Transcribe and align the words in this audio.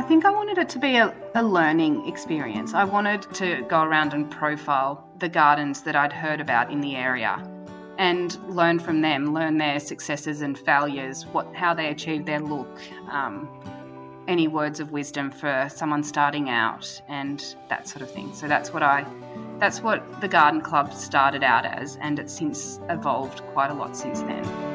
I 0.00 0.02
think 0.02 0.24
I 0.24 0.30
wanted 0.30 0.56
it 0.56 0.70
to 0.70 0.78
be 0.78 0.96
a, 0.96 1.14
a, 1.34 1.42
learning 1.42 2.08
experience. 2.08 2.72
I 2.72 2.84
wanted 2.84 3.20
to 3.34 3.60
go 3.68 3.82
around 3.82 4.14
and 4.14 4.30
profile 4.30 5.06
the 5.18 5.28
gardens 5.28 5.82
that 5.82 5.94
I'd 5.94 6.10
heard 6.10 6.40
about 6.40 6.72
in 6.72 6.80
the 6.80 6.96
area 6.96 7.46
and 7.98 8.34
learn 8.48 8.78
from 8.78 9.02
them, 9.02 9.34
learn 9.34 9.58
their 9.58 9.78
successes 9.78 10.40
and 10.40 10.58
failures, 10.58 11.26
what 11.26 11.54
how 11.54 11.74
they 11.74 11.88
achieved 11.88 12.24
their 12.24 12.40
look, 12.40 12.80
um, 13.10 13.46
any 14.26 14.48
words 14.48 14.80
of 14.80 14.90
wisdom 14.90 15.30
for 15.30 15.68
someone 15.70 16.02
starting 16.02 16.48
out, 16.48 17.02
and 17.06 17.54
that 17.68 17.86
sort 17.86 18.00
of 18.00 18.10
thing. 18.10 18.32
So 18.32 18.48
that's 18.48 18.72
what 18.72 18.82
I 18.82 19.04
that's 19.58 19.82
what 19.82 20.22
the 20.22 20.28
garden 20.28 20.62
club 20.62 20.94
started 20.94 21.42
out 21.42 21.66
as, 21.66 21.96
and 21.96 22.18
it's 22.18 22.32
since 22.32 22.80
evolved 22.88 23.42
quite 23.52 23.70
a 23.70 23.74
lot 23.74 23.94
since 23.94 24.22
then. 24.22 24.69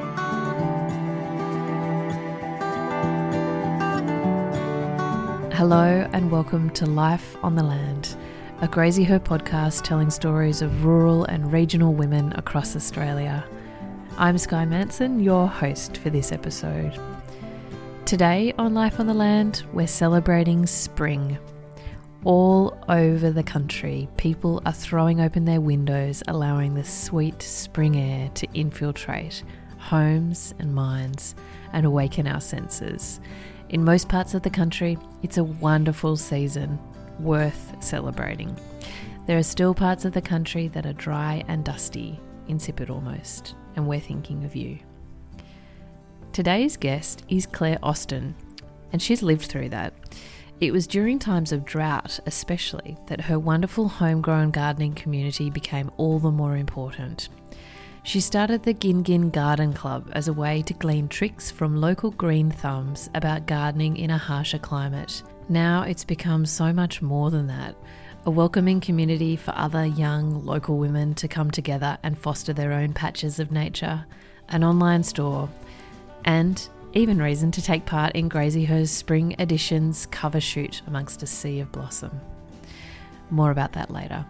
Hello, 5.56 6.06
and 6.12 6.30
welcome 6.30 6.68
to 6.72 6.84
Life 6.84 7.34
on 7.42 7.54
the 7.54 7.62
Land, 7.62 8.14
a 8.60 8.68
Graziher 8.68 9.18
podcast 9.18 9.84
telling 9.84 10.10
stories 10.10 10.60
of 10.60 10.84
rural 10.84 11.24
and 11.24 11.50
regional 11.50 11.94
women 11.94 12.34
across 12.34 12.76
Australia. 12.76 13.42
I'm 14.18 14.36
Skye 14.36 14.66
Manson, 14.66 15.18
your 15.18 15.48
host 15.48 15.96
for 15.96 16.10
this 16.10 16.30
episode. 16.30 17.00
Today 18.04 18.52
on 18.58 18.74
Life 18.74 19.00
on 19.00 19.06
the 19.06 19.14
Land, 19.14 19.62
we're 19.72 19.86
celebrating 19.86 20.66
spring. 20.66 21.38
All 22.22 22.76
over 22.90 23.30
the 23.30 23.42
country, 23.42 24.10
people 24.18 24.60
are 24.66 24.74
throwing 24.74 25.22
open 25.22 25.46
their 25.46 25.62
windows, 25.62 26.22
allowing 26.28 26.74
the 26.74 26.84
sweet 26.84 27.40
spring 27.40 27.96
air 27.96 28.28
to 28.34 28.46
infiltrate 28.52 29.42
homes 29.78 30.52
and 30.58 30.74
minds 30.74 31.34
and 31.72 31.86
awaken 31.86 32.26
our 32.26 32.42
senses. 32.42 33.20
In 33.68 33.84
most 33.84 34.08
parts 34.08 34.34
of 34.34 34.42
the 34.42 34.50
country, 34.50 34.96
it's 35.22 35.38
a 35.38 35.44
wonderful 35.44 36.16
season, 36.16 36.78
worth 37.18 37.74
celebrating. 37.80 38.56
There 39.26 39.38
are 39.38 39.42
still 39.42 39.74
parts 39.74 40.04
of 40.04 40.12
the 40.12 40.22
country 40.22 40.68
that 40.68 40.86
are 40.86 40.92
dry 40.92 41.42
and 41.48 41.64
dusty, 41.64 42.20
insipid 42.46 42.90
almost, 42.90 43.56
and 43.74 43.88
we're 43.88 43.98
thinking 43.98 44.44
of 44.44 44.54
you. 44.54 44.78
Today's 46.32 46.76
guest 46.76 47.24
is 47.28 47.44
Claire 47.44 47.80
Austin, 47.82 48.36
and 48.92 49.02
she's 49.02 49.22
lived 49.22 49.46
through 49.46 49.70
that. 49.70 49.94
It 50.60 50.70
was 50.70 50.86
during 50.86 51.18
times 51.18 51.50
of 51.50 51.64
drought, 51.64 52.20
especially, 52.24 52.96
that 53.08 53.22
her 53.22 53.38
wonderful 53.38 53.88
homegrown 53.88 54.52
gardening 54.52 54.94
community 54.94 55.50
became 55.50 55.90
all 55.96 56.20
the 56.20 56.30
more 56.30 56.56
important. 56.56 57.30
She 58.06 58.20
started 58.20 58.62
the 58.62 58.72
Gin 58.72 59.02
Gin 59.02 59.30
Garden 59.30 59.72
Club 59.72 60.12
as 60.12 60.28
a 60.28 60.32
way 60.32 60.62
to 60.62 60.74
glean 60.74 61.08
tricks 61.08 61.50
from 61.50 61.80
local 61.80 62.12
green 62.12 62.52
thumbs 62.52 63.10
about 63.16 63.46
gardening 63.46 63.96
in 63.96 64.10
a 64.10 64.16
harsher 64.16 64.60
climate. 64.60 65.24
Now 65.48 65.82
it's 65.82 66.04
become 66.04 66.46
so 66.46 66.72
much 66.72 67.02
more 67.02 67.32
than 67.32 67.48
that 67.48 67.74
a 68.24 68.30
welcoming 68.30 68.80
community 68.80 69.34
for 69.34 69.52
other 69.56 69.84
young 69.84 70.44
local 70.44 70.78
women 70.78 71.14
to 71.14 71.26
come 71.26 71.50
together 71.50 71.98
and 72.04 72.16
foster 72.16 72.52
their 72.52 72.72
own 72.72 72.92
patches 72.92 73.40
of 73.40 73.50
nature, 73.50 74.06
an 74.50 74.62
online 74.62 75.02
store, 75.02 75.48
and 76.24 76.68
even 76.92 77.18
reason 77.20 77.50
to 77.50 77.60
take 77.60 77.86
part 77.86 78.14
in 78.14 78.28
Graziher's 78.28 78.92
Spring 78.92 79.34
Editions 79.40 80.06
cover 80.12 80.40
shoot 80.40 80.80
amongst 80.86 81.24
a 81.24 81.26
sea 81.26 81.58
of 81.58 81.72
blossom. 81.72 82.20
More 83.30 83.50
about 83.50 83.72
that 83.72 83.90
later. 83.90 84.24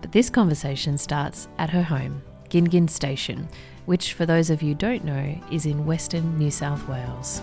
But 0.00 0.10
this 0.10 0.30
conversation 0.30 0.98
starts 0.98 1.46
at 1.58 1.70
her 1.70 1.84
home 1.84 2.22
Gingin 2.50 2.90
Station, 2.90 3.48
which, 3.86 4.12
for 4.12 4.26
those 4.26 4.50
of 4.50 4.60
you 4.60 4.70
who 4.70 4.74
don't 4.74 5.04
know, 5.04 5.40
is 5.50 5.64
in 5.64 5.86
western 5.86 6.36
New 6.36 6.50
South 6.50 6.86
Wales. 6.88 7.40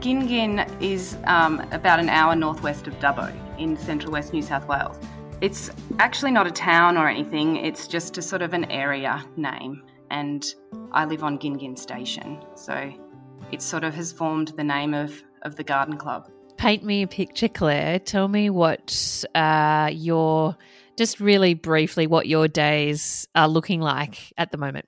Gingin 0.00 0.66
is 0.80 1.16
um, 1.24 1.60
about 1.72 2.00
an 2.00 2.08
hour 2.08 2.34
northwest 2.34 2.86
of 2.86 2.94
Dubbo 2.98 3.32
in 3.58 3.76
central 3.76 4.12
west 4.12 4.32
New 4.32 4.42
South 4.42 4.66
Wales. 4.66 4.98
It's 5.40 5.70
actually 5.98 6.30
not 6.30 6.46
a 6.46 6.50
town 6.50 6.96
or 6.96 7.08
anything, 7.08 7.56
it's 7.56 7.86
just 7.86 8.16
a 8.16 8.22
sort 8.22 8.40
of 8.40 8.54
an 8.54 8.64
area 8.70 9.24
name. 9.36 9.82
And 10.10 10.46
I 10.92 11.04
live 11.04 11.22
on 11.24 11.38
Gingin 11.38 11.76
Station, 11.76 12.42
so 12.54 12.92
it 13.52 13.60
sort 13.60 13.84
of 13.84 13.94
has 13.94 14.12
formed 14.12 14.48
the 14.56 14.64
name 14.64 14.94
of, 14.94 15.22
of 15.42 15.56
the 15.56 15.64
garden 15.64 15.96
club 15.98 16.30
paint 16.56 16.84
me 16.84 17.02
a 17.02 17.06
picture, 17.06 17.48
Claire. 17.48 17.98
Tell 17.98 18.28
me 18.28 18.50
what 18.50 19.24
uh, 19.34 19.90
your, 19.92 20.56
just 20.96 21.20
really 21.20 21.54
briefly, 21.54 22.06
what 22.06 22.26
your 22.26 22.48
days 22.48 23.26
are 23.34 23.48
looking 23.48 23.80
like 23.80 24.32
at 24.36 24.50
the 24.50 24.58
moment. 24.58 24.86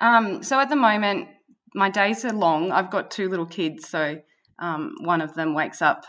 Um, 0.00 0.42
so 0.42 0.58
at 0.60 0.68
the 0.68 0.76
moment, 0.76 1.28
my 1.74 1.90
days 1.90 2.24
are 2.24 2.32
long. 2.32 2.72
I've 2.72 2.90
got 2.90 3.10
two 3.10 3.28
little 3.28 3.46
kids, 3.46 3.88
so 3.88 4.18
um, 4.58 4.94
one 5.00 5.20
of 5.20 5.34
them 5.34 5.54
wakes 5.54 5.82
up 5.82 6.04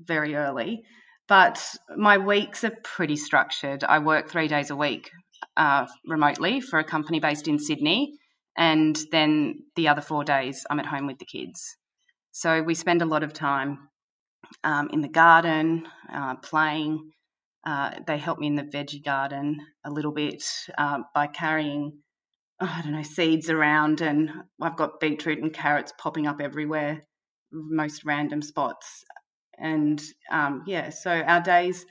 very 0.00 0.34
early. 0.34 0.82
But 1.28 1.64
my 1.96 2.18
weeks 2.18 2.64
are 2.64 2.76
pretty 2.82 3.16
structured. 3.16 3.84
I 3.84 3.98
work 4.00 4.28
three 4.28 4.48
days 4.48 4.70
a 4.70 4.76
week 4.76 5.10
uh, 5.56 5.86
remotely 6.06 6.60
for 6.60 6.78
a 6.78 6.84
company 6.84 7.20
based 7.20 7.46
in 7.46 7.58
Sydney, 7.58 8.14
and 8.56 8.98
then 9.12 9.60
the 9.76 9.88
other 9.88 10.00
four 10.00 10.24
days 10.24 10.66
I'm 10.68 10.80
at 10.80 10.86
home 10.86 11.06
with 11.06 11.18
the 11.18 11.24
kids. 11.24 11.76
So 12.32 12.62
we 12.62 12.74
spend 12.74 13.02
a 13.02 13.06
lot 13.06 13.22
of 13.22 13.32
time 13.32 13.89
um, 14.64 14.90
in 14.92 15.00
the 15.00 15.08
garden, 15.08 15.86
uh, 16.12 16.36
playing. 16.36 17.10
Uh, 17.66 17.90
they 18.06 18.16
help 18.16 18.38
me 18.38 18.46
in 18.46 18.54
the 18.54 18.62
veggie 18.62 19.04
garden 19.04 19.58
a 19.84 19.90
little 19.90 20.12
bit 20.12 20.42
uh, 20.78 20.98
by 21.14 21.26
carrying, 21.26 21.92
oh, 22.60 22.74
I 22.74 22.82
don't 22.82 22.92
know, 22.92 23.02
seeds 23.02 23.50
around, 23.50 24.00
and 24.00 24.30
I've 24.60 24.76
got 24.76 25.00
beetroot 25.00 25.42
and 25.42 25.52
carrots 25.52 25.92
popping 25.98 26.26
up 26.26 26.40
everywhere, 26.40 27.02
most 27.52 28.04
random 28.04 28.40
spots. 28.40 29.04
And 29.58 30.02
um, 30.30 30.64
yeah, 30.66 30.88
so 30.88 31.10
our 31.10 31.42
days, 31.42 31.84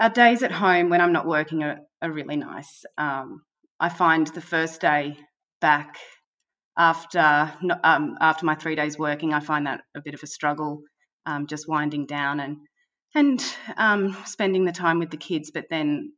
our 0.00 0.10
days 0.10 0.42
at 0.42 0.50
home 0.52 0.90
when 0.90 1.00
I'm 1.00 1.12
not 1.12 1.26
working 1.26 1.62
are, 1.62 1.78
are 2.02 2.10
really 2.10 2.36
nice. 2.36 2.84
Um, 2.98 3.42
I 3.78 3.88
find 3.88 4.26
the 4.26 4.40
first 4.40 4.80
day 4.80 5.16
back 5.60 5.98
after 6.76 7.52
um, 7.84 8.16
after 8.20 8.44
my 8.44 8.54
three 8.54 8.74
days 8.74 8.98
working, 8.98 9.32
I 9.32 9.40
find 9.40 9.66
that 9.66 9.82
a 9.96 10.02
bit 10.02 10.14
of 10.14 10.22
a 10.22 10.26
struggle 10.26 10.82
um, 11.26 11.46
just 11.46 11.68
winding 11.68 12.06
down 12.06 12.40
and 12.40 12.58
and 13.14 13.42
um, 13.76 14.16
spending 14.24 14.64
the 14.64 14.72
time 14.72 14.98
with 14.98 15.10
the 15.10 15.16
kids. 15.16 15.50
But 15.50 15.66
then 15.70 16.12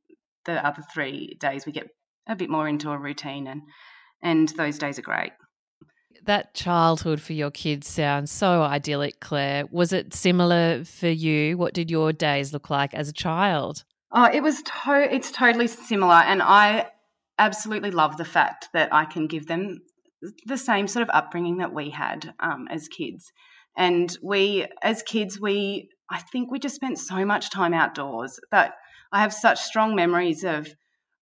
the 0.44 0.64
other 0.64 0.82
three 0.92 1.36
days 1.40 1.66
we 1.66 1.72
get 1.72 1.88
a 2.28 2.36
bit 2.36 2.50
more 2.50 2.68
into 2.68 2.90
a 2.90 2.98
routine, 2.98 3.46
and 3.46 3.62
and 4.22 4.48
those 4.50 4.78
days 4.78 4.98
are 4.98 5.02
great. 5.02 5.32
That 6.24 6.54
childhood 6.54 7.20
for 7.22 7.32
your 7.32 7.50
kids 7.50 7.86
sounds 7.88 8.30
so 8.30 8.62
idyllic, 8.62 9.20
Claire. 9.20 9.64
Was 9.70 9.92
it 9.92 10.12
similar 10.12 10.84
for 10.84 11.08
you? 11.08 11.56
What 11.56 11.74
did 11.74 11.90
your 11.90 12.12
days 12.12 12.52
look 12.52 12.70
like 12.70 12.92
as 12.92 13.08
a 13.08 13.12
child? 13.12 13.84
Oh, 14.12 14.28
it 14.30 14.42
was 14.42 14.62
to- 14.62 15.14
it's 15.14 15.30
totally 15.30 15.68
similar, 15.68 16.16
and 16.16 16.42
I 16.42 16.90
absolutely 17.38 17.90
love 17.90 18.16
the 18.16 18.24
fact 18.24 18.68
that 18.72 18.92
I 18.92 19.04
can 19.04 19.26
give 19.26 19.46
them 19.46 19.80
the 20.46 20.58
same 20.58 20.88
sort 20.88 21.02
of 21.04 21.10
upbringing 21.14 21.58
that 21.58 21.72
we 21.72 21.90
had 21.90 22.34
um, 22.40 22.66
as 22.70 22.88
kids. 22.88 23.32
And 23.78 24.14
we, 24.22 24.66
as 24.82 25.02
kids, 25.02 25.40
we, 25.40 25.88
I 26.10 26.18
think 26.18 26.50
we 26.50 26.58
just 26.58 26.74
spent 26.74 26.98
so 26.98 27.24
much 27.24 27.50
time 27.50 27.72
outdoors 27.72 28.40
that 28.50 28.74
I 29.12 29.20
have 29.20 29.32
such 29.32 29.60
strong 29.60 29.94
memories 29.94 30.42
of 30.44 30.68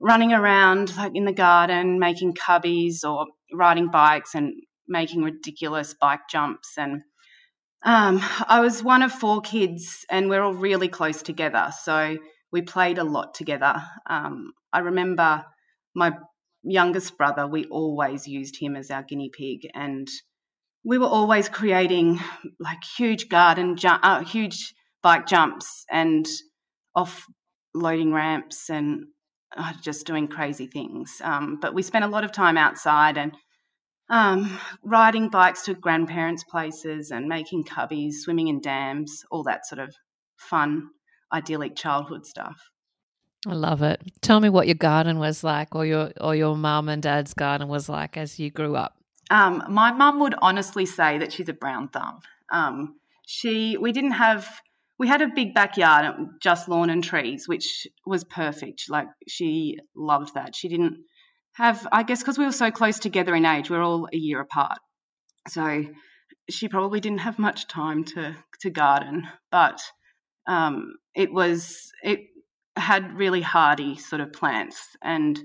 running 0.01 0.33
around 0.33 0.97
like 0.97 1.13
in 1.15 1.27
the 1.27 1.33
garden, 1.33 1.99
making 1.99 2.35
cubbies 2.35 3.05
or 3.05 3.27
riding 3.53 3.91
bikes 3.91 4.35
and 4.35 4.55
making 4.89 5.23
ridiculous 5.23 5.95
bike 6.01 6.29
jumps. 6.31 6.73
And 6.79 7.03
um, 7.85 8.21
I 8.49 8.61
was 8.61 8.83
one 8.83 9.03
of 9.03 9.13
four 9.13 9.43
kids, 9.43 10.07
and 10.11 10.31
we're 10.31 10.43
all 10.43 10.55
really 10.55 10.89
close 10.89 11.23
together. 11.23 11.71
So 11.83 12.17
we 12.51 12.63
played 12.63 12.99
a 12.99 13.05
lot 13.05 13.35
together. 13.35 13.83
Um, 14.09 14.53
I 14.73 14.79
remember 14.79 15.45
my 15.95 16.13
youngest 16.63 17.19
brother, 17.19 17.47
we 17.47 17.67
always 17.67 18.27
used 18.27 18.59
him 18.59 18.77
as 18.77 18.91
our 18.91 19.03
guinea 19.03 19.31
pig. 19.31 19.69
And 19.75 20.09
we 20.87 20.99
were 20.99 21.07
always 21.07 21.49
creating 21.49 22.21
like 22.61 22.83
huge 22.97 23.29
garden, 23.29 23.77
ju- 23.77 23.89
uh, 23.89 24.23
huge 24.23 24.73
bike 25.03 25.27
jumps 25.27 25.85
and 25.91 26.27
off 26.95 27.27
loading 27.75 28.13
ramps 28.13 28.71
and 28.71 29.07
uh, 29.57 29.73
just 29.83 30.07
doing 30.07 30.29
crazy 30.29 30.69
things. 30.69 31.21
Um, 31.25 31.59
but 31.61 31.75
we 31.75 31.83
spent 31.83 32.05
a 32.05 32.09
lot 32.09 32.23
of 32.23 32.31
time 32.31 32.57
outside 32.57 33.19
and 33.19 33.37
um, 34.09 34.61
riding 34.85 35.29
bikes 35.29 35.65
to 35.65 35.75
grandparents' 35.75 36.45
places 36.45 37.11
and 37.11 37.27
making 37.27 37.65
cubbies, 37.65 38.13
swimming 38.21 38.47
in 38.47 38.61
dams, 38.61 39.25
all 39.33 39.43
that 39.43 39.67
sort 39.67 39.81
of 39.81 39.93
fun, 40.37 40.91
idyllic 41.33 41.75
childhood 41.75 42.25
stuff. 42.25 42.71
I 43.45 43.55
love 43.55 43.83
it. 43.83 44.01
Tell 44.21 44.39
me 44.39 44.49
what 44.49 44.69
your 44.69 44.77
garden 44.77 45.19
was 45.19 45.43
like, 45.43 45.75
or 45.75 45.85
your 45.85 46.13
or 46.21 46.37
your 46.37 46.57
mum 46.57 46.89
and 46.89 47.03
dad's 47.03 47.35
garden 47.35 47.67
was 47.67 47.89
like 47.89 48.17
as 48.17 48.39
you 48.39 48.51
grew 48.51 48.77
up. 48.77 48.97
Um, 49.31 49.65
my 49.69 49.93
mum 49.93 50.21
would 50.21 50.35
honestly 50.41 50.87
say 50.87 51.19
that 51.19 51.33
she's 51.33 51.49
a 51.49 51.53
brown 51.53 51.89
thumb. 51.89 52.21
Um, 52.51 52.97
she, 53.27 53.77
we 53.77 53.93
didn't 53.93 54.13
have, 54.13 54.49
we 54.99 55.09
had 55.09 55.21
a 55.21 55.29
big 55.29 55.53
backyard, 55.53 56.15
just 56.41 56.69
lawn 56.69 56.91
and 56.91 57.03
trees, 57.03 57.49
which 57.49 57.87
was 58.07 58.25
perfect. 58.25 58.85
Like 58.89 59.09
she 59.27 59.79
loved 59.97 60.35
that. 60.35 60.55
She 60.55 60.69
didn't 60.69 60.99
have, 61.55 61.87
I 61.91 62.03
guess, 62.03 62.21
because 62.21 62.39
we 62.39 62.45
were 62.45 62.53
so 62.53 62.71
close 62.71 62.99
together 62.99 63.35
in 63.35 63.45
age, 63.45 63.69
we 63.71 63.77
we're 63.77 63.83
all 63.83 64.09
a 64.13 64.17
year 64.17 64.41
apart. 64.41 64.79
So 65.49 65.85
she 66.51 66.69
probably 66.69 67.01
didn't 67.01 67.19
have 67.19 67.39
much 67.39 67.67
time 67.69 68.05
to 68.05 68.37
to 68.61 68.71
garden, 68.71 69.29
but 69.51 69.81
um, 70.47 70.95
it 71.15 71.33
was 71.33 71.93
it 72.03 72.21
had 72.77 73.17
really 73.17 73.41
hardy 73.41 73.97
sort 73.97 74.21
of 74.21 74.33
plants 74.33 74.97
and 75.03 75.41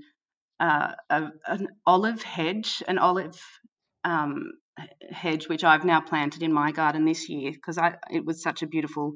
uh, 0.59 0.91
a, 1.09 1.29
an 1.47 1.67
olive 1.87 2.21
hedge, 2.21 2.83
an 2.87 2.97
olive 2.97 3.41
um, 4.03 4.51
hedge, 5.11 5.47
which 5.47 5.63
I've 5.63 5.85
now 5.85 6.01
planted 6.01 6.43
in 6.43 6.53
my 6.53 6.71
garden 6.71 7.05
this 7.05 7.29
year 7.29 7.51
because 7.51 7.77
it 8.09 8.25
was 8.25 8.41
such 8.41 8.61
a 8.61 8.67
beautiful 8.67 9.13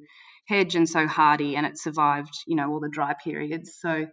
hedge 0.48 0.76
and 0.76 0.88
so 0.88 1.08
hardy, 1.08 1.56
and 1.56 1.66
it 1.66 1.78
survived, 1.78 2.34
you 2.46 2.56
know, 2.56 2.70
all 2.70 2.80
the 2.80 2.90
dry 2.90 3.14
periods. 3.24 3.78
So 3.80 4.06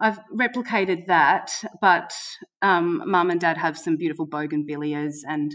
I've 0.00 0.18
replicated 0.32 1.06
that, 1.06 1.50
but 1.80 2.12
um, 2.60 3.02
mum 3.06 3.30
and 3.30 3.40
dad 3.40 3.56
have 3.58 3.78
some 3.78 3.96
beautiful 3.96 4.26
bougainvilleas 4.26 5.16
and 5.26 5.54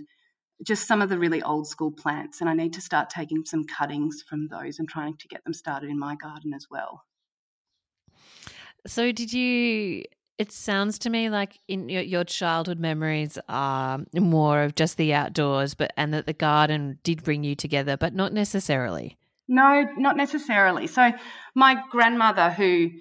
just 0.66 0.88
some 0.88 1.02
of 1.02 1.10
the 1.10 1.20
really 1.20 1.42
old 1.44 1.68
school 1.68 1.92
plants, 1.92 2.42
and 2.42 2.50
I 2.50 2.54
need 2.54 2.74
to 2.74 2.81
start 2.81 3.10
taking 3.10 3.46
some 3.46 3.63
cuttings 3.66 4.24
from 4.28 4.48
those 4.48 4.80
and 4.80 4.90
trying 4.90 5.16
to 5.18 5.28
get 5.28 5.44
them 5.44 5.54
started 5.54 5.90
in 5.90 6.00
my 6.00 6.16
garden 6.16 6.54
as 6.54 6.66
well. 6.70 7.04
So, 8.86 9.12
did 9.12 9.34
you? 9.34 10.04
It 10.38 10.51
sounds 10.51 11.00
to 11.00 11.10
me 11.10 11.30
like 11.30 11.60
in 11.68 11.89
your, 11.89 12.04
your 12.04 12.24
childhood 12.24 12.80
memories 12.80 13.39
are 13.50 14.00
more 14.13 14.62
of 14.62 14.75
just 14.75 14.98
the 14.98 15.13
outdoors, 15.13 15.74
but 15.74 15.92
and 15.98 16.13
that 16.13 16.28
the 16.28 16.34
garden 16.34 17.00
did 17.04 17.24
bring 17.24 17.44
you 17.44 17.56
together, 17.56 17.98
but 17.98 18.13
not 18.13 18.34
necessarily. 18.34 19.18
No, 19.48 19.86
not 19.98 20.16
necessarily. 20.16 20.86
So, 20.88 21.12
my 21.56 21.81
grandmother, 21.89 22.51
who 22.51 22.92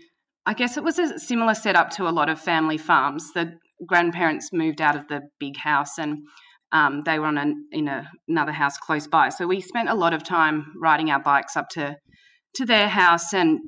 I 0.47 0.55
guess 0.55 0.77
it 0.77 0.85
was 0.85 0.99
a 0.99 1.19
similar 1.19 1.55
setup 1.55 1.91
to 1.93 2.09
a 2.09 2.11
lot 2.11 2.29
of 2.29 2.41
family 2.41 2.79
farms, 2.79 3.33
the 3.35 3.59
grandparents 3.85 4.51
moved 4.53 4.81
out 4.81 4.97
of 4.97 5.09
the 5.09 5.23
big 5.39 5.57
house 5.57 5.99
and 5.99 6.19
um, 6.73 7.03
they 7.03 7.19
were 7.19 7.27
on 7.27 7.39
an, 7.39 7.67
in 7.73 7.89
a, 7.89 8.11
another 8.29 8.53
house 8.53 8.79
close 8.79 9.07
by. 9.07 9.29
So 9.29 9.47
we 9.47 9.61
spent 9.61 9.89
a 9.89 9.95
lot 9.95 10.15
of 10.15 10.25
time 10.25 10.73
riding 10.81 11.11
our 11.11 11.21
bikes 11.21 11.57
up 11.57 11.69
to 11.71 11.97
to 12.55 12.65
their 12.65 12.89
house, 12.89 13.35
and 13.35 13.61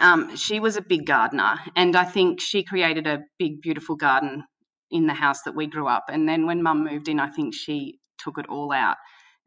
um, 0.00 0.36
she 0.36 0.60
was 0.60 0.76
a 0.76 0.82
big 0.82 1.06
gardener, 1.06 1.60
and 1.74 1.96
I 1.96 2.04
think 2.04 2.40
she 2.40 2.62
created 2.62 3.06
a 3.06 3.22
big, 3.38 3.60
beautiful 3.62 3.96
garden 3.96 4.44
in 4.90 5.06
the 5.06 5.14
house 5.14 5.42
that 5.42 5.54
we 5.54 5.66
grew 5.66 5.86
up. 5.86 6.04
And 6.08 6.28
then 6.28 6.46
when 6.46 6.62
Mum 6.62 6.84
moved 6.84 7.08
in, 7.08 7.20
I 7.20 7.28
think 7.28 7.54
she 7.54 7.98
took 8.18 8.38
it 8.38 8.46
all 8.48 8.72
out. 8.72 8.96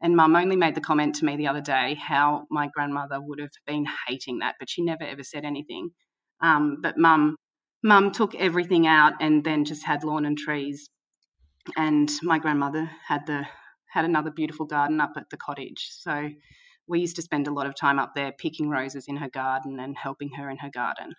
And 0.00 0.16
Mum 0.16 0.36
only 0.36 0.56
made 0.56 0.74
the 0.74 0.80
comment 0.80 1.14
to 1.16 1.24
me 1.24 1.36
the 1.36 1.46
other 1.46 1.60
day 1.60 1.94
how 1.94 2.44
my 2.50 2.68
grandmother 2.74 3.20
would 3.20 3.40
have 3.40 3.50
been 3.66 3.86
hating 4.08 4.38
that, 4.38 4.56
but 4.58 4.68
she 4.68 4.82
never 4.82 5.04
ever 5.04 5.22
said 5.22 5.44
anything. 5.44 5.90
Um, 6.40 6.78
but 6.82 6.98
Mum, 6.98 7.36
Mum 7.82 8.10
took 8.10 8.34
everything 8.34 8.86
out 8.86 9.14
and 9.20 9.44
then 9.44 9.64
just 9.64 9.84
had 9.84 10.04
lawn 10.04 10.26
and 10.26 10.36
trees 10.36 10.88
and 11.76 12.10
my 12.22 12.38
grandmother 12.38 12.90
had 13.06 13.26
the 13.26 13.46
had 13.90 14.04
another 14.04 14.30
beautiful 14.30 14.66
garden 14.66 15.00
up 15.00 15.12
at 15.16 15.30
the 15.30 15.36
cottage. 15.36 15.88
So 15.92 16.30
we 16.86 17.00
used 17.00 17.16
to 17.16 17.22
spend 17.22 17.46
a 17.46 17.52
lot 17.52 17.66
of 17.66 17.74
time 17.74 17.98
up 17.98 18.14
there 18.14 18.32
picking 18.32 18.68
roses 18.68 19.06
in 19.08 19.16
her 19.16 19.28
garden 19.28 19.78
and 19.80 19.96
helping 19.96 20.30
her 20.30 20.50
in 20.50 20.58
her 20.58 20.70
garden. 20.70 21.14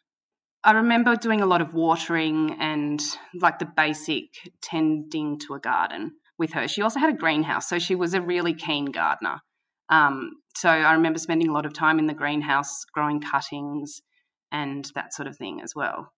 I 0.64 0.72
remember 0.72 1.16
doing 1.16 1.42
a 1.42 1.46
lot 1.46 1.62
of 1.62 1.74
watering 1.74 2.58
and 2.60 3.02
like 3.40 3.60
the 3.60 3.66
basic 3.66 4.30
tending 4.62 5.40
to 5.40 5.54
a 5.54 5.60
garden 5.60 6.14
with 6.38 6.54
her. 6.54 6.68
She 6.68 6.82
also 6.82 7.00
had 7.00 7.14
a 7.14 7.18
greenhouse, 7.18 7.70
so 7.70 7.80
she 7.80 7.96
was 7.96 8.14
a 8.14 8.22
really 8.22 8.54
keen 8.54 8.86
gardener. 8.86 9.40
Um, 9.90 10.32
so 10.56 10.70
I 10.70 10.94
remember 10.94 11.20
spending 11.20 11.50
a 11.50 11.54
lot 11.54 11.66
of 11.66 11.74
time 11.74 12.00
in 12.00 12.08
the 12.08 12.14
greenhouse 12.14 12.86
growing 12.92 13.22
cuttings 13.22 14.02
and 14.52 14.90
that 14.96 15.14
sort 15.14 15.28
of 15.28 15.38
thing 15.38 15.62
as 15.62 15.74
well 15.76 16.12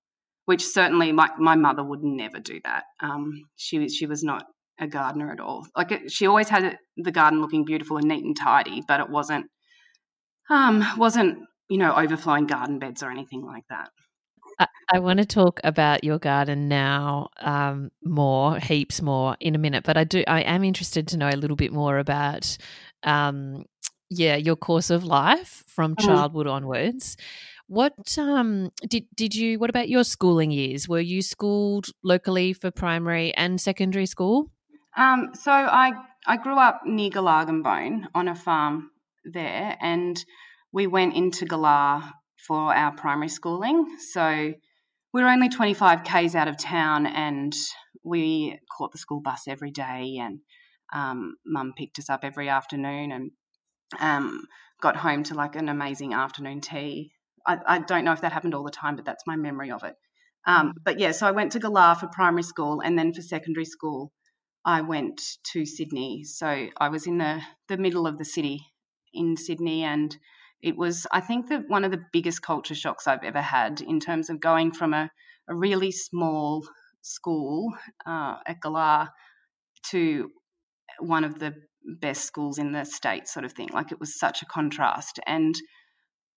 which 0.47 0.65
certainly 0.65 1.11
my, 1.11 1.29
my 1.37 1.55
mother 1.55 1.83
would 1.83 2.01
never 2.01 2.39
do 2.39 2.61
that. 2.63 2.85
Um, 3.01 3.49
she 3.57 3.89
she 3.89 4.05
was 4.05 4.23
not 4.23 4.45
a 4.79 4.87
gardener 4.87 5.31
at 5.31 5.39
all. 5.39 5.65
Like 5.75 5.91
it, 5.91 6.11
she 6.11 6.27
always 6.27 6.49
had 6.49 6.77
the 6.95 7.11
garden 7.11 7.41
looking 7.41 7.65
beautiful 7.65 7.97
and 7.97 8.07
neat 8.07 8.23
and 8.23 8.37
tidy, 8.37 8.83
but 8.87 8.99
it 8.99 9.09
wasn't 9.09 9.47
um, 10.49 10.83
wasn't 10.97 11.39
you 11.69 11.77
know 11.77 11.93
overflowing 11.95 12.47
garden 12.47 12.79
beds 12.79 13.03
or 13.03 13.11
anything 13.11 13.45
like 13.45 13.63
that. 13.69 13.89
I, 14.59 14.67
I 14.93 14.99
want 14.99 15.19
to 15.19 15.25
talk 15.25 15.59
about 15.63 16.03
your 16.03 16.19
garden 16.19 16.67
now 16.67 17.29
um, 17.39 17.91
more, 18.03 18.59
heaps 18.59 19.01
more 19.01 19.37
in 19.39 19.55
a 19.55 19.59
minute. 19.59 19.83
But 19.83 19.97
I 19.97 20.03
do, 20.03 20.23
I 20.27 20.41
am 20.41 20.63
interested 20.63 21.07
to 21.09 21.17
know 21.17 21.29
a 21.29 21.35
little 21.37 21.55
bit 21.55 21.71
more 21.71 21.99
about, 21.99 22.57
um, 23.03 23.65
yeah, 24.09 24.35
your 24.35 24.55
course 24.55 24.89
of 24.89 25.03
life 25.03 25.63
from 25.67 25.95
mm-hmm. 25.95 26.07
childhood 26.07 26.47
onwards. 26.47 27.17
What 27.67 28.17
um, 28.17 28.71
did 28.87 29.07
did 29.13 29.35
you? 29.35 29.59
What 29.59 29.69
about 29.69 29.89
your 29.89 30.05
schooling 30.05 30.51
years? 30.51 30.87
Were 30.87 31.01
you 31.01 31.21
schooled 31.21 31.87
locally 32.01 32.53
for 32.53 32.71
primary 32.71 33.35
and 33.35 33.59
secondary 33.59 34.05
school? 34.05 34.49
Um, 34.97 35.31
so 35.33 35.51
I 35.51 35.93
I 36.25 36.37
grew 36.37 36.57
up 36.57 36.81
near 36.85 37.09
Gulargambone 37.09 38.07
on 38.13 38.27
a 38.27 38.35
farm 38.35 38.91
there, 39.23 39.77
and 39.79 40.23
we 40.71 40.87
went 40.87 41.15
into 41.15 41.45
Gular 41.45 42.11
for 42.47 42.73
our 42.73 42.91
primary 42.91 43.29
schooling. 43.29 43.97
So 44.11 44.53
we 45.13 45.21
were 45.23 45.29
only 45.29 45.49
25 45.49 46.03
k's 46.03 46.35
out 46.35 46.47
of 46.47 46.57
town, 46.57 47.05
and 47.05 47.53
we 48.03 48.59
caught 48.75 48.91
the 48.91 48.97
school 48.97 49.21
bus 49.21 49.43
every 49.47 49.71
day, 49.71 50.17
and 50.19 50.39
um, 50.93 51.35
Mum 51.45 51.73
picked 51.77 51.99
us 51.99 52.09
up 52.09 52.21
every 52.23 52.49
afternoon, 52.49 53.11
and 53.11 53.31
um, 53.99 54.45
got 54.81 54.97
home 54.97 55.23
to 55.23 55.35
like 55.35 55.55
an 55.55 55.69
amazing 55.69 56.13
afternoon 56.13 56.61
tea 56.61 57.11
I, 57.47 57.57
I, 57.65 57.79
don't 57.79 58.03
know 58.03 58.11
if 58.11 58.21
that 58.21 58.33
happened 58.33 58.53
all 58.53 58.63
the 58.63 58.71
time, 58.71 58.95
but 58.97 59.05
that's 59.05 59.25
my 59.25 59.37
memory 59.37 59.71
of 59.71 59.83
it. 59.83 59.95
Um, 60.45 60.69
mm. 60.69 60.73
but 60.83 60.99
yeah, 60.99 61.11
so 61.11 61.25
I 61.25 61.31
went 61.31 61.53
to 61.53 61.59
Gular 61.59 61.97
for 61.97 62.07
primary 62.07 62.43
school, 62.43 62.81
and 62.81 62.99
then 62.99 63.13
for 63.13 63.21
secondary 63.21 63.65
school, 63.65 64.11
I 64.67 64.81
went 64.81 65.21
to 65.53 65.65
Sydney. 65.65 66.25
So 66.25 66.67
I 66.77 66.89
was 66.89 67.07
in 67.07 67.17
the 67.19 67.41
the 67.69 67.77
middle 67.77 68.05
of 68.05 68.17
the 68.17 68.25
city 68.25 68.67
in 69.13 69.37
Sydney, 69.37 69.83
and 69.83 70.15
it 70.61 70.75
was 70.75 71.07
I 71.09 71.21
think 71.21 71.47
that 71.47 71.69
one 71.69 71.85
of 71.85 71.91
the 71.91 72.03
biggest 72.11 72.41
culture 72.41 72.75
shocks 72.75 73.07
I've 73.07 73.23
ever 73.23 73.41
had 73.41 73.79
in 73.79 74.01
terms 74.01 74.29
of 74.29 74.41
going 74.41 74.73
from 74.73 74.93
a, 74.93 75.09
a 75.47 75.55
really 75.55 75.91
small 75.91 76.67
school 77.01 77.73
uh, 78.05 78.35
at 78.45 78.59
Gular 78.59 79.07
to 79.91 80.29
one 80.99 81.23
of 81.23 81.39
the 81.39 81.53
best 82.01 82.25
schools 82.25 82.57
in 82.57 82.73
the 82.73 82.83
state, 82.83 83.29
sort 83.29 83.45
of 83.45 83.53
thing. 83.53 83.69
Like 83.71 83.93
it 83.93 84.01
was 84.01 84.19
such 84.19 84.41
a 84.41 84.45
contrast, 84.47 85.17
and 85.25 85.55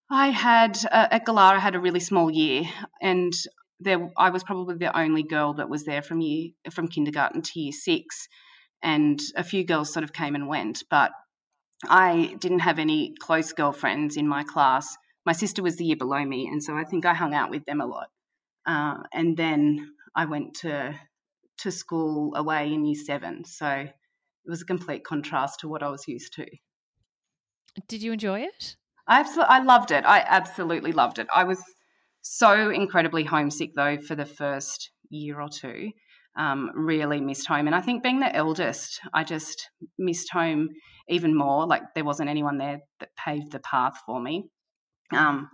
I 0.08 0.28
had 0.28 0.78
uh, 0.92 1.08
at 1.10 1.28
I 1.28 1.58
had 1.58 1.74
a 1.74 1.80
really 1.80 1.98
small 1.98 2.30
year, 2.30 2.62
and 3.02 3.32
there 3.80 4.10
I 4.16 4.30
was 4.30 4.44
probably 4.44 4.76
the 4.76 4.96
only 4.96 5.22
girl 5.22 5.54
that 5.54 5.68
was 5.68 5.84
there 5.84 6.02
from 6.02 6.20
year 6.20 6.50
from 6.70 6.88
kindergarten 6.88 7.42
to 7.42 7.60
year 7.60 7.72
six, 7.72 8.28
and 8.82 9.20
a 9.36 9.44
few 9.44 9.64
girls 9.64 9.92
sort 9.92 10.04
of 10.04 10.12
came 10.12 10.34
and 10.34 10.48
went, 10.48 10.84
but 10.90 11.12
I 11.88 12.36
didn't 12.40 12.60
have 12.60 12.78
any 12.78 13.14
close 13.18 13.52
girlfriends 13.52 14.16
in 14.16 14.28
my 14.28 14.44
class. 14.44 14.96
My 15.24 15.32
sister 15.32 15.62
was 15.62 15.76
the 15.76 15.84
year 15.84 15.96
below 15.96 16.24
me, 16.24 16.46
and 16.46 16.62
so 16.62 16.76
I 16.76 16.84
think 16.84 17.06
I 17.06 17.14
hung 17.14 17.34
out 17.34 17.50
with 17.50 17.64
them 17.64 17.80
a 17.80 17.86
lot. 17.86 18.08
Uh, 18.66 18.98
and 19.12 19.36
then 19.36 19.92
I 20.14 20.26
went 20.26 20.54
to 20.56 20.94
to 21.58 21.70
school 21.70 22.34
away 22.36 22.72
in 22.72 22.84
year 22.84 23.02
seven, 23.06 23.44
so 23.44 23.68
it 23.68 23.92
was 24.46 24.62
a 24.62 24.66
complete 24.66 25.04
contrast 25.04 25.60
to 25.60 25.68
what 25.68 25.82
I 25.82 25.88
was 25.88 26.06
used 26.06 26.34
to. 26.34 26.46
Did 27.88 28.02
you 28.02 28.12
enjoy 28.12 28.40
it? 28.40 28.76
I 29.06 29.20
absolutely, 29.20 29.54
I 29.54 29.62
loved 29.62 29.90
it. 29.90 30.04
I 30.04 30.24
absolutely 30.26 30.92
loved 30.92 31.18
it. 31.18 31.26
I 31.34 31.44
was 31.44 31.62
so 32.22 32.70
incredibly 32.70 33.24
homesick 33.24 33.70
though 33.74 33.98
for 33.98 34.14
the 34.14 34.26
first 34.26 34.90
year 35.10 35.40
or 35.40 35.48
two. 35.48 35.90
Um, 36.36 36.70
really 36.74 37.20
missed 37.20 37.48
home, 37.48 37.66
and 37.66 37.74
I 37.74 37.80
think 37.80 38.04
being 38.04 38.20
the 38.20 38.34
eldest, 38.34 39.00
I 39.12 39.24
just 39.24 39.68
missed 39.98 40.30
home 40.32 40.68
even 41.08 41.36
more. 41.36 41.66
Like 41.66 41.82
there 41.94 42.04
wasn't 42.04 42.30
anyone 42.30 42.56
there 42.56 42.78
that 43.00 43.08
paved 43.16 43.50
the 43.50 43.58
path 43.58 43.98
for 44.06 44.22
me. 44.22 44.48
Um, 45.12 45.50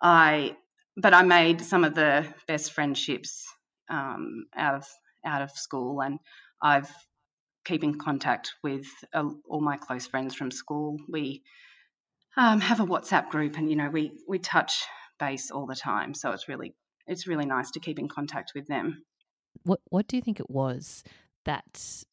I, 0.00 0.56
but 0.96 1.12
I 1.12 1.22
made 1.22 1.60
some 1.60 1.84
of 1.84 1.94
the 1.94 2.26
best 2.48 2.72
friendships 2.72 3.44
um, 3.90 4.46
out 4.56 4.76
of 4.76 4.86
out 5.26 5.42
of 5.42 5.50
school, 5.50 6.00
and 6.00 6.18
I've 6.62 6.90
keep 7.64 7.84
in 7.84 7.98
contact 7.98 8.54
with 8.62 8.86
uh, 9.12 9.28
all 9.48 9.60
my 9.60 9.76
close 9.76 10.06
friends 10.06 10.34
from 10.34 10.50
school. 10.50 10.98
We 11.08 11.42
um, 12.36 12.60
have 12.60 12.80
a 12.80 12.86
WhatsApp 12.86 13.28
group, 13.28 13.56
and 13.56 13.68
you 13.70 13.76
know 13.76 13.90
we 13.90 14.12
we 14.26 14.38
touch 14.38 14.84
base 15.18 15.50
all 15.50 15.66
the 15.66 15.74
time. 15.74 16.14
So 16.14 16.30
it's 16.32 16.48
really 16.48 16.74
it's 17.06 17.26
really 17.26 17.46
nice 17.46 17.70
to 17.72 17.80
keep 17.80 17.98
in 17.98 18.08
contact 18.08 18.52
with 18.54 18.66
them. 18.66 19.04
What 19.62 19.80
What 19.88 20.06
do 20.06 20.16
you 20.16 20.22
think 20.22 20.40
it 20.40 20.50
was 20.50 21.04
that 21.44 22.04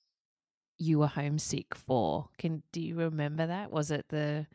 you 0.78 1.00
were 1.00 1.08
homesick 1.08 1.76
for? 1.76 2.30
Can 2.38 2.64
do 2.72 2.82
you 2.82 2.96
remember 2.96 3.48
that? 3.48 3.72
Was 3.72 3.92
it 3.92 4.06
the 4.10 4.48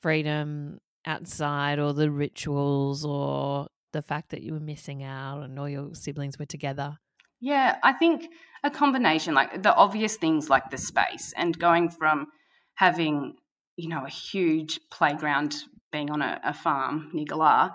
freedom 0.00 0.80
outside, 1.04 1.78
or 1.78 1.92
the 1.92 2.10
rituals, 2.10 3.04
or 3.04 3.68
the 3.92 4.02
fact 4.02 4.30
that 4.30 4.42
you 4.42 4.52
were 4.52 4.60
missing 4.60 5.02
out 5.02 5.42
and 5.42 5.58
all 5.58 5.68
your 5.68 5.94
siblings 5.94 6.38
were 6.38 6.46
together? 6.46 6.98
Yeah, 7.40 7.76
I 7.82 7.92
think 7.92 8.28
a 8.64 8.70
combination, 8.70 9.34
like 9.34 9.62
the 9.62 9.74
obvious 9.74 10.16
things 10.16 10.50
like 10.50 10.70
the 10.70 10.78
space 10.78 11.32
and 11.36 11.56
going 11.58 11.90
from 11.90 12.26
having 12.74 13.36
you 13.76 13.88
know, 13.88 14.04
a 14.04 14.10
huge 14.10 14.80
playground 14.90 15.54
being 15.96 16.10
on 16.10 16.22
a, 16.22 16.40
a 16.44 16.54
farm 16.54 17.10
near 17.14 17.24
Gular 17.24 17.70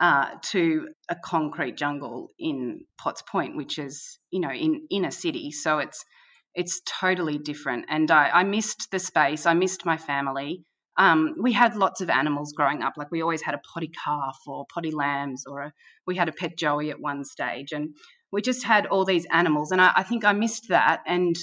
uh, 0.00 0.30
to 0.50 0.88
a 1.08 1.16
concrete 1.24 1.76
jungle 1.76 2.28
in 2.38 2.80
Potts 2.98 3.22
Point, 3.22 3.56
which 3.56 3.78
is, 3.78 4.18
you 4.30 4.40
know, 4.40 4.50
in, 4.50 4.86
in 4.90 5.04
a 5.04 5.12
city. 5.12 5.50
So 5.50 5.78
it's 5.78 6.04
it's 6.52 6.80
totally 7.00 7.38
different. 7.38 7.84
And 7.88 8.10
I, 8.10 8.24
I 8.40 8.42
missed 8.42 8.88
the 8.90 8.98
space. 8.98 9.46
I 9.46 9.54
missed 9.54 9.86
my 9.86 9.96
family. 9.96 10.64
Um, 10.96 11.34
we 11.40 11.52
had 11.52 11.76
lots 11.76 12.00
of 12.00 12.10
animals 12.10 12.52
growing 12.52 12.82
up. 12.82 12.94
Like 12.96 13.12
we 13.12 13.22
always 13.22 13.42
had 13.42 13.54
a 13.54 13.60
potty 13.72 13.90
calf 14.04 14.38
or 14.46 14.66
potty 14.74 14.90
lambs, 14.90 15.44
or 15.46 15.60
a, 15.60 15.72
we 16.08 16.16
had 16.16 16.28
a 16.28 16.32
pet 16.32 16.58
joey 16.58 16.90
at 16.90 17.00
one 17.00 17.24
stage, 17.24 17.70
and 17.70 17.94
we 18.32 18.42
just 18.42 18.64
had 18.64 18.86
all 18.86 19.04
these 19.04 19.26
animals. 19.30 19.70
And 19.70 19.80
I, 19.80 19.92
I 20.00 20.02
think 20.02 20.24
I 20.24 20.32
missed 20.32 20.66
that. 20.70 21.02
And 21.06 21.36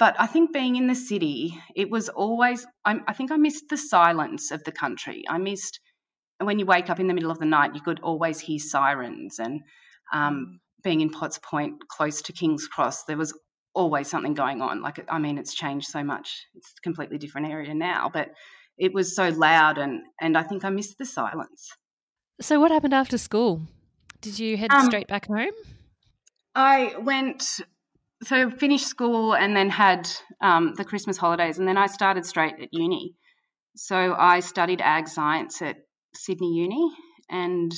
but 0.00 0.16
I 0.18 0.26
think 0.26 0.52
being 0.52 0.74
in 0.74 0.88
the 0.88 0.94
city, 0.96 1.56
it 1.76 1.90
was 1.90 2.08
always. 2.08 2.66
I, 2.84 2.98
I 3.06 3.12
think 3.12 3.30
I 3.30 3.36
missed 3.36 3.68
the 3.70 3.76
silence 3.76 4.50
of 4.50 4.64
the 4.64 4.72
country. 4.72 5.22
I 5.28 5.38
missed 5.38 5.78
when 6.40 6.58
you 6.58 6.66
wake 6.66 6.90
up 6.90 6.98
in 6.98 7.06
the 7.06 7.14
middle 7.14 7.30
of 7.30 7.38
the 7.38 7.44
night, 7.44 7.74
you 7.74 7.80
could 7.80 8.00
always 8.00 8.40
hear 8.40 8.58
sirens. 8.58 9.38
And 9.38 9.60
um, 10.12 10.34
mm. 10.34 10.82
being 10.82 11.00
in 11.00 11.10
Potts 11.10 11.38
Point, 11.38 11.88
close 11.88 12.22
to 12.22 12.32
King's 12.32 12.66
Cross, 12.66 13.04
there 13.04 13.16
was 13.16 13.38
always 13.74 14.08
something 14.08 14.34
going 14.34 14.62
on. 14.62 14.82
Like, 14.82 15.04
I 15.08 15.18
mean, 15.18 15.38
it's 15.38 15.54
changed 15.54 15.88
so 15.88 16.02
much. 16.02 16.46
It's 16.54 16.72
a 16.78 16.80
completely 16.80 17.18
different 17.18 17.48
area 17.48 17.74
now, 17.74 18.10
but 18.12 18.30
it 18.78 18.94
was 18.94 19.14
so 19.14 19.28
loud, 19.28 19.76
and 19.76 20.02
and 20.20 20.36
I 20.38 20.42
think 20.42 20.64
I 20.64 20.70
missed 20.70 20.96
the 20.96 21.04
silence. 21.04 21.68
So, 22.40 22.58
what 22.58 22.70
happened 22.70 22.94
after 22.94 23.18
school? 23.18 23.60
Did 24.22 24.38
you 24.38 24.56
head 24.56 24.72
um, 24.72 24.86
straight 24.86 25.08
back 25.08 25.26
home? 25.26 25.52
I 26.54 26.94
went, 26.98 27.60
so 28.22 28.50
finished 28.50 28.86
school 28.86 29.34
and 29.34 29.56
then 29.56 29.70
had 29.70 30.08
um, 30.40 30.74
the 30.76 30.84
Christmas 30.84 31.16
holidays, 31.16 31.58
and 31.58 31.66
then 31.66 31.78
I 31.78 31.86
started 31.86 32.26
straight 32.26 32.54
at 32.60 32.68
uni. 32.72 33.14
So 33.76 34.14
I 34.18 34.40
studied 34.40 34.80
ag 34.80 35.08
science 35.08 35.62
at 35.62 35.76
Sydney 36.14 36.54
Uni, 36.54 36.90
and 37.30 37.72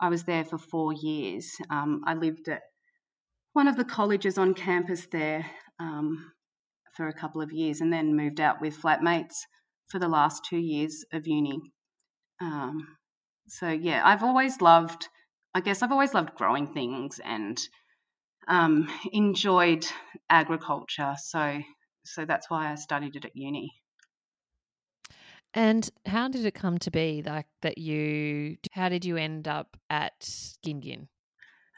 I 0.00 0.08
was 0.08 0.24
there 0.24 0.44
for 0.44 0.58
four 0.58 0.92
years. 0.92 1.50
Um, 1.70 2.02
I 2.06 2.14
lived 2.14 2.48
at 2.48 2.60
one 3.52 3.68
of 3.68 3.76
the 3.76 3.84
colleges 3.84 4.38
on 4.38 4.54
campus 4.54 5.06
there 5.10 5.46
um, 5.80 6.32
for 6.96 7.08
a 7.08 7.14
couple 7.14 7.40
of 7.40 7.52
years, 7.52 7.80
and 7.80 7.92
then 7.92 8.16
moved 8.16 8.40
out 8.40 8.60
with 8.60 8.80
flatmates 8.80 9.34
for 9.88 9.98
the 9.98 10.08
last 10.08 10.44
two 10.44 10.58
years 10.58 11.04
of 11.12 11.26
uni. 11.26 11.60
Um, 12.40 12.86
so 13.48 13.68
yeah, 13.68 14.02
I've 14.04 14.22
always 14.22 14.60
loved. 14.60 15.08
I 15.54 15.60
guess 15.60 15.82
I've 15.82 15.92
always 15.92 16.14
loved 16.14 16.34
growing 16.34 16.66
things 16.66 17.20
and 17.24 17.60
um, 18.48 18.88
enjoyed 19.12 19.86
agriculture. 20.30 21.14
So 21.22 21.60
so 22.04 22.24
that's 22.24 22.50
why 22.50 22.70
I 22.70 22.74
studied 22.74 23.16
it 23.16 23.24
at 23.24 23.34
uni. 23.34 23.72
And 25.54 25.88
how 26.04 26.28
did 26.28 26.44
it 26.44 26.54
come 26.54 26.78
to 26.78 26.90
be 26.90 27.22
like 27.24 27.46
that 27.62 27.78
you 27.78 28.56
how 28.72 28.88
did 28.88 29.04
you 29.04 29.16
end 29.16 29.48
up 29.48 29.76
at 29.88 30.28
Gingin? 30.64 31.08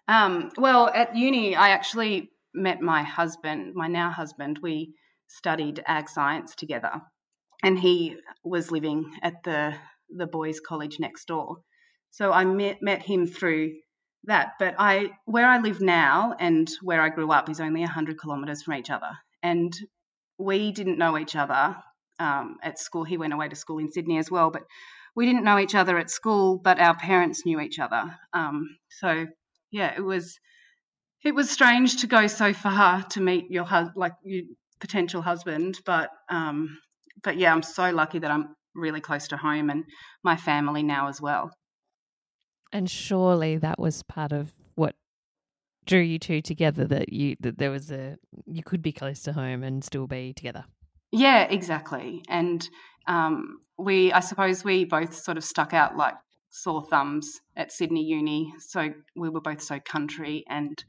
Um, 0.09 0.51
well, 0.57 0.89
at 0.89 1.15
uni 1.17 1.57
I 1.57 1.71
actually 1.71 2.31
met 2.55 2.81
my 2.81 3.03
husband, 3.03 3.75
my 3.75 3.87
now 3.87 4.11
husband. 4.11 4.61
We 4.63 4.95
studied 5.29 5.83
ag 5.87 6.09
science 6.09 6.55
together 6.55 7.03
and 7.63 7.79
he 7.79 8.17
was 8.45 8.71
living 8.71 9.13
at 9.23 9.43
the 9.45 9.75
the 10.09 10.27
boys' 10.27 10.61
college 10.61 10.99
next 11.01 11.27
door. 11.27 11.59
So 12.11 12.33
I 12.33 12.45
met 12.45 12.81
met 12.81 13.03
him 13.03 13.27
through 13.27 13.75
that. 14.27 14.53
But 14.59 14.75
I 14.79 15.11
where 15.25 15.47
I 15.47 15.59
live 15.59 15.81
now 15.81 16.35
and 16.39 16.71
where 16.83 17.01
I 17.01 17.09
grew 17.09 17.31
up 17.33 17.49
is 17.49 17.61
only 17.61 17.83
hundred 17.83 18.21
kilometres 18.21 18.63
from 18.63 18.75
each 18.75 18.91
other, 18.91 19.11
and 19.43 19.77
we 20.39 20.73
didn't 20.73 20.99
know 20.99 21.19
each 21.19 21.37
other 21.37 21.77
um, 22.19 22.57
at 22.63 22.79
school. 22.79 23.05
He 23.05 23.17
went 23.17 23.33
away 23.33 23.49
to 23.49 23.57
school 23.57 23.79
in 23.79 23.91
Sydney 23.91 24.19
as 24.19 24.31
well, 24.31 24.51
but 24.51 24.63
we 25.15 25.27
didn't 25.27 25.45
know 25.45 25.59
each 25.59 25.75
other 25.75 25.99
at 25.99 26.11
school. 26.11 26.59
But 26.59 26.79
our 26.79 26.97
parents 26.97 27.47
knew 27.47 27.61
each 27.61 27.79
other. 27.79 28.05
Um, 28.33 28.77
so 28.89 29.27
yeah, 29.71 29.95
it 29.97 30.05
was 30.05 30.39
it 31.25 31.35
was 31.35 31.51
strange 31.51 32.01
to 32.03 32.07
go 32.07 32.27
so 32.27 32.53
far 32.53 33.03
to 33.03 33.21
meet 33.21 33.51
your 33.51 33.65
hus- 33.65 33.91
like 33.97 34.13
your 34.23 34.43
potential 34.81 35.23
husband, 35.23 35.81
but 35.85 36.11
um, 36.29 36.79
but 37.23 37.37
yeah, 37.37 37.53
I'm 37.53 37.63
so 37.63 37.91
lucky 37.91 38.19
that 38.19 38.31
I'm 38.31 38.55
really 38.75 39.01
close 39.01 39.29
to 39.29 39.37
home 39.37 39.71
and 39.71 39.85
my 40.23 40.37
family 40.37 40.83
now 40.83 41.09
as 41.09 41.21
well. 41.21 41.51
And 42.73 42.91
surely 42.91 43.57
that 43.59 43.79
was 43.79 44.03
part 44.03 44.33
of 44.33 44.53
what 44.75 44.95
drew 45.87 46.01
you 46.01 46.19
two 46.19 46.43
together 46.43 46.85
that 46.85 47.13
you 47.13 47.37
that 47.41 47.59
there 47.59 47.71
was 47.71 47.91
a 47.91 48.17
you 48.45 48.63
could 48.63 48.83
be 48.83 48.93
close 48.93 49.23
to 49.23 49.33
home 49.33 49.63
and 49.63 49.85
still 49.85 50.07
be 50.07 50.33
together. 50.33 50.65
Yeah, 51.13 51.45
exactly. 51.45 52.23
And 52.29 52.69
um, 53.07 53.61
we, 53.79 54.13
I 54.13 54.21
suppose, 54.21 54.65
we 54.65 54.85
both 54.85 55.15
sort 55.15 55.37
of 55.37 55.45
stuck 55.45 55.73
out 55.73 55.97
like 55.97 56.15
sore 56.51 56.83
thumbs 56.83 57.41
at 57.57 57.73
Sydney 57.73 58.03
Uni. 58.05 58.53
So 58.59 58.91
we 59.15 59.29
were 59.29 59.41
both 59.41 59.63
so 59.63 59.79
country 59.79 60.45
and 60.49 60.83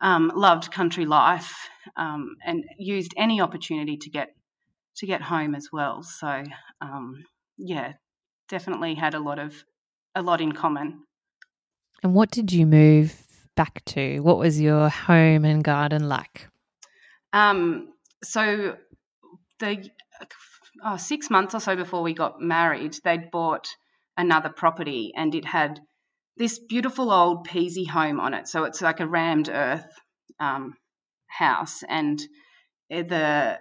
um, 0.00 0.32
loved 0.34 0.72
country 0.72 1.04
life 1.04 1.68
um, 1.96 2.36
and 2.44 2.64
used 2.78 3.12
any 3.16 3.40
opportunity 3.40 3.96
to 3.98 4.10
get 4.10 4.28
to 4.96 5.06
get 5.06 5.22
home 5.22 5.54
as 5.54 5.68
well. 5.72 6.02
So 6.02 6.42
um, 6.80 7.24
yeah, 7.58 7.92
definitely 8.48 8.94
had 8.94 9.14
a 9.14 9.20
lot 9.20 9.38
of 9.38 9.64
a 10.14 10.22
lot 10.22 10.40
in 10.40 10.52
common. 10.52 11.04
And 12.02 12.14
what 12.14 12.30
did 12.30 12.52
you 12.52 12.66
move 12.66 13.14
back 13.56 13.84
to? 13.86 14.20
What 14.20 14.38
was 14.38 14.60
your 14.60 14.88
home 14.88 15.44
and 15.44 15.62
garden 15.62 16.08
like? 16.08 16.48
Um, 17.32 17.92
so 18.22 18.76
the 19.58 19.88
oh, 20.84 20.96
six 20.96 21.30
months 21.30 21.54
or 21.54 21.60
so 21.60 21.76
before 21.76 22.02
we 22.02 22.14
got 22.14 22.40
married, 22.40 22.96
they'd 23.04 23.30
bought 23.30 23.68
another 24.16 24.48
property 24.48 25.12
and 25.16 25.34
it 25.34 25.44
had 25.44 25.80
this 26.36 26.58
beautiful 26.58 27.12
old 27.12 27.46
pisé 27.46 27.86
home 27.86 28.18
on 28.18 28.34
it. 28.34 28.48
So 28.48 28.64
it's 28.64 28.80
like 28.80 29.00
a 29.00 29.06
rammed 29.06 29.50
earth 29.50 29.86
um, 30.40 30.74
house, 31.26 31.82
and 31.88 32.18
the 32.88 33.58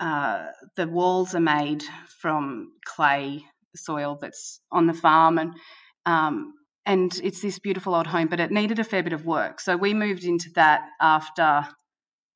uh, 0.00 0.46
the 0.76 0.88
walls 0.88 1.34
are 1.34 1.40
made 1.40 1.84
from 2.20 2.72
clay 2.84 3.44
soil 3.76 4.18
that's 4.20 4.60
on 4.72 4.86
the 4.88 4.92
farm, 4.92 5.38
and 5.38 5.54
um, 6.04 6.52
and 6.86 7.20
it's 7.22 7.42
this 7.42 7.58
beautiful 7.58 7.94
old 7.94 8.06
home, 8.06 8.28
but 8.28 8.40
it 8.40 8.50
needed 8.50 8.78
a 8.78 8.84
fair 8.84 9.02
bit 9.02 9.12
of 9.12 9.26
work. 9.26 9.60
So 9.60 9.76
we 9.76 9.92
moved 9.92 10.24
into 10.24 10.48
that 10.54 10.82
after 11.00 11.66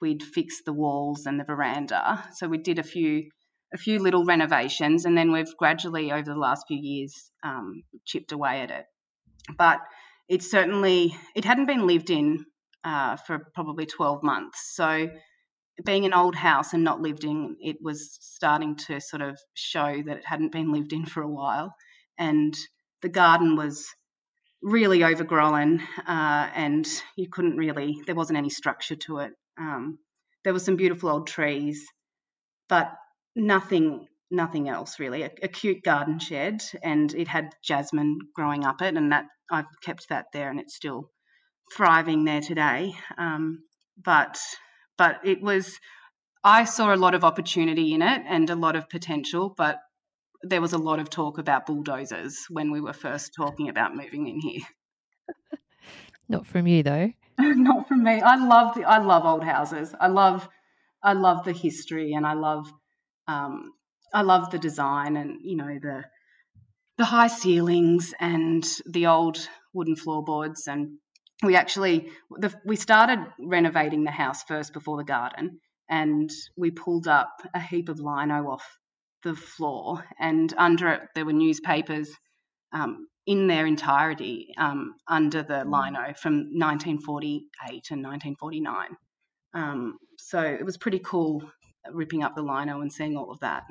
we'd 0.00 0.23
fixed 0.23 0.64
the 0.64 0.73
walls 0.73 1.25
and 1.26 1.38
the 1.38 1.45
veranda. 1.45 2.25
So 2.35 2.49
we 2.49 2.59
did 2.59 2.78
a 2.78 2.83
few 2.83 3.30
a 3.73 3.78
few 3.78 4.00
little 4.00 4.25
renovations, 4.25 5.04
and 5.04 5.16
then 5.16 5.30
we've 5.30 5.57
gradually 5.57 6.11
over 6.11 6.28
the 6.28 6.38
last 6.38 6.64
few 6.66 6.78
years 6.78 7.30
um, 7.45 7.85
chipped 8.04 8.33
away 8.33 8.62
at 8.62 8.71
it. 8.71 8.85
But 9.57 9.78
it 10.28 10.42
certainly 10.42 11.14
it 11.37 11.45
hadn't 11.45 11.66
been 11.66 11.87
lived 11.87 12.11
in 12.11 12.45
uh, 12.83 13.16
for 13.16 13.47
probably 13.54 13.87
twelve 13.87 14.23
months. 14.23 14.75
So 14.75 15.09
being 15.85 16.04
an 16.04 16.12
old 16.12 16.35
house 16.35 16.73
and 16.75 16.83
not 16.83 17.00
lived 17.00 17.25
in, 17.25 17.57
it 17.61 17.76
was 17.80 18.19
starting 18.21 18.76
to 18.76 19.00
sort 19.00 19.23
of 19.23 19.38
show 19.54 20.02
that 20.04 20.19
it 20.19 20.26
hadn't 20.26 20.52
been 20.52 20.73
lived 20.73 20.92
in 20.92 21.07
for 21.07 21.23
a 21.23 21.30
while, 21.30 21.75
and 22.19 22.54
the 23.02 23.09
garden 23.09 23.54
was 23.57 23.87
really 24.62 25.05
overgrown, 25.05 25.81
uh, 26.07 26.50
and 26.55 26.87
you 27.17 27.29
couldn't 27.31 27.57
really 27.57 28.00
there 28.07 28.14
wasn't 28.14 28.38
any 28.38 28.50
structure 28.50 28.97
to 28.97 29.19
it. 29.19 29.33
Um, 29.59 29.99
there 30.45 30.52
were 30.52 30.59
some 30.59 30.76
beautiful 30.76 31.11
old 31.11 31.26
trees, 31.26 31.85
but 32.69 32.93
nothing 33.37 34.07
nothing 34.31 34.69
else 34.69 34.99
really. 34.99 35.23
A, 35.23 35.31
a, 35.43 35.49
cute 35.49 35.83
garden 35.83 36.19
shed, 36.19 36.62
and 36.83 37.12
it 37.14 37.29
had 37.29 37.50
jasmine 37.64 38.19
growing 38.35 38.64
up 38.64 38.81
it, 38.81 38.97
and 38.97 39.12
that 39.12 39.26
I've 39.50 39.67
kept 39.83 40.09
that 40.09 40.26
there, 40.33 40.50
and 40.50 40.61
it's 40.61 40.76
still 40.76 41.11
thriving 41.75 42.25
there 42.25 42.40
today. 42.40 42.95
Um, 43.19 43.64
but 44.02 44.38
but 44.97 45.21
it 45.25 45.43
was 45.43 45.79
I 46.45 46.64
saw 46.64 46.95
a 46.95 46.97
lot 46.97 47.14
of 47.14 47.25
opportunity 47.25 47.93
in 47.93 48.02
it 48.02 48.23
and 48.26 48.49
a 48.49 48.57
lot 48.57 48.76
of 48.76 48.88
potential, 48.88 49.52
but 49.57 49.79
there 50.43 50.61
was 50.61 50.73
a 50.73 50.79
lot 50.79 50.99
of 50.99 51.11
talk 51.11 51.39
about 51.39 51.67
bulldozers 51.67 52.47
when 52.49 52.71
we 52.71 52.81
were 52.81 52.93
first 52.93 53.33
talking 53.35 53.69
about 53.69 53.95
moving 53.95 54.27
in 54.27 54.41
here. 54.41 54.63
Not 56.29 56.47
from 56.47 56.67
you 56.67 56.83
though. 56.83 57.13
Not 57.39 57.89
from 57.89 58.05
me. 58.05 58.21
I 58.21 58.37
love 58.37 58.75
the 58.75 58.85
I 58.85 58.99
love 58.99 59.25
old 59.25 59.45
houses. 59.45 59.95
I 60.01 60.07
love 60.07 60.49
I 61.03 61.13
love 61.15 61.45
the 61.45 61.53
history 61.53 62.13
and 62.13 62.27
I 62.27 62.35
love 62.35 62.73
um, 63.27 63.73
I 64.15 64.23
love 64.23 64.51
the 64.51 64.59
design 64.59 65.17
and 65.17 65.39
you 65.43 65.57
know 65.57 65.79
the 65.81 66.05
the 66.99 67.05
high 67.05 67.29
ceilings 67.29 68.15
and 68.21 68.65
the 68.87 69.07
old 69.07 69.49
wooden 69.73 69.97
floorboards 69.97 70.67
and 70.67 70.99
we 71.43 71.57
actually 71.57 72.11
the, 72.39 72.55
we 72.65 72.77
started 72.77 73.19
renovating 73.41 74.05
the 74.05 74.11
house 74.11 74.43
first 74.43 74.73
before 74.73 74.99
the 74.99 75.05
garden 75.05 75.59
and 75.89 76.31
we 76.57 76.71
pulled 76.71 77.09
up 77.09 77.31
a 77.55 77.61
heap 77.61 77.89
of 77.89 77.99
lino 77.99 78.51
off 78.51 78.79
the 79.23 79.35
floor 79.35 80.05
and 80.19 80.55
under 80.57 80.89
it 80.89 81.03
there 81.15 81.25
were 81.25 81.33
newspapers 81.33 82.11
um, 82.73 83.07
in 83.27 83.47
their 83.47 83.67
entirety 83.67 84.49
um, 84.57 84.95
under 85.09 85.43
the 85.43 85.65
mm. 85.65 85.67
lino 85.67 86.15
from 86.15 86.35
1948 86.53 87.43
and 87.91 88.03
1949. 88.03 88.89
Um, 89.53 89.99
so 90.19 90.41
it 90.41 90.65
was 90.65 90.77
pretty 90.77 91.00
cool 91.00 91.43
ripping 91.93 92.23
up 92.23 92.35
the 92.35 92.43
lino 92.43 92.81
and 92.81 92.93
seeing 92.93 93.17
all 93.17 93.31
of 93.31 93.41
that. 93.41 93.65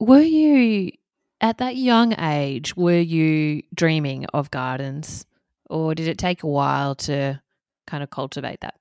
Were 0.00 0.20
you 0.20 0.92
at 1.40 1.58
that 1.58 1.76
young 1.76 2.18
age? 2.18 2.76
Were 2.76 2.98
you 2.98 3.62
dreaming 3.74 4.26
of 4.26 4.50
gardens, 4.50 5.24
or 5.70 5.94
did 5.94 6.08
it 6.08 6.18
take 6.18 6.42
a 6.42 6.48
while 6.48 6.94
to 6.96 7.40
kind 7.86 8.02
of 8.02 8.10
cultivate 8.10 8.60
that? 8.60 8.74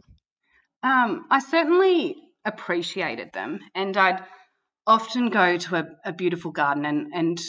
Um, 0.81 1.25
I 1.29 1.39
certainly 1.39 2.17
appreciated 2.45 3.31
them. 3.33 3.59
And 3.75 3.95
I'd 3.95 4.23
often 4.85 5.29
go 5.29 5.57
to 5.57 5.75
a, 5.75 5.85
a 6.05 6.13
beautiful 6.13 6.51
garden. 6.51 6.85
And, 6.85 7.11
and 7.13 7.41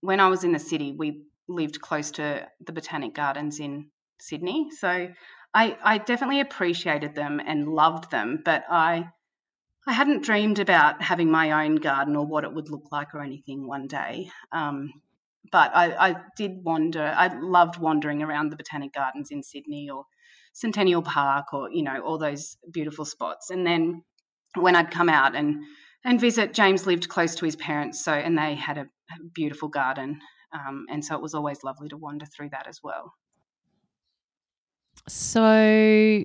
when 0.00 0.20
I 0.20 0.28
was 0.28 0.44
in 0.44 0.52
the 0.52 0.58
city, 0.58 0.94
we 0.96 1.22
lived 1.48 1.80
close 1.80 2.10
to 2.12 2.48
the 2.64 2.72
Botanic 2.72 3.14
Gardens 3.14 3.60
in 3.60 3.88
Sydney. 4.20 4.68
So 4.78 5.08
I, 5.54 5.76
I 5.82 5.98
definitely 5.98 6.40
appreciated 6.40 7.14
them 7.14 7.40
and 7.44 7.68
loved 7.68 8.10
them, 8.10 8.42
but 8.44 8.64
I 8.70 9.08
I 9.84 9.92
hadn't 9.92 10.22
dreamed 10.22 10.60
about 10.60 11.02
having 11.02 11.28
my 11.28 11.64
own 11.64 11.76
garden 11.76 12.14
or 12.14 12.24
what 12.24 12.44
it 12.44 12.54
would 12.54 12.70
look 12.70 12.92
like 12.92 13.14
or 13.14 13.20
anything 13.20 13.66
one 13.66 13.88
day. 13.88 14.30
Um, 14.52 14.92
but 15.50 15.72
I, 15.74 16.10
I, 16.10 16.16
did 16.36 16.62
wander. 16.62 17.12
I 17.16 17.36
loved 17.40 17.78
wandering 17.78 18.22
around 18.22 18.50
the 18.50 18.56
Botanic 18.56 18.92
Gardens 18.92 19.32
in 19.32 19.42
Sydney 19.42 19.90
or 19.90 20.04
Centennial 20.52 21.02
Park 21.02 21.52
or 21.52 21.68
you 21.70 21.82
know 21.82 22.00
all 22.00 22.16
those 22.16 22.56
beautiful 22.70 23.04
spots. 23.04 23.50
And 23.50 23.66
then 23.66 24.04
when 24.54 24.76
I'd 24.76 24.92
come 24.92 25.08
out 25.08 25.34
and 25.34 25.64
and 26.04 26.20
visit, 26.20 26.54
James 26.54 26.86
lived 26.86 27.08
close 27.08 27.34
to 27.36 27.44
his 27.44 27.56
parents, 27.56 28.04
so 28.04 28.12
and 28.12 28.36
they 28.36 28.54
had 28.54 28.78
a, 28.78 28.86
beautiful 29.34 29.68
garden, 29.68 30.20
um, 30.54 30.86
and 30.88 31.04
so 31.04 31.14
it 31.14 31.20
was 31.20 31.34
always 31.34 31.62
lovely 31.62 31.86
to 31.86 31.98
wander 31.98 32.24
through 32.24 32.48
that 32.48 32.66
as 32.66 32.80
well. 32.82 33.12
So 35.06 36.24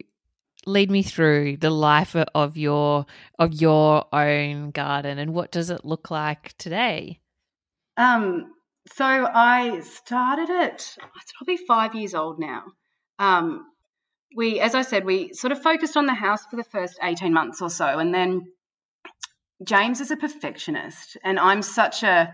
lead 0.66 0.92
me 0.92 1.02
through 1.04 1.58
the 1.58 1.70
life 1.70 2.16
of 2.16 2.58
your 2.58 3.06
of 3.40 3.54
your 3.54 4.06
own 4.14 4.72
garden 4.72 5.18
and 5.18 5.34
what 5.34 5.52
does 5.52 5.70
it 5.70 5.86
look 5.86 6.12
like 6.12 6.56
today? 6.58 7.20
Um, 7.96 8.54
so 8.94 9.06
I 9.06 9.80
started 9.82 10.50
it. 10.50 10.96
It's 11.22 11.34
probably 11.38 11.58
five 11.58 11.96
years 11.96 12.14
old 12.14 12.40
now. 12.40 12.64
Um, 13.20 13.66
we, 14.36 14.60
as 14.60 14.76
I 14.76 14.82
said, 14.82 15.06
we 15.06 15.34
sort 15.34 15.52
of 15.52 15.62
focused 15.62 15.98
on 15.98 16.06
the 16.06 16.14
house 16.14 16.46
for 16.50 16.58
the 16.58 16.64
first 16.64 17.00
eighteen 17.02 17.34
months 17.34 17.62
or 17.62 17.70
so, 17.70 18.00
and 18.00 18.14
then 18.14 18.52
James 19.64 20.02
is 20.02 20.12
a 20.12 20.18
perfectionist, 20.18 21.18
and 21.24 21.40
I'm 21.40 21.62
such 21.62 22.04
a 22.04 22.34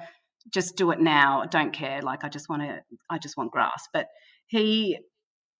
just 0.53 0.75
do 0.75 0.91
it 0.91 0.99
now, 0.99 1.45
don't 1.49 1.71
care. 1.71 2.01
Like 2.01 2.23
I 2.25 2.29
just 2.29 2.49
want 2.49 2.63
to, 2.63 2.81
I 3.09 3.17
just 3.17 3.37
want 3.37 3.51
grass. 3.51 3.87
But 3.93 4.07
he 4.47 4.99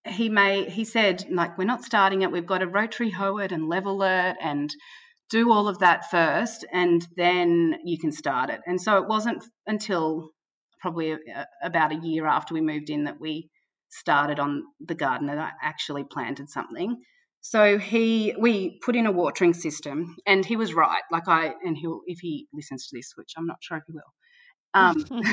he 0.05 0.29
may 0.29 0.69
he 0.69 0.83
said 0.83 1.25
like 1.31 1.57
we're 1.57 1.63
not 1.63 1.83
starting 1.83 2.21
it 2.21 2.31
we've 2.31 2.45
got 2.45 2.57
to 2.59 2.67
rotary 2.67 3.09
hoe 3.09 3.37
it 3.37 3.51
and 3.51 3.69
level 3.69 4.03
it 4.03 4.35
and 4.41 4.69
do 5.29 5.51
all 5.51 5.67
of 5.67 5.79
that 5.79 6.09
first 6.11 6.65
and 6.73 7.07
then 7.15 7.75
you 7.85 7.97
can 7.97 8.11
start 8.11 8.49
it 8.49 8.59
and 8.67 8.81
so 8.81 8.97
it 8.97 9.07
wasn't 9.07 9.43
until 9.65 10.29
probably 10.81 11.13
a, 11.13 11.47
about 11.63 11.93
a 11.93 11.99
year 12.03 12.27
after 12.27 12.53
we 12.53 12.61
moved 12.61 12.89
in 12.89 13.05
that 13.05 13.19
we 13.19 13.49
started 13.89 14.39
on 14.39 14.63
the 14.79 14.95
garden 14.95 15.29
and 15.29 15.39
I 15.39 15.51
actually 15.61 16.03
planted 16.03 16.49
something 16.49 16.97
so 17.45 17.77
he 17.77 18.33
we 18.39 18.79
put 18.83 18.95
in 18.95 19.05
a 19.05 19.11
watering 19.11 19.53
system 19.53 20.15
and 20.25 20.45
he 20.45 20.55
was 20.55 20.73
right. 20.73 21.03
Like 21.11 21.27
i 21.27 21.53
and 21.63 21.77
he'll 21.77 22.01
if 22.07 22.19
he 22.19 22.47
listens 22.53 22.87
to 22.87 22.97
this 22.97 23.13
which 23.15 23.33
i'm 23.37 23.45
not 23.45 23.57
sure 23.61 23.77
if 23.77 23.83
he 23.87 23.93
will 23.93 24.13
um, 24.73 25.05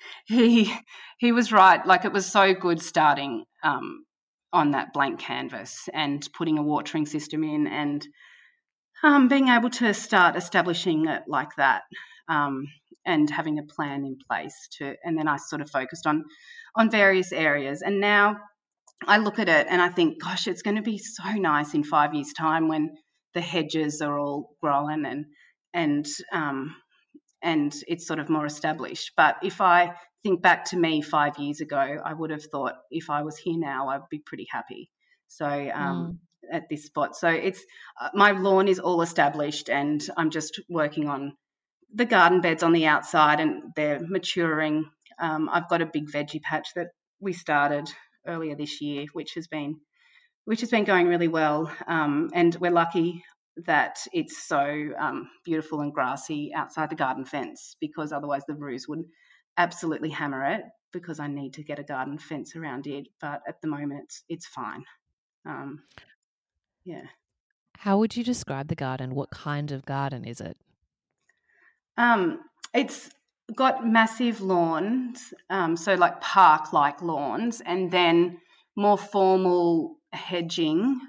he 0.26 0.72
he 1.18 1.32
was 1.32 1.52
right. 1.52 1.84
Like 1.84 2.04
it 2.04 2.12
was 2.12 2.30
so 2.30 2.54
good 2.54 2.80
starting 2.80 3.44
um, 3.62 4.04
on 4.52 4.72
that 4.72 4.92
blank 4.92 5.20
canvas 5.20 5.88
and 5.92 6.26
putting 6.36 6.58
a 6.58 6.62
watering 6.62 7.06
system 7.06 7.44
in 7.44 7.66
and 7.66 8.06
um, 9.02 9.28
being 9.28 9.48
able 9.48 9.70
to 9.70 9.94
start 9.94 10.36
establishing 10.36 11.06
it 11.06 11.22
like 11.26 11.50
that 11.56 11.82
um, 12.28 12.66
and 13.06 13.30
having 13.30 13.58
a 13.58 13.62
plan 13.62 14.04
in 14.04 14.18
place 14.28 14.68
to 14.78 14.94
and 15.04 15.18
then 15.18 15.28
I 15.28 15.36
sort 15.36 15.62
of 15.62 15.70
focused 15.70 16.06
on 16.06 16.24
on 16.76 16.90
various 16.90 17.32
areas. 17.32 17.82
And 17.82 18.00
now 18.00 18.36
I 19.06 19.18
look 19.18 19.38
at 19.38 19.48
it 19.48 19.66
and 19.70 19.80
I 19.80 19.88
think 19.88 20.22
gosh 20.22 20.46
it's 20.46 20.62
going 20.62 20.76
to 20.76 20.82
be 20.82 20.98
so 20.98 21.30
nice 21.32 21.74
in 21.74 21.84
5 21.84 22.14
years 22.14 22.32
time 22.32 22.68
when 22.68 22.96
the 23.34 23.40
hedges 23.40 24.00
are 24.00 24.18
all 24.18 24.56
growing 24.60 25.04
and 25.06 25.26
and 25.72 26.06
um, 26.32 26.74
and 27.42 27.74
it's 27.86 28.06
sort 28.06 28.18
of 28.18 28.28
more 28.28 28.46
established 28.46 29.12
but 29.16 29.36
if 29.42 29.60
I 29.60 29.94
think 30.22 30.42
back 30.42 30.64
to 30.66 30.76
me 30.76 31.02
five 31.02 31.38
years 31.38 31.60
ago, 31.60 31.98
I 32.04 32.12
would 32.12 32.30
have 32.30 32.44
thought 32.44 32.74
if 32.90 33.10
I 33.10 33.22
was 33.22 33.36
here 33.36 33.58
now, 33.58 33.88
I'd 33.88 34.08
be 34.10 34.22
pretty 34.24 34.46
happy. 34.50 34.90
So 35.28 35.46
um, 35.46 36.18
mm. 36.44 36.54
at 36.54 36.68
this 36.68 36.84
spot, 36.84 37.16
so 37.16 37.28
it's 37.28 37.62
uh, 38.00 38.10
my 38.14 38.32
lawn 38.32 38.68
is 38.68 38.78
all 38.78 39.02
established, 39.02 39.68
and 39.68 40.06
I'm 40.16 40.30
just 40.30 40.60
working 40.68 41.08
on 41.08 41.34
the 41.94 42.04
garden 42.04 42.40
beds 42.40 42.62
on 42.62 42.72
the 42.72 42.86
outside, 42.86 43.40
and 43.40 43.62
they're 43.76 44.00
maturing. 44.00 44.84
Um, 45.20 45.48
I've 45.52 45.68
got 45.68 45.82
a 45.82 45.86
big 45.86 46.10
veggie 46.10 46.42
patch 46.42 46.68
that 46.74 46.88
we 47.20 47.32
started 47.32 47.88
earlier 48.26 48.54
this 48.54 48.80
year, 48.80 49.06
which 49.12 49.34
has 49.34 49.46
been 49.46 49.80
which 50.46 50.60
has 50.60 50.70
been 50.70 50.84
going 50.84 51.06
really 51.06 51.28
well, 51.28 51.70
um, 51.86 52.30
and 52.32 52.56
we're 52.56 52.70
lucky 52.70 53.22
that 53.66 53.98
it's 54.12 54.46
so 54.46 54.90
um, 54.98 55.28
beautiful 55.44 55.80
and 55.80 55.92
grassy 55.92 56.52
outside 56.54 56.90
the 56.90 56.96
garden 56.96 57.24
fence 57.24 57.76
because 57.80 58.12
otherwise 58.12 58.42
the 58.46 58.54
roos 58.54 58.88
would 58.88 59.04
absolutely 59.58 60.08
hammer 60.08 60.44
it 60.44 60.62
because 60.92 61.20
I 61.20 61.26
need 61.26 61.54
to 61.54 61.62
get 61.62 61.78
a 61.78 61.84
garden 61.84 62.18
fence 62.18 62.56
around 62.56 62.86
it. 62.86 63.08
But 63.20 63.42
at 63.46 63.60
the 63.60 63.68
moment, 63.68 64.02
it's, 64.04 64.24
it's 64.28 64.46
fine. 64.46 64.84
Um, 65.46 65.82
yeah. 66.84 67.04
How 67.76 67.98
would 67.98 68.16
you 68.16 68.24
describe 68.24 68.68
the 68.68 68.74
garden? 68.74 69.14
What 69.14 69.30
kind 69.30 69.72
of 69.72 69.84
garden 69.84 70.24
is 70.24 70.40
it? 70.40 70.56
Um, 71.96 72.40
it's 72.74 73.10
got 73.56 73.86
massive 73.86 74.40
lawns, 74.40 75.32
um, 75.48 75.76
so 75.76 75.94
like 75.94 76.20
park 76.20 76.72
like 76.72 77.02
lawns, 77.02 77.60
and 77.60 77.90
then 77.90 78.38
more 78.76 78.98
formal 78.98 79.96
hedging. 80.12 81.00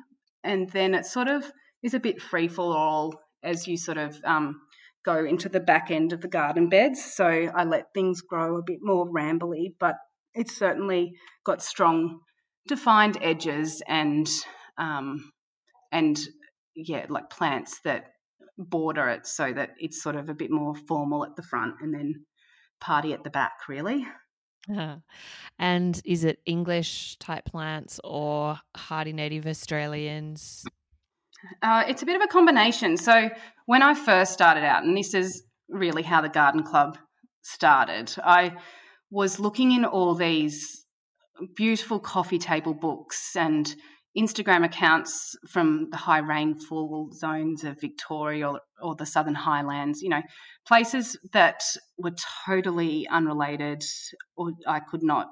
And 0.44 0.70
then 0.70 0.96
it 0.96 1.06
sort 1.06 1.28
of 1.28 1.52
is 1.84 1.94
a 1.94 2.00
bit 2.00 2.22
free 2.22 2.48
for 2.48 2.76
all 2.76 3.14
as 3.44 3.68
you 3.68 3.78
sort 3.78 3.98
of 3.98 4.18
um, 4.24 4.62
go 5.04 5.26
into 5.26 5.50
the 5.50 5.60
back 5.60 5.92
end 5.92 6.14
of 6.14 6.22
the 6.22 6.28
garden 6.28 6.70
beds. 6.70 7.04
So 7.04 7.26
I 7.26 7.64
let 7.64 7.94
things 7.94 8.22
grow 8.22 8.58
a 8.58 8.64
bit 8.64 8.80
more 8.82 9.08
rambly, 9.08 9.74
but 9.80 9.96
it's 10.34 10.56
certainly 10.56 11.14
got 11.44 11.62
strong 11.62 12.20
defined 12.68 13.18
edges 13.22 13.82
and 13.88 14.30
um, 14.78 15.32
and 15.92 16.20
yeah, 16.76 17.06
like 17.10 17.30
plants 17.30 17.80
that 17.84 18.06
border 18.58 19.08
it 19.10 19.26
so 19.26 19.52
that 19.54 19.72
it's 19.80 20.02
sort 20.02 20.16
of 20.16 20.30
a 20.30 20.34
bit 20.34 20.52
more 20.52 20.76
formal 20.76 21.26
at 21.26 21.36
the 21.36 21.44
front 21.44 21.76
and 21.82 21.94
then 21.94 22.26
party 22.82 23.14
at 23.14 23.24
the 23.24 23.30
back, 23.30 23.70
really. 23.70 24.06
Uh-huh. 24.70 24.98
And 25.58 26.02
is 26.06 26.24
it 26.24 26.40
English 26.46 27.18
type 27.20 27.46
plants 27.46 28.00
or 28.04 28.60
hardy 28.76 29.14
native 29.14 29.48
Australians? 29.48 30.66
Uh, 31.62 31.84
it's 31.88 32.04
a 32.04 32.06
bit 32.06 32.16
of 32.16 32.22
a 32.22 32.28
combination. 32.28 32.98
So 32.98 33.30
when 33.66 33.82
I 33.82 33.94
first 33.96 34.34
started 34.34 34.64
out, 34.64 34.84
and 34.84 34.96
this 34.96 35.14
is 35.14 35.44
really 35.70 36.04
how 36.04 36.22
the 36.22 36.30
garden 36.30 36.64
club 36.64 36.98
started, 37.42 38.14
I 38.24 38.58
was 39.10 39.40
looking 39.40 39.72
in 39.72 39.86
all 39.86 40.14
these 40.14 40.86
beautiful 41.56 42.00
coffee 42.00 42.38
table 42.38 42.74
books 42.74 43.36
and 43.36 43.76
Instagram 44.18 44.66
accounts 44.66 45.36
from 45.48 45.90
the 45.90 45.98
high 45.98 46.20
rainfall 46.20 47.12
zones 47.14 47.64
of 47.64 47.80
Victoria 47.80 48.50
or, 48.50 48.62
or, 48.82 48.96
the 48.96 49.06
Southern 49.06 49.36
Highlands, 49.36 50.02
you 50.02 50.10
know, 50.10 50.22
places 50.68 51.18
that 51.32 51.62
were 51.98 52.14
totally 52.46 53.08
unrelated, 53.08 53.84
or 54.36 54.52
I 54.68 54.82
could 54.82 55.04
not 55.04 55.28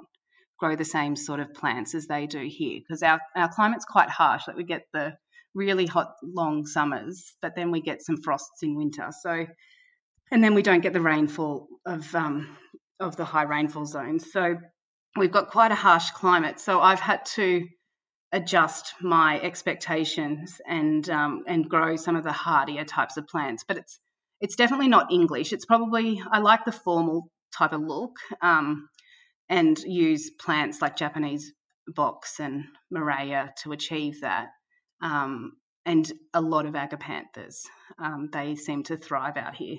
grow 0.60 0.76
the 0.76 0.86
same 0.86 1.16
sort 1.16 1.40
of 1.40 1.54
plants 1.54 1.94
as 1.94 2.08
they 2.08 2.26
do 2.26 2.48
here 2.48 2.80
because 2.80 3.04
our, 3.04 3.20
our 3.36 3.50
climate's 3.50 3.86
quite 3.86 4.10
harsh. 4.10 4.44
Like 4.48 4.58
we 4.58 4.64
get 4.64 4.84
the 4.94 5.16
really 5.54 5.86
hot, 5.86 6.14
long 6.24 6.66
summers, 6.66 7.36
but 7.42 7.56
then 7.56 7.72
we 7.72 7.82
get 7.82 8.02
some 8.02 8.18
frosts 8.22 8.64
in 8.64 8.76
winter. 8.76 9.10
So, 9.22 9.46
and 10.32 10.44
then 10.44 10.54
we 10.54 10.62
don't 10.62 10.82
get 10.82 10.94
the 10.94 11.02
rainfall 11.02 11.68
of 11.86 12.14
um, 12.16 12.56
of 13.00 13.16
the 13.18 13.26
high 13.26 13.44
rainfall 13.44 13.86
zones. 13.86 14.32
So, 14.32 14.56
we've 15.18 15.32
got 15.32 15.50
quite 15.50 15.72
a 15.72 15.76
harsh 15.76 16.12
climate. 16.12 16.60
So, 16.60 16.82
I've 16.82 17.00
had 17.00 17.26
to 17.36 17.66
adjust 18.32 18.94
my 19.02 19.40
expectations 19.42 20.62
and 20.68 21.10
um, 21.10 21.44
and 21.48 21.70
grow 21.70 21.96
some 21.96 22.16
of 22.16 22.24
the 22.24 22.32
hardier 22.32 22.86
types 22.86 23.18
of 23.18 23.28
plants. 23.28 23.64
But 23.68 23.78
it's 23.78 24.00
it's 24.42 24.56
definitely 24.56 24.88
not 24.88 25.12
English. 25.12 25.54
It's 25.54 25.66
probably 25.66 26.22
I 26.32 26.40
like 26.40 26.66
the 26.66 26.72
formal 26.72 27.32
type 27.58 27.74
of 27.74 27.82
look 27.82 28.18
um, 28.42 28.90
and 29.50 29.78
use 29.80 30.30
plants 30.40 30.82
like 30.82 30.96
Japanese 30.96 31.52
box 31.88 32.40
and 32.40 32.66
Murraya 32.94 33.50
to 33.64 33.72
achieve 33.72 34.22
that 34.22 34.50
um, 35.02 35.54
and 35.86 36.12
a 36.34 36.42
lot 36.42 36.66
of 36.66 36.74
agapanthus. 36.74 37.64
Um, 37.98 38.30
they 38.32 38.56
seem 38.56 38.84
to 38.84 38.98
thrive 38.98 39.38
out 39.38 39.56
here. 39.56 39.78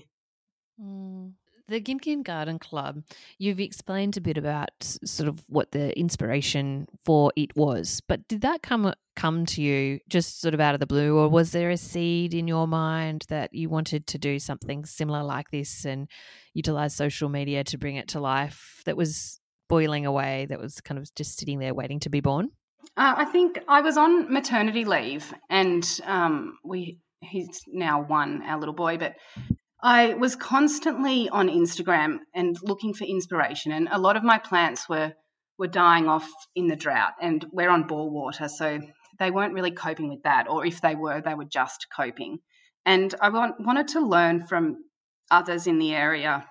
Mm. 0.80 1.32
The 1.70 1.80
Gin 1.80 2.00
Gin 2.00 2.24
Garden 2.24 2.58
Club, 2.58 3.04
you've 3.38 3.60
explained 3.60 4.16
a 4.16 4.20
bit 4.20 4.36
about 4.36 4.72
sort 4.80 5.28
of 5.28 5.44
what 5.46 5.70
the 5.70 5.96
inspiration 5.96 6.88
for 7.04 7.32
it 7.36 7.56
was, 7.56 8.02
but 8.08 8.26
did 8.26 8.40
that 8.40 8.60
come 8.60 8.92
come 9.14 9.46
to 9.46 9.62
you 9.62 10.00
just 10.08 10.40
sort 10.40 10.52
of 10.52 10.58
out 10.58 10.74
of 10.74 10.80
the 10.80 10.86
blue, 10.86 11.16
or 11.16 11.28
was 11.28 11.52
there 11.52 11.70
a 11.70 11.76
seed 11.76 12.34
in 12.34 12.48
your 12.48 12.66
mind 12.66 13.24
that 13.28 13.54
you 13.54 13.68
wanted 13.68 14.08
to 14.08 14.18
do 14.18 14.40
something 14.40 14.84
similar 14.84 15.22
like 15.22 15.52
this 15.52 15.84
and 15.84 16.08
utilize 16.54 16.92
social 16.92 17.28
media 17.28 17.62
to 17.62 17.78
bring 17.78 17.94
it 17.94 18.08
to 18.08 18.18
life 18.18 18.82
that 18.84 18.96
was 18.96 19.38
boiling 19.68 20.06
away, 20.06 20.46
that 20.46 20.58
was 20.58 20.80
kind 20.80 20.98
of 20.98 21.14
just 21.14 21.38
sitting 21.38 21.60
there 21.60 21.72
waiting 21.72 22.00
to 22.00 22.10
be 22.10 22.20
born? 22.20 22.48
Uh, 22.96 23.14
I 23.18 23.26
think 23.26 23.60
I 23.68 23.80
was 23.80 23.96
on 23.96 24.32
maternity 24.32 24.84
leave, 24.84 25.32
and 25.48 26.00
um, 26.04 26.58
we 26.64 26.98
he's 27.20 27.60
now 27.68 28.02
one, 28.02 28.42
our 28.42 28.58
little 28.58 28.74
boy, 28.74 28.98
but 28.98 29.14
I 29.82 30.14
was 30.14 30.36
constantly 30.36 31.28
on 31.28 31.48
Instagram 31.48 32.18
and 32.34 32.56
looking 32.62 32.94
for 32.94 33.04
inspiration, 33.04 33.72
and 33.72 33.88
a 33.90 33.98
lot 33.98 34.16
of 34.16 34.22
my 34.22 34.38
plants 34.38 34.88
were 34.88 35.14
were 35.58 35.66
dying 35.66 36.08
off 36.08 36.28
in 36.54 36.68
the 36.68 36.76
drought, 36.76 37.12
and 37.20 37.44
we're 37.52 37.70
on 37.70 37.86
bore 37.86 38.10
water, 38.10 38.48
so 38.48 38.80
they 39.18 39.30
weren't 39.30 39.52
really 39.52 39.70
coping 39.70 40.08
with 40.08 40.22
that, 40.22 40.48
or 40.48 40.64
if 40.64 40.80
they 40.80 40.94
were, 40.94 41.20
they 41.20 41.34
were 41.34 41.44
just 41.44 41.86
coping. 41.94 42.38
And 42.86 43.14
I 43.20 43.28
want, 43.28 43.56
wanted 43.60 43.88
to 43.88 44.00
learn 44.00 44.46
from 44.46 44.78
others 45.30 45.66
in 45.66 45.78
the 45.78 45.94
area, 45.94 46.46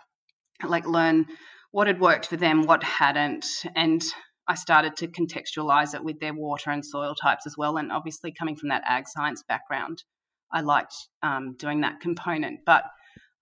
like 0.63 0.85
learn 0.85 1.25
what 1.71 1.87
had 1.87 1.99
worked 1.99 2.27
for 2.27 2.37
them, 2.37 2.67
what 2.67 2.83
hadn't, 2.83 3.47
and 3.75 4.03
I 4.47 4.55
started 4.55 4.95
to 4.97 5.07
contextualize 5.07 5.93
it 5.93 6.03
with 6.03 6.19
their 6.19 6.33
water 6.33 6.69
and 6.71 6.85
soil 6.85 7.15
types 7.15 7.45
as 7.45 7.55
well. 7.57 7.77
And 7.77 7.91
obviously, 7.91 8.31
coming 8.31 8.55
from 8.55 8.69
that 8.69 8.83
ag 8.87 9.07
science 9.07 9.43
background, 9.47 10.03
I 10.51 10.61
liked 10.61 10.95
um, 11.21 11.55
doing 11.57 11.81
that 11.81 11.99
component. 11.99 12.61
But 12.65 12.83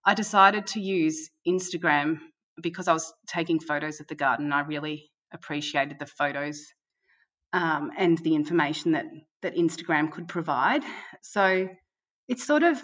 I 0.08 0.14
decided 0.14 0.66
to 0.68 0.80
use 0.80 1.30
Instagram 1.46 2.20
because 2.62 2.88
I 2.88 2.94
was 2.94 3.14
taking 3.28 3.60
photos 3.60 4.00
of 4.00 4.08
the 4.08 4.16
garden. 4.16 4.54
I 4.54 4.62
really 4.62 5.12
appreciated 5.34 6.00
the 6.00 6.06
photos 6.06 6.64
um, 7.52 7.92
and 7.98 8.18
the 8.20 8.34
information 8.34 8.94
that 8.94 9.06
that 9.42 9.58
Instagram 9.58 10.10
could 10.10 10.30
provide. 10.30 10.82
So 11.22 11.68
it's 12.30 12.48
sort 12.48 12.64
of 12.64 12.82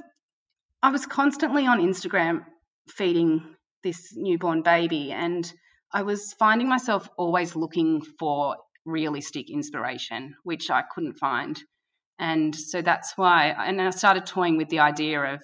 I 0.84 0.92
was 0.92 1.06
constantly 1.06 1.66
on 1.66 1.80
Instagram 1.80 2.44
feeding 2.90 3.56
this 3.84 4.14
newborn 4.18 4.62
baby, 4.62 5.14
and 5.14 5.52
I 5.94 6.02
was 6.02 6.34
finding 6.34 6.68
myself 6.68 7.08
always 7.18 7.56
looking 7.56 8.02
for 8.20 8.58
realistic 8.86 9.50
inspiration, 9.50 10.36
which 10.44 10.70
I 10.70 10.84
couldn't 10.94 11.14
find. 11.14 11.58
And 12.20 12.54
so 12.54 12.82
that's 12.82 13.14
why, 13.16 13.48
and 13.48 13.82
I 13.82 13.90
started 13.92 14.26
toying 14.26 14.58
with 14.58 14.68
the 14.68 14.80
idea 14.80 15.22
of 15.22 15.42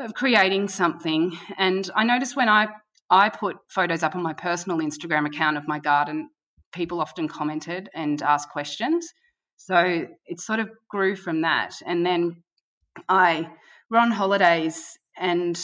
of 0.00 0.14
creating 0.14 0.68
something. 0.68 1.36
And 1.58 1.88
I 1.94 2.04
noticed 2.04 2.36
when 2.36 2.48
I 2.48 2.68
I 3.10 3.28
put 3.28 3.56
photos 3.68 4.02
up 4.02 4.14
on 4.14 4.22
my 4.22 4.32
personal 4.32 4.78
Instagram 4.78 5.26
account 5.26 5.56
of 5.56 5.66
my 5.66 5.80
garden, 5.80 6.30
people 6.72 7.00
often 7.00 7.26
commented 7.26 7.88
and 7.92 8.22
asked 8.22 8.50
questions. 8.50 9.12
So 9.56 10.06
it 10.26 10.40
sort 10.40 10.60
of 10.60 10.70
grew 10.88 11.16
from 11.16 11.40
that. 11.42 11.74
And 11.84 12.06
then 12.06 12.42
I 13.08 13.50
were 13.90 13.98
on 13.98 14.12
holidays 14.12 14.96
and 15.18 15.58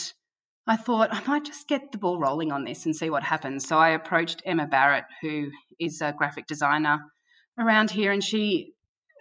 I 0.67 0.75
thought 0.75 1.13
I 1.13 1.25
might 1.25 1.45
just 1.45 1.69
get 1.69 1.93
the 1.93 1.97
ball 1.97 2.19
rolling 2.19 2.51
on 2.51 2.65
this 2.65 2.85
and 2.85 2.95
see 2.95 3.09
what 3.09 3.23
happens. 3.23 3.65
So 3.65 3.77
I 3.77 3.89
approached 3.89 4.43
Emma 4.45 4.67
Barrett, 4.67 5.05
who 5.21 5.49
is 5.79 6.01
a 6.01 6.13
graphic 6.17 6.45
designer 6.45 6.99
around 7.57 7.89
here, 7.89 8.11
and 8.11 8.23
she 8.23 8.73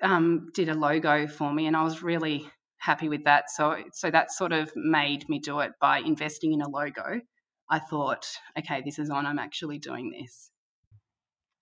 um, 0.02 0.48
did 0.54 0.68
a 0.68 0.74
logo 0.74 1.28
for 1.28 1.52
me, 1.52 1.66
and 1.66 1.76
I 1.76 1.84
was 1.84 2.02
really 2.02 2.50
happy 2.86 3.08
with 3.08 3.24
that. 3.24 3.50
So, 3.50 3.76
so 3.92 4.10
that 4.10 4.30
sort 4.30 4.52
of 4.52 4.70
made 4.76 5.28
me 5.28 5.40
do 5.40 5.58
it 5.60 5.72
by 5.80 5.98
investing 5.98 6.52
in 6.52 6.62
a 6.62 6.68
logo. 6.68 7.20
I 7.68 7.80
thought, 7.80 8.26
okay, 8.56 8.80
this 8.84 8.98
is 9.00 9.10
on. 9.10 9.26
I'm 9.26 9.40
actually 9.40 9.78
doing 9.78 10.12
this. 10.12 10.50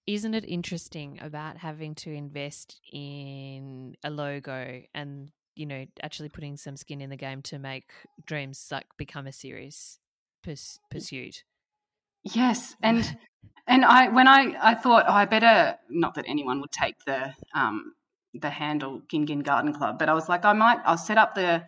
Isn't 0.06 0.34
it 0.34 0.44
interesting 0.46 1.18
about 1.22 1.56
having 1.56 1.94
to 1.96 2.12
invest 2.12 2.78
in 2.92 3.96
a 4.04 4.10
logo 4.10 4.82
and 4.94 5.30
you 5.56 5.64
know 5.64 5.86
actually 6.02 6.28
putting 6.28 6.58
some 6.58 6.76
skin 6.76 7.00
in 7.00 7.08
the 7.08 7.16
game 7.16 7.40
to 7.40 7.58
make 7.58 7.90
dreams 8.26 8.68
like 8.70 8.86
become 8.98 9.26
a 9.26 9.32
serious 9.32 9.98
pers- 10.42 10.78
pursuit? 10.90 11.44
Yes, 12.22 12.76
and 12.82 13.16
and 13.66 13.82
I 13.82 14.10
when 14.10 14.28
I 14.28 14.54
I 14.60 14.74
thought 14.74 15.06
oh, 15.08 15.12
I 15.12 15.24
better 15.24 15.78
not 15.88 16.16
that 16.16 16.26
anyone 16.28 16.60
would 16.60 16.72
take 16.72 16.96
the 17.06 17.32
um 17.54 17.94
the 18.40 18.50
handle 18.50 19.02
Gin 19.10 19.26
Gin 19.26 19.40
Garden 19.40 19.72
Club, 19.72 19.98
but 19.98 20.08
I 20.08 20.14
was 20.14 20.28
like 20.28 20.44
I 20.44 20.52
might 20.52 20.78
I'll 20.84 20.98
set 20.98 21.18
up 21.18 21.34
the 21.34 21.64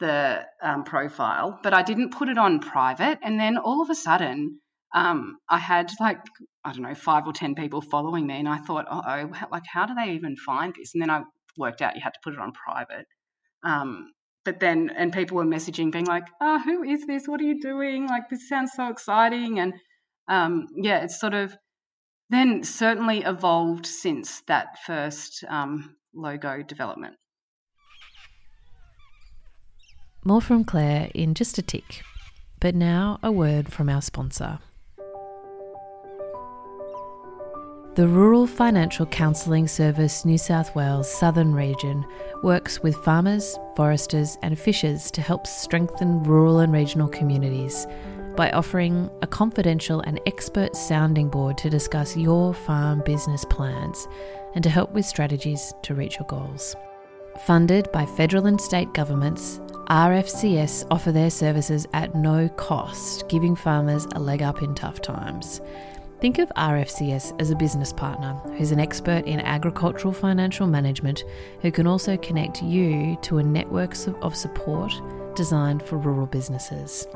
the 0.00 0.44
um, 0.62 0.84
profile, 0.84 1.58
but 1.62 1.72
I 1.72 1.82
didn't 1.82 2.10
put 2.10 2.28
it 2.28 2.38
on 2.38 2.58
private, 2.58 3.18
and 3.22 3.38
then 3.38 3.56
all 3.56 3.82
of 3.82 3.90
a 3.90 3.94
sudden 3.94 4.60
um, 4.94 5.38
I 5.48 5.58
had 5.58 5.90
like 6.00 6.18
I 6.64 6.72
don't 6.72 6.82
know 6.82 6.94
five 6.94 7.26
or 7.26 7.32
ten 7.32 7.54
people 7.54 7.80
following 7.80 8.26
me, 8.26 8.38
and 8.38 8.48
I 8.48 8.58
thought, 8.58 8.86
oh, 8.90 9.30
like 9.50 9.66
how 9.66 9.86
do 9.86 9.94
they 9.94 10.12
even 10.12 10.36
find 10.36 10.74
this? 10.76 10.94
And 10.94 11.02
then 11.02 11.10
I 11.10 11.22
worked 11.56 11.82
out 11.82 11.96
you 11.96 12.02
had 12.02 12.14
to 12.14 12.20
put 12.22 12.34
it 12.34 12.38
on 12.38 12.52
private. 12.52 13.06
Um, 13.62 14.12
but 14.44 14.60
then, 14.60 14.90
and 14.94 15.12
people 15.12 15.36
were 15.38 15.44
messaging, 15.44 15.90
being 15.90 16.04
like, 16.04 16.26
"Oh, 16.40 16.58
who 16.58 16.82
is 16.82 17.06
this? 17.06 17.26
What 17.26 17.40
are 17.40 17.44
you 17.44 17.60
doing? 17.60 18.06
Like, 18.06 18.28
this 18.28 18.48
sounds 18.48 18.72
so 18.74 18.88
exciting!" 18.88 19.58
And 19.58 19.74
um, 20.28 20.66
yeah, 20.76 20.98
it's 21.02 21.18
sort 21.18 21.34
of 21.34 21.56
then 22.30 22.62
certainly 22.62 23.20
evolved 23.20 23.86
since 23.86 24.42
that 24.48 24.78
first 24.86 25.44
um, 25.48 25.96
logo 26.14 26.62
development. 26.62 27.16
More 30.24 30.40
from 30.40 30.64
Claire 30.64 31.10
in 31.14 31.34
just 31.34 31.58
a 31.58 31.62
tick. 31.62 32.02
But 32.60 32.74
now 32.74 33.18
a 33.22 33.30
word 33.30 33.72
from 33.72 33.88
our 33.88 34.00
sponsor. 34.00 34.58
The 37.94 38.08
Rural 38.08 38.48
Financial 38.48 39.06
Counselling 39.06 39.68
Service 39.68 40.24
New 40.24 40.38
South 40.38 40.74
Wales 40.74 41.08
Southern 41.08 41.54
Region 41.54 42.04
works 42.42 42.82
with 42.82 42.96
farmers, 42.96 43.56
foresters, 43.76 44.36
and 44.42 44.58
fishers 44.58 45.12
to 45.12 45.20
help 45.20 45.46
strengthen 45.46 46.24
rural 46.24 46.58
and 46.58 46.72
regional 46.72 47.06
communities 47.06 47.86
by 48.36 48.50
offering 48.50 49.10
a 49.22 49.26
confidential 49.26 50.00
and 50.00 50.20
expert 50.26 50.76
sounding 50.76 51.28
board 51.28 51.58
to 51.58 51.70
discuss 51.70 52.16
your 52.16 52.54
farm 52.54 53.02
business 53.04 53.44
plans 53.44 54.08
and 54.54 54.62
to 54.62 54.70
help 54.70 54.92
with 54.92 55.04
strategies 55.06 55.72
to 55.82 55.94
reach 55.94 56.16
your 56.18 56.26
goals. 56.26 56.74
Funded 57.46 57.90
by 57.92 58.06
federal 58.06 58.46
and 58.46 58.60
state 58.60 58.92
governments, 58.94 59.58
RFCS 59.88 60.86
offer 60.90 61.12
their 61.12 61.30
services 61.30 61.86
at 61.92 62.14
no 62.14 62.48
cost, 62.50 63.28
giving 63.28 63.56
farmers 63.56 64.06
a 64.12 64.20
leg 64.20 64.42
up 64.42 64.62
in 64.62 64.74
tough 64.74 65.00
times. 65.00 65.60
Think 66.20 66.38
of 66.38 66.48
RFCS 66.56 67.38
as 67.40 67.50
a 67.50 67.56
business 67.56 67.92
partner 67.92 68.32
who's 68.56 68.72
an 68.72 68.80
expert 68.80 69.26
in 69.26 69.40
agricultural 69.40 70.14
financial 70.14 70.66
management 70.66 71.24
who 71.60 71.70
can 71.70 71.86
also 71.86 72.16
connect 72.16 72.62
you 72.62 73.18
to 73.22 73.38
a 73.38 73.42
network 73.42 73.94
of 74.22 74.34
support 74.34 74.92
designed 75.34 75.82
for 75.82 75.98
rural 75.98 76.26
businesses. 76.26 77.06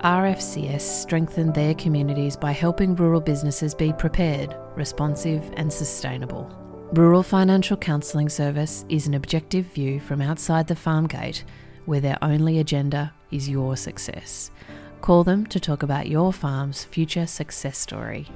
RFCS 0.00 0.80
strengthen 0.80 1.52
their 1.52 1.74
communities 1.74 2.36
by 2.36 2.52
helping 2.52 2.94
rural 2.94 3.20
businesses 3.20 3.74
be 3.74 3.92
prepared, 3.92 4.56
responsive, 4.76 5.50
and 5.56 5.72
sustainable. 5.72 6.48
Rural 6.92 7.24
Financial 7.24 7.76
Counselling 7.76 8.28
Service 8.28 8.84
is 8.88 9.08
an 9.08 9.14
objective 9.14 9.66
view 9.66 9.98
from 9.98 10.20
outside 10.20 10.68
the 10.68 10.76
farm 10.76 11.08
gate 11.08 11.42
where 11.84 12.00
their 12.00 12.16
only 12.22 12.60
agenda 12.60 13.12
is 13.32 13.48
your 13.48 13.76
success. 13.76 14.52
Call 15.00 15.24
them 15.24 15.44
to 15.46 15.58
talk 15.58 15.82
about 15.82 16.06
your 16.06 16.32
farm's 16.32 16.84
future 16.84 17.26
success 17.26 17.76
story. 17.76 18.28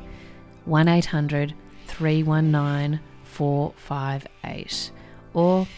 1 0.64 0.88
800 0.88 1.54
319 1.86 2.98
458 3.24 4.90
or 5.32 5.68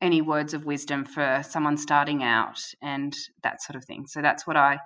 any 0.00 0.20
words 0.20 0.54
of 0.54 0.64
wisdom 0.64 1.04
for 1.04 1.42
someone 1.48 1.76
starting 1.76 2.22
out, 2.22 2.60
and 2.82 3.14
that 3.42 3.62
sort 3.62 3.76
of 3.76 3.84
thing. 3.84 4.06
So 4.06 4.20
that's 4.20 4.46
what 4.46 4.56
I 4.56 4.78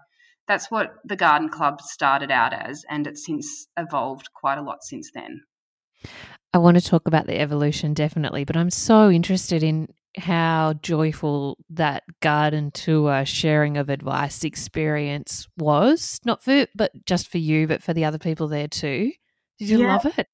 that's 0.46 0.70
what 0.70 0.94
the 1.04 1.16
garden 1.16 1.48
club 1.48 1.80
started 1.80 2.30
out 2.30 2.52
as, 2.52 2.84
and 2.88 3.06
it's 3.06 3.24
since 3.24 3.66
evolved 3.76 4.28
quite 4.34 4.58
a 4.58 4.62
lot 4.62 4.82
since 4.82 5.10
then. 5.14 5.42
I 6.52 6.58
want 6.58 6.76
to 6.76 6.84
talk 6.84 7.08
about 7.08 7.26
the 7.26 7.40
evolution 7.40 7.94
definitely, 7.94 8.44
but 8.44 8.56
I'm 8.56 8.70
so 8.70 9.10
interested 9.10 9.62
in 9.62 9.88
how 10.16 10.74
joyful 10.80 11.58
that 11.70 12.04
garden 12.20 12.70
tour 12.70 13.24
sharing 13.24 13.76
of 13.76 13.88
advice 13.88 14.44
experience 14.44 15.48
was 15.56 16.20
not 16.24 16.42
for 16.42 16.66
but 16.74 16.92
just 17.04 17.28
for 17.28 17.38
you 17.38 17.66
but 17.66 17.82
for 17.82 17.92
the 17.92 18.04
other 18.04 18.18
people 18.18 18.46
there 18.46 18.68
too 18.68 19.10
did 19.58 19.68
you 19.68 19.80
yeah. 19.80 19.88
love 19.88 20.06
it 20.18 20.28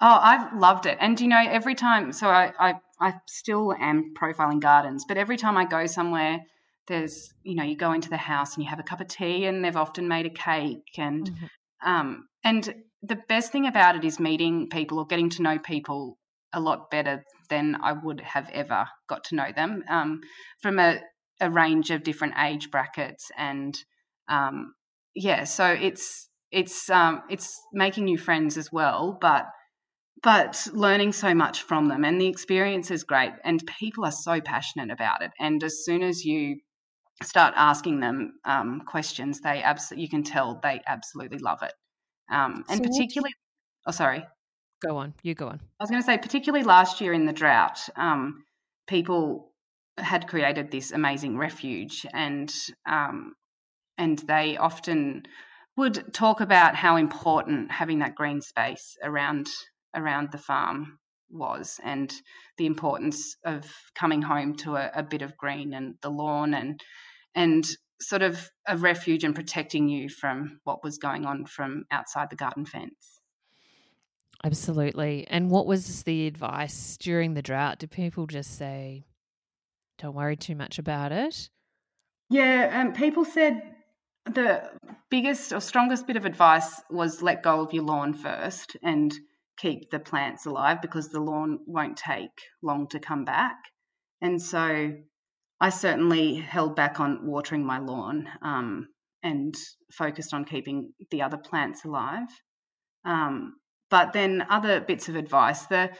Oh, 0.00 0.18
I've 0.20 0.52
loved 0.58 0.86
it. 0.86 0.98
And 1.00 1.18
you 1.18 1.28
know, 1.28 1.42
every 1.42 1.74
time, 1.74 2.12
so 2.12 2.28
I, 2.28 2.52
I, 2.58 2.74
I 3.00 3.14
still 3.26 3.72
am 3.72 4.12
profiling 4.14 4.60
gardens, 4.60 5.04
but 5.08 5.16
every 5.16 5.38
time 5.38 5.56
I 5.56 5.64
go 5.64 5.86
somewhere, 5.86 6.40
there's, 6.86 7.32
you 7.42 7.54
know, 7.54 7.64
you 7.64 7.76
go 7.76 7.92
into 7.92 8.10
the 8.10 8.18
house 8.18 8.54
and 8.54 8.62
you 8.62 8.68
have 8.68 8.78
a 8.78 8.82
cup 8.82 9.00
of 9.00 9.08
tea, 9.08 9.46
and 9.46 9.64
they've 9.64 9.76
often 9.76 10.06
made 10.06 10.26
a 10.26 10.30
cake, 10.30 10.98
and, 10.98 11.30
mm-hmm. 11.30 11.90
um, 11.90 12.28
and 12.44 12.74
the 13.02 13.18
best 13.28 13.52
thing 13.52 13.66
about 13.66 13.96
it 13.96 14.04
is 14.04 14.20
meeting 14.20 14.68
people 14.68 14.98
or 14.98 15.06
getting 15.06 15.30
to 15.30 15.42
know 15.42 15.58
people 15.58 16.18
a 16.52 16.60
lot 16.60 16.90
better 16.90 17.24
than 17.48 17.76
I 17.82 17.92
would 17.92 18.20
have 18.20 18.48
ever 18.52 18.86
got 19.08 19.24
to 19.24 19.34
know 19.34 19.48
them 19.54 19.84
um, 19.88 20.20
from 20.60 20.78
a, 20.78 21.00
a, 21.40 21.50
range 21.50 21.90
of 21.90 22.02
different 22.02 22.34
age 22.38 22.70
brackets 22.70 23.30
and 23.36 23.76
um, 24.28 24.74
yeah, 25.14 25.44
so 25.44 25.66
it's 25.66 26.28
it's 26.50 26.90
um, 26.90 27.22
it's 27.30 27.58
making 27.72 28.04
new 28.04 28.18
friends 28.18 28.56
as 28.56 28.70
well, 28.70 29.16
but 29.20 29.46
but 30.22 30.66
learning 30.72 31.12
so 31.12 31.34
much 31.34 31.62
from 31.62 31.88
them 31.88 32.04
and 32.04 32.20
the 32.20 32.26
experience 32.26 32.90
is 32.90 33.04
great 33.04 33.32
and 33.44 33.62
people 33.78 34.04
are 34.04 34.12
so 34.12 34.40
passionate 34.40 34.90
about 34.90 35.22
it. 35.22 35.30
And 35.38 35.62
as 35.62 35.84
soon 35.84 36.02
as 36.02 36.24
you 36.24 36.56
start 37.22 37.54
asking 37.56 38.00
them 38.00 38.32
um, 38.44 38.82
questions 38.86 39.40
they 39.40 39.62
absolutely 39.62 40.02
you 40.02 40.08
can 40.08 40.22
tell 40.22 40.60
they 40.62 40.80
absolutely 40.86 41.38
love 41.38 41.62
it 41.62 41.72
um, 42.30 42.64
and 42.68 42.84
so 42.84 42.90
particularly 42.90 43.32
oh 43.86 43.90
sorry 43.90 44.24
go 44.82 44.96
on 44.96 45.14
you 45.22 45.34
go 45.34 45.48
on 45.48 45.60
i 45.80 45.82
was 45.82 45.90
going 45.90 46.02
to 46.02 46.06
say 46.06 46.18
particularly 46.18 46.64
last 46.64 47.00
year 47.00 47.12
in 47.12 47.26
the 47.26 47.32
drought 47.32 47.78
um, 47.96 48.44
people 48.86 49.52
had 49.98 50.28
created 50.28 50.70
this 50.70 50.92
amazing 50.92 51.38
refuge 51.38 52.06
and 52.12 52.52
um, 52.86 53.34
and 53.98 54.18
they 54.20 54.56
often 54.56 55.22
would 55.76 56.12
talk 56.12 56.40
about 56.40 56.74
how 56.74 56.96
important 56.96 57.70
having 57.70 57.98
that 58.00 58.14
green 58.14 58.40
space 58.40 58.96
around 59.02 59.48
around 59.94 60.30
the 60.32 60.38
farm 60.38 60.98
was 61.30 61.80
and 61.82 62.12
the 62.58 62.66
importance 62.66 63.36
of 63.44 63.70
coming 63.94 64.22
home 64.22 64.54
to 64.54 64.76
a, 64.76 64.90
a, 64.94 65.02
bit 65.02 65.22
of 65.22 65.36
green 65.36 65.74
and 65.74 65.94
the 66.02 66.10
lawn 66.10 66.54
and 66.54 66.80
and 67.34 67.66
sort 68.00 68.22
of 68.22 68.50
a 68.68 68.76
refuge 68.76 69.24
and 69.24 69.34
protecting 69.34 69.88
you 69.88 70.08
from 70.08 70.60
what 70.64 70.84
was 70.84 70.98
going 70.98 71.24
on 71.24 71.44
from 71.46 71.84
outside 71.90 72.28
the 72.30 72.36
garden 72.36 72.64
fence. 72.64 73.15
Absolutely. 74.44 75.26
And 75.28 75.50
what 75.50 75.66
was 75.66 76.02
the 76.02 76.26
advice 76.26 76.96
during 76.98 77.34
the 77.34 77.42
drought? 77.42 77.78
Did 77.78 77.90
people 77.90 78.26
just 78.26 78.56
say, 78.56 79.06
don't 79.98 80.14
worry 80.14 80.36
too 80.36 80.54
much 80.54 80.78
about 80.78 81.12
it? 81.12 81.48
Yeah, 82.28 82.80
um, 82.80 82.92
people 82.92 83.24
said 83.24 83.62
the 84.26 84.70
biggest 85.10 85.52
or 85.52 85.60
strongest 85.60 86.06
bit 86.06 86.16
of 86.16 86.24
advice 86.24 86.82
was 86.90 87.22
let 87.22 87.42
go 87.42 87.60
of 87.60 87.72
your 87.72 87.84
lawn 87.84 88.12
first 88.12 88.76
and 88.82 89.14
keep 89.56 89.90
the 89.90 89.98
plants 89.98 90.44
alive 90.44 90.82
because 90.82 91.08
the 91.08 91.20
lawn 91.20 91.60
won't 91.66 91.96
take 91.96 92.30
long 92.62 92.88
to 92.88 92.98
come 92.98 93.24
back. 93.24 93.56
And 94.20 94.40
so 94.40 94.92
I 95.60 95.70
certainly 95.70 96.34
held 96.34 96.76
back 96.76 97.00
on 97.00 97.26
watering 97.26 97.64
my 97.64 97.78
lawn 97.78 98.28
um, 98.42 98.88
and 99.22 99.54
focused 99.92 100.34
on 100.34 100.44
keeping 100.44 100.92
the 101.10 101.22
other 101.22 101.38
plants 101.38 101.84
alive. 101.84 102.28
Um, 103.04 103.54
but 103.90 104.12
then 104.12 104.44
other 104.48 104.80
bits 104.80 105.08
of 105.08 105.16
advice. 105.16 105.66
The 105.66 105.90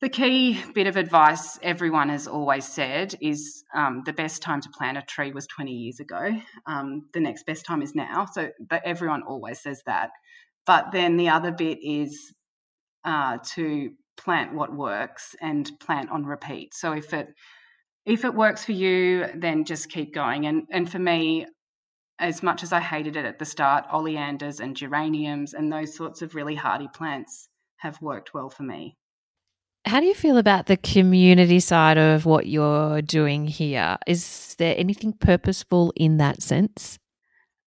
the 0.00 0.08
key 0.08 0.60
bit 0.74 0.88
of 0.88 0.96
advice 0.96 1.60
everyone 1.62 2.08
has 2.08 2.26
always 2.26 2.66
said 2.66 3.14
is 3.20 3.62
um, 3.72 4.02
the 4.04 4.12
best 4.12 4.42
time 4.42 4.60
to 4.60 4.68
plant 4.76 4.98
a 4.98 5.02
tree 5.02 5.30
was 5.30 5.46
20 5.46 5.70
years 5.70 6.00
ago. 6.00 6.40
Um, 6.66 7.02
the 7.14 7.20
next 7.20 7.46
best 7.46 7.64
time 7.64 7.82
is 7.82 7.94
now. 7.94 8.26
So 8.32 8.50
everyone 8.84 9.22
always 9.22 9.60
says 9.60 9.80
that. 9.86 10.10
But 10.66 10.90
then 10.90 11.16
the 11.16 11.28
other 11.28 11.52
bit 11.52 11.78
is 11.84 12.34
uh, 13.04 13.38
to 13.54 13.90
plant 14.16 14.54
what 14.54 14.74
works 14.74 15.36
and 15.40 15.70
plant 15.78 16.10
on 16.10 16.24
repeat. 16.24 16.74
So 16.74 16.92
if 16.92 17.14
it 17.14 17.28
if 18.04 18.24
it 18.24 18.34
works 18.34 18.64
for 18.64 18.72
you, 18.72 19.26
then 19.36 19.64
just 19.64 19.88
keep 19.88 20.12
going. 20.12 20.46
And 20.46 20.64
and 20.72 20.90
for 20.90 20.98
me, 20.98 21.46
as 22.18 22.42
much 22.42 22.62
as 22.62 22.72
I 22.72 22.80
hated 22.80 23.16
it 23.16 23.24
at 23.24 23.38
the 23.38 23.44
start, 23.44 23.84
oleanders 23.92 24.60
and 24.60 24.76
geraniums 24.76 25.54
and 25.54 25.72
those 25.72 25.94
sorts 25.94 26.22
of 26.22 26.34
really 26.34 26.54
hardy 26.54 26.88
plants 26.94 27.48
have 27.78 28.00
worked 28.00 28.32
well 28.34 28.48
for 28.48 28.62
me. 28.62 28.96
How 29.84 29.98
do 29.98 30.06
you 30.06 30.14
feel 30.14 30.38
about 30.38 30.66
the 30.66 30.76
community 30.76 31.58
side 31.58 31.98
of 31.98 32.24
what 32.24 32.46
you're 32.46 33.02
doing 33.02 33.48
here? 33.48 33.98
Is 34.06 34.54
there 34.58 34.74
anything 34.78 35.12
purposeful 35.12 35.92
in 35.96 36.18
that 36.18 36.40
sense? 36.40 36.98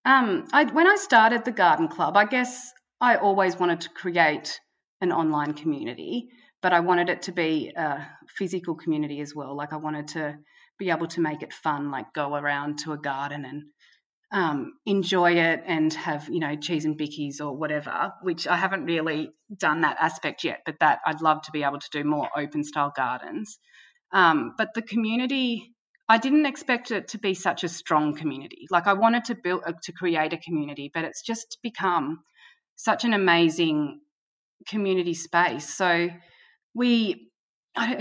Um, 0.06 0.48
I, 0.54 0.64
when 0.66 0.88
I 0.88 0.96
started 0.96 1.44
the 1.44 1.52
garden 1.52 1.90
club, 1.90 2.16
I 2.16 2.26
guess 2.26 2.72
I 3.02 3.16
always 3.16 3.58
wanted 3.58 3.82
to 3.82 3.90
create 3.90 4.62
an 5.02 5.12
online 5.12 5.54
community, 5.54 6.30
but 6.62 6.72
I 6.72 6.80
wanted 6.80 7.10
it 7.10 7.22
to 7.24 7.34
be 7.34 7.74
a 7.76 8.08
physical 8.28 8.76
community 8.76 9.20
as 9.20 9.36
well. 9.36 9.56
Like 9.56 9.74
I 9.74 9.78
wanted 9.78 10.08
to 10.10 10.38
be 10.78 10.90
able 10.90 11.08
to 11.08 11.22
make 11.22 11.42
it 11.42 11.54
fun, 11.54 11.92
like 11.92 12.14
go 12.14 12.36
around 12.36 12.80
to 12.80 12.94
a 12.94 12.98
garden 12.98 13.44
and 13.46 13.64
um, 14.32 14.74
enjoy 14.86 15.34
it 15.34 15.64
and 15.66 15.94
have 15.94 16.28
you 16.30 16.40
know 16.40 16.56
cheese 16.56 16.86
and 16.86 16.98
bickies 16.98 17.40
or 17.40 17.56
whatever. 17.56 18.14
Which 18.22 18.48
I 18.48 18.58
haven't 18.58 18.86
really 18.86 19.32
done 19.56 19.82
that 19.82 19.98
aspect 20.00 20.44
yet, 20.44 20.62
but 20.66 20.80
that 20.80 21.00
I'd 21.06 21.22
love 21.22 21.42
to 21.44 21.52
be 21.52 21.64
able 21.64 21.80
to 21.80 21.90
do 21.92 22.04
more 22.04 22.30
open 22.36 22.64
style 22.64 22.94
gardens. 22.96 23.60
Um, 24.12 24.54
but 24.58 24.74
the 24.74 24.82
community, 24.82 25.74
I 26.08 26.18
didn't 26.18 26.46
expect 26.46 26.92
it 26.92 27.08
to 27.10 27.18
be 27.18 27.34
such 27.34 27.64
a 27.64 27.70
strong 27.70 28.16
community. 28.16 28.66
Like 28.72 28.88
I 28.88 28.94
wanted 28.94 29.26
to 29.26 29.36
build 29.36 29.64
uh, 29.66 29.74
to 29.84 29.92
create 29.92 30.34
a 30.34 30.38
community, 30.38 30.90
but 30.94 31.04
it's 31.04 31.22
just 31.22 31.58
become 31.62 32.20
such 32.76 33.04
an 33.04 33.14
amazing 33.14 34.00
community 34.68 35.14
space. 35.14 35.74
So 35.74 36.10
we, 36.74 37.30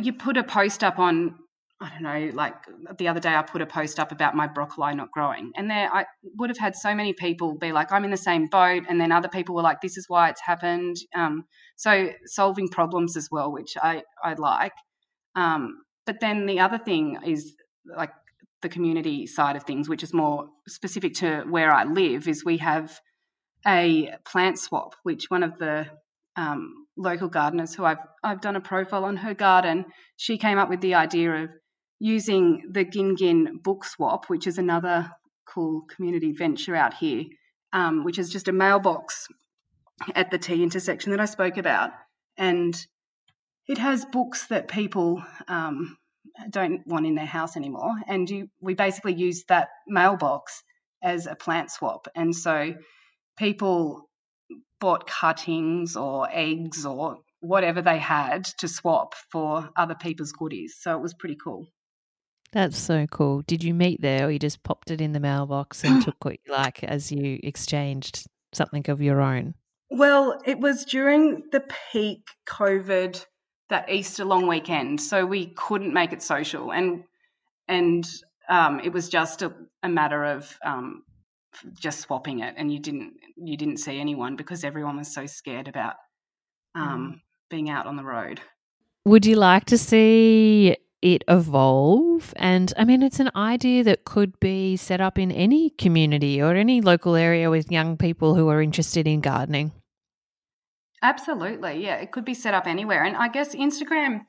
you 0.02 0.12
put 0.12 0.36
a 0.36 0.44
post 0.44 0.84
up 0.84 0.98
on, 0.98 1.36
I 1.80 1.90
don't 1.90 2.02
know, 2.02 2.30
like 2.34 2.54
the 2.98 3.08
other 3.08 3.20
day 3.20 3.34
I 3.34 3.42
put 3.42 3.60
a 3.60 3.66
post 3.66 3.98
up 3.98 4.12
about 4.12 4.36
my 4.36 4.46
broccoli 4.46 4.94
not 4.94 5.10
growing, 5.10 5.52
and 5.56 5.68
there 5.68 5.92
I 5.92 6.06
would 6.36 6.48
have 6.48 6.58
had 6.58 6.76
so 6.76 6.94
many 6.94 7.12
people 7.12 7.58
be 7.58 7.72
like, 7.72 7.90
"I'm 7.92 8.04
in 8.04 8.10
the 8.10 8.16
same 8.16 8.46
boat," 8.46 8.84
and 8.88 9.00
then 9.00 9.10
other 9.10 9.28
people 9.28 9.54
were 9.54 9.62
like, 9.62 9.80
"This 9.80 9.96
is 9.96 10.08
why 10.08 10.30
it's 10.30 10.40
happened." 10.40 10.96
Um, 11.14 11.44
so 11.76 12.10
solving 12.26 12.68
problems 12.68 13.16
as 13.16 13.28
well, 13.30 13.52
which 13.52 13.76
I 13.82 14.04
I 14.22 14.34
like. 14.34 14.72
Um, 15.34 15.82
but 16.06 16.20
then 16.20 16.46
the 16.46 16.60
other 16.60 16.78
thing 16.78 17.18
is 17.26 17.54
like 17.84 18.12
the 18.62 18.68
community 18.68 19.26
side 19.26 19.56
of 19.56 19.64
things, 19.64 19.88
which 19.88 20.02
is 20.02 20.14
more 20.14 20.48
specific 20.68 21.14
to 21.14 21.42
where 21.50 21.72
I 21.72 21.84
live, 21.84 22.28
is 22.28 22.44
we 22.44 22.58
have 22.58 23.00
a 23.66 24.14
plant 24.24 24.58
swap, 24.58 24.94
which 25.02 25.26
one 25.28 25.42
of 25.42 25.58
the 25.58 25.86
um, 26.36 26.86
local 26.96 27.28
gardeners 27.28 27.74
who 27.74 27.84
I've 27.84 28.04
I've 28.22 28.40
done 28.40 28.56
a 28.56 28.60
profile 28.60 29.04
on 29.04 29.16
her 29.18 29.34
garden. 29.34 29.86
She 30.16 30.38
came 30.38 30.58
up 30.58 30.68
with 30.70 30.80
the 30.80 30.94
idea 30.94 31.32
of 31.44 31.50
using 32.04 32.62
the 32.70 32.84
Gin 32.84 33.16
Gin 33.16 33.56
book 33.62 33.82
swap, 33.82 34.28
which 34.28 34.46
is 34.46 34.58
another 34.58 35.10
cool 35.46 35.86
community 35.88 36.32
venture 36.32 36.76
out 36.76 36.92
here, 36.92 37.24
um, 37.72 38.04
which 38.04 38.18
is 38.18 38.28
just 38.28 38.46
a 38.46 38.52
mailbox 38.52 39.26
at 40.14 40.30
the 40.30 40.36
T 40.36 40.62
intersection 40.62 41.12
that 41.12 41.20
I 41.20 41.24
spoke 41.24 41.56
about, 41.56 41.92
and 42.36 42.76
it 43.66 43.78
has 43.78 44.04
books 44.04 44.48
that 44.48 44.68
people 44.68 45.24
um, 45.48 45.96
don't 46.50 46.86
want 46.86 47.06
in 47.06 47.14
their 47.14 47.24
house 47.24 47.56
anymore, 47.56 47.94
and 48.06 48.28
you, 48.28 48.50
we 48.60 48.74
basically 48.74 49.14
use 49.14 49.44
that 49.48 49.68
mailbox 49.88 50.62
as 51.02 51.26
a 51.26 51.34
plant 51.34 51.70
swap, 51.70 52.06
and 52.14 52.36
so 52.36 52.74
people 53.38 54.10
bought 54.78 55.06
cuttings 55.06 55.96
or 55.96 56.28
eggs 56.30 56.84
or 56.84 57.16
whatever 57.40 57.80
they 57.80 57.98
had 57.98 58.44
to 58.58 58.68
swap 58.68 59.14
for 59.32 59.70
other 59.74 59.94
people's 59.94 60.32
goodies. 60.32 60.76
So 60.78 60.94
it 60.94 61.00
was 61.00 61.14
pretty 61.14 61.38
cool. 61.42 61.68
That's 62.54 62.78
so 62.78 63.06
cool. 63.08 63.42
Did 63.42 63.64
you 63.64 63.74
meet 63.74 64.00
there 64.00 64.26
or 64.26 64.30
you 64.30 64.38
just 64.38 64.62
popped 64.62 64.92
it 64.92 65.00
in 65.00 65.12
the 65.12 65.20
mailbox 65.20 65.84
and 65.84 66.00
took 66.04 66.24
what 66.24 66.36
you 66.46 66.52
like 66.52 66.84
as 66.84 67.10
you 67.10 67.40
exchanged 67.42 68.26
something 68.52 68.88
of 68.88 69.02
your 69.02 69.20
own? 69.20 69.54
Well, 69.90 70.40
it 70.46 70.60
was 70.60 70.84
during 70.84 71.42
the 71.50 71.64
peak 71.92 72.28
COVID 72.46 73.26
that 73.70 73.90
Easter 73.90 74.24
long 74.24 74.46
weekend, 74.46 75.00
so 75.00 75.26
we 75.26 75.46
couldn't 75.56 75.92
make 75.92 76.12
it 76.12 76.22
social, 76.22 76.72
and 76.72 77.04
and 77.68 78.08
um, 78.48 78.80
it 78.80 78.92
was 78.92 79.08
just 79.08 79.42
a, 79.42 79.52
a 79.82 79.88
matter 79.88 80.24
of 80.24 80.56
um, 80.64 81.02
just 81.78 82.00
swapping 82.00 82.40
it 82.40 82.54
and 82.56 82.72
you 82.72 82.78
didn't 82.78 83.14
you 83.36 83.56
didn't 83.56 83.78
see 83.78 83.98
anyone 83.98 84.36
because 84.36 84.64
everyone 84.64 84.96
was 84.96 85.12
so 85.12 85.26
scared 85.26 85.68
about 85.68 85.94
um, 86.74 87.14
mm. 87.14 87.20
being 87.50 87.70
out 87.70 87.86
on 87.86 87.96
the 87.96 88.04
road 88.04 88.40
would 89.04 89.24
you 89.26 89.36
like 89.36 89.64
to 89.64 89.78
see 89.78 90.76
it 91.04 91.22
evolve. 91.28 92.32
And 92.36 92.72
i 92.76 92.84
mean 92.84 93.02
it's 93.02 93.20
an 93.20 93.30
idea 93.36 93.84
that 93.84 94.04
could 94.04 94.40
be 94.40 94.76
set 94.76 95.00
up 95.00 95.18
in 95.18 95.30
any 95.30 95.70
community 95.70 96.40
or 96.40 96.54
any 96.54 96.80
local 96.80 97.14
area 97.14 97.50
with 97.50 97.70
young 97.70 97.96
people 97.96 98.34
who 98.34 98.48
are 98.48 98.62
interested 98.62 99.06
in 99.06 99.20
gardening. 99.20 99.72
Absolutely 101.02 101.84
yeah 101.84 101.96
it 101.96 102.10
could 102.10 102.24
be 102.24 102.34
set 102.34 102.54
up 102.54 102.66
anywhere. 102.66 103.04
And 103.04 103.16
i 103.16 103.28
guess 103.28 103.54
instagram 103.54 104.22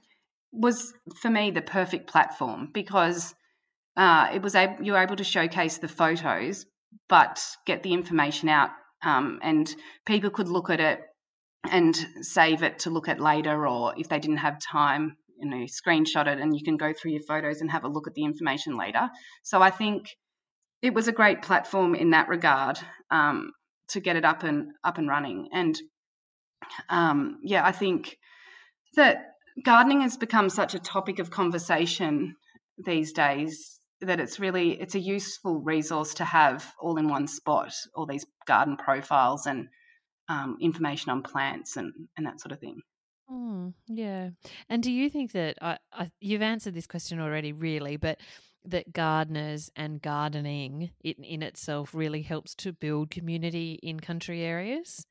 was 0.51 0.93
for 1.21 1.29
me 1.29 1.49
the 1.49 1.61
perfect 1.61 2.07
platform 2.07 2.69
because 2.73 3.33
uh, 3.97 4.29
it 4.33 4.41
was 4.41 4.55
able, 4.55 4.83
you 4.83 4.91
were 4.91 5.01
able 5.01 5.15
to 5.15 5.23
showcase 5.23 5.77
the 5.77 5.87
photos 5.87 6.65
but 7.07 7.41
get 7.65 7.81
the 7.83 7.93
information 7.93 8.49
out 8.49 8.71
um, 9.01 9.39
and 9.41 9.73
people 10.05 10.29
could 10.29 10.49
look 10.49 10.69
at 10.69 10.81
it 10.81 10.99
and 11.71 11.95
save 12.21 12.63
it 12.63 12.79
to 12.79 12.89
look 12.89 13.07
at 13.07 13.19
later, 13.19 13.67
or 13.67 13.93
if 13.97 14.09
they 14.09 14.19
didn't 14.19 14.37
have 14.37 14.59
time, 14.59 15.17
you 15.39 15.49
know, 15.49 15.65
screenshot 15.65 16.27
it 16.27 16.39
and 16.39 16.55
you 16.55 16.63
can 16.63 16.77
go 16.77 16.93
through 16.93 17.11
your 17.11 17.21
photos 17.21 17.61
and 17.61 17.71
have 17.71 17.83
a 17.83 17.89
look 17.89 18.07
at 18.07 18.13
the 18.13 18.23
information 18.23 18.77
later. 18.77 19.09
So 19.43 19.61
I 19.61 19.69
think 19.69 20.15
it 20.81 20.93
was 20.93 21.07
a 21.07 21.11
great 21.11 21.41
platform 21.41 21.95
in 21.95 22.11
that 22.11 22.27
regard 22.27 22.79
um, 23.11 23.51
to 23.89 23.99
get 23.99 24.15
it 24.15 24.25
up 24.25 24.43
and 24.43 24.71
up 24.83 24.97
and 24.97 25.07
running. 25.07 25.49
And 25.53 25.79
um, 26.89 27.39
yeah, 27.43 27.65
I 27.65 27.71
think 27.71 28.17
that 28.95 29.33
gardening 29.63 30.01
has 30.01 30.17
become 30.17 30.49
such 30.49 30.73
a 30.73 30.79
topic 30.79 31.19
of 31.19 31.31
conversation 31.31 32.35
these 32.77 33.13
days 33.13 33.79
that 34.01 34.19
it's 34.19 34.39
really 34.39 34.79
it's 34.81 34.95
a 34.95 34.99
useful 34.99 35.61
resource 35.61 36.13
to 36.15 36.25
have 36.25 36.73
all 36.79 36.97
in 36.97 37.07
one 37.07 37.27
spot 37.27 37.73
all 37.95 38.05
these 38.05 38.25
garden 38.45 38.75
profiles 38.75 39.45
and 39.45 39.67
um, 40.27 40.57
information 40.61 41.09
on 41.11 41.23
plants 41.23 41.77
and 41.77 41.93
and 42.17 42.25
that 42.25 42.41
sort 42.41 42.51
of 42.51 42.59
thing 42.59 42.81
mm, 43.31 43.73
yeah 43.87 44.29
and 44.69 44.83
do 44.83 44.91
you 44.91 45.09
think 45.09 45.31
that 45.31 45.57
I, 45.61 45.77
I, 45.91 46.11
you've 46.19 46.41
answered 46.41 46.73
this 46.73 46.87
question 46.87 47.19
already 47.19 47.53
really 47.53 47.97
but 47.97 48.19
that 48.67 48.93
gardeners 48.93 49.69
and 49.75 50.01
gardening 50.01 50.91
in, 51.03 51.23
in 51.23 51.43
itself 51.43 51.93
really 51.93 52.23
helps 52.23 52.55
to 52.55 52.73
build 52.73 53.09
community 53.09 53.79
in 53.83 53.99
country 53.99 54.41
areas 54.41 55.05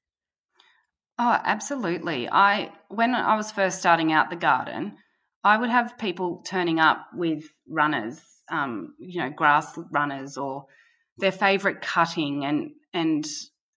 oh 1.18 1.38
absolutely 1.44 2.28
i 2.30 2.72
when 2.88 3.14
i 3.14 3.36
was 3.36 3.50
first 3.50 3.78
starting 3.78 4.12
out 4.12 4.30
the 4.30 4.36
garden 4.36 4.96
i 5.42 5.56
would 5.56 5.70
have 5.70 5.98
people 5.98 6.42
turning 6.46 6.80
up 6.80 7.06
with 7.14 7.44
runners 7.68 8.20
um, 8.50 8.94
you 8.98 9.20
know, 9.20 9.30
grass 9.30 9.78
runners 9.90 10.36
or 10.36 10.66
their 11.18 11.32
favorite 11.32 11.80
cutting. 11.80 12.44
And 12.44 12.70
and 12.92 13.26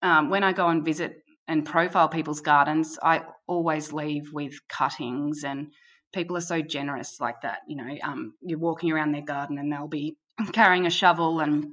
um, 0.01 0.29
when 0.29 0.43
I 0.43 0.53
go 0.53 0.67
and 0.67 0.83
visit 0.83 1.23
and 1.47 1.65
profile 1.65 2.09
people's 2.09 2.41
gardens, 2.41 2.99
I 3.01 3.23
always 3.47 3.93
leave 3.93 4.33
with 4.33 4.59
cuttings. 4.67 5.43
And 5.43 5.71
people 6.13 6.35
are 6.37 6.41
so 6.41 6.61
generous 6.61 7.19
like 7.19 7.41
that. 7.41 7.59
You 7.67 7.77
know, 7.77 7.97
um, 8.03 8.33
you're 8.41 8.59
walking 8.59 8.91
around 8.91 9.13
their 9.13 9.21
garden 9.21 9.57
and 9.57 9.71
they'll 9.71 9.87
be 9.87 10.17
carrying 10.53 10.85
a 10.85 10.91
shovel 10.91 11.39
and 11.39 11.71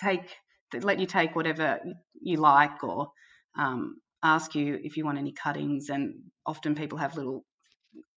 take 0.00 0.36
let 0.80 0.98
you 0.98 1.06
take 1.06 1.36
whatever 1.36 1.80
you 2.22 2.38
like 2.38 2.82
or 2.82 3.10
um, 3.58 3.96
ask 4.22 4.54
you 4.54 4.78
if 4.82 4.96
you 4.96 5.04
want 5.04 5.18
any 5.18 5.32
cuttings. 5.32 5.90
And 5.90 6.14
often 6.46 6.74
people 6.74 6.98
have 6.98 7.16
little 7.16 7.44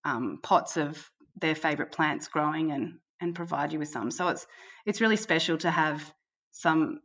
um, 0.05 0.39
pots 0.41 0.77
of 0.77 1.09
their 1.35 1.55
favorite 1.55 1.91
plants 1.91 2.27
growing 2.27 2.71
and 2.71 2.99
and 3.21 3.33
provide 3.35 3.73
you 3.73 3.79
with 3.79 3.89
some. 3.89 4.11
So 4.11 4.27
it's 4.27 4.45
it's 4.85 5.01
really 5.01 5.17
special 5.17 5.57
to 5.59 5.71
have 5.71 6.13
some 6.51 6.99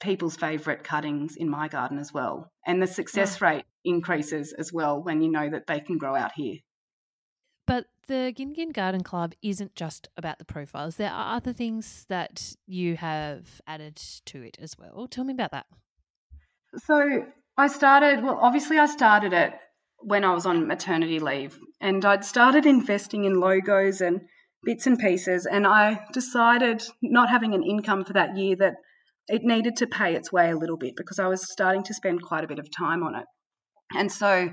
people's 0.00 0.36
favorite 0.36 0.82
cuttings 0.82 1.36
in 1.36 1.48
my 1.48 1.68
garden 1.68 1.98
as 1.98 2.12
well. 2.12 2.50
And 2.66 2.82
the 2.82 2.86
success 2.86 3.38
yeah. 3.40 3.48
rate 3.48 3.64
increases 3.84 4.52
as 4.52 4.72
well 4.72 5.02
when 5.02 5.22
you 5.22 5.30
know 5.30 5.48
that 5.50 5.66
they 5.66 5.80
can 5.80 5.98
grow 5.98 6.16
out 6.16 6.32
here. 6.34 6.56
But 7.66 7.86
the 8.08 8.32
Gin 8.36 8.72
Garden 8.72 9.02
Club 9.02 9.34
isn't 9.42 9.76
just 9.76 10.08
about 10.16 10.38
the 10.38 10.44
profiles. 10.44 10.96
There 10.96 11.10
are 11.10 11.36
other 11.36 11.52
things 11.52 12.04
that 12.08 12.56
you 12.66 12.96
have 12.96 13.60
added 13.66 13.96
to 14.26 14.42
it 14.42 14.56
as 14.60 14.76
well. 14.76 15.06
Tell 15.06 15.24
me 15.24 15.32
about 15.32 15.52
that. 15.52 15.66
So 16.84 17.26
I 17.56 17.68
started, 17.68 18.24
well, 18.24 18.38
obviously, 18.40 18.78
I 18.78 18.86
started 18.86 19.32
it 19.32 19.52
when 19.98 20.24
I 20.24 20.34
was 20.34 20.46
on 20.46 20.66
maternity 20.66 21.20
leave 21.20 21.58
and 21.80 22.04
I'd 22.04 22.24
started 22.24 22.66
investing 22.66 23.24
in 23.24 23.38
logos 23.38 24.00
and 24.00 24.22
bits 24.64 24.86
and 24.86 24.98
pieces. 24.98 25.46
And 25.46 25.66
I 25.66 26.06
decided, 26.12 26.82
not 27.02 27.28
having 27.28 27.54
an 27.54 27.62
income 27.62 28.04
for 28.04 28.14
that 28.14 28.36
year, 28.36 28.56
that 28.56 28.74
it 29.28 29.42
needed 29.42 29.76
to 29.76 29.86
pay 29.86 30.14
its 30.14 30.32
way 30.32 30.50
a 30.50 30.56
little 30.56 30.76
bit 30.76 30.94
because 30.96 31.18
I 31.18 31.28
was 31.28 31.50
starting 31.50 31.82
to 31.84 31.94
spend 31.94 32.22
quite 32.22 32.44
a 32.44 32.48
bit 32.48 32.58
of 32.58 32.68
time 32.70 33.02
on 33.02 33.14
it. 33.14 33.26
And 33.94 34.10
so 34.10 34.50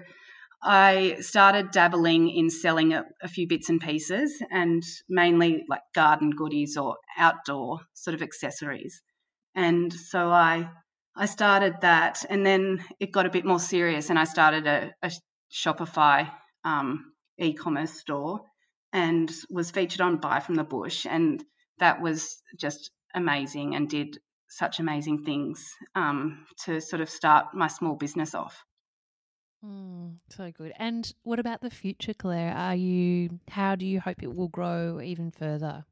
I 0.64 1.18
started 1.20 1.72
dabbling 1.72 2.30
in 2.30 2.50
selling 2.50 2.94
a, 2.94 3.06
a, 3.22 3.28
few 3.28 3.48
bits 3.48 3.70
and 3.70 3.80
pieces 3.80 4.42
and 4.52 4.82
mainly 5.08 5.64
like 5.70 5.82
garden 5.94 6.32
goodies 6.32 6.76
or 6.76 6.98
outdoor 7.18 7.82
sort 7.94 8.16
of 8.16 8.22
accessories. 8.22 9.02
And 9.56 9.94
so 9.94 10.32
I 10.32 10.70
I 11.16 11.26
started 11.26 11.76
that 11.82 12.24
and 12.30 12.46
then 12.46 12.84
it 13.00 13.12
got 13.12 13.26
a 13.26 13.32
bit 13.32 13.46
more 13.46 13.60
serious 13.60 14.10
and 14.10 14.20
I 14.20 14.24
started 14.24 14.68
a, 14.68 14.92
a 15.02 15.12
Shopify 15.52 16.30
um, 16.64 17.14
e-commerce 17.40 17.94
store 17.94 18.42
and 18.94 19.32
was 19.50 19.72
featured 19.72 20.02
on 20.02 20.18
Buy 20.18 20.40
from 20.40 20.56
the 20.56 20.64
Bush. 20.64 21.06
And 21.10 21.44
that 21.80 22.02
was 22.02 22.42
just 22.60 22.92
amazing 23.16 23.76
and 23.76 23.90
did 23.90 24.18
such 24.50 24.80
amazing 24.80 25.24
things 25.24 25.66
um, 25.96 26.46
to 26.66 26.80
sort 26.82 27.02
of 27.02 27.10
start 27.10 27.48
my 27.54 27.68
small 27.68 27.96
business 27.96 28.34
off. 28.34 28.64
Mm, 29.66 30.18
so 30.30 30.52
good. 30.52 30.74
And 30.78 31.12
what 31.24 31.40
about 31.40 31.62
the 31.62 31.70
future, 31.70 32.14
Claire? 32.14 32.54
Are 32.54 32.76
you? 32.76 33.40
How 33.50 33.76
do 33.76 33.86
you 33.86 34.00
hope 34.00 34.22
it 34.22 34.34
will 34.36 34.48
grow 34.48 35.02
even 35.02 35.32
further? 35.32 35.86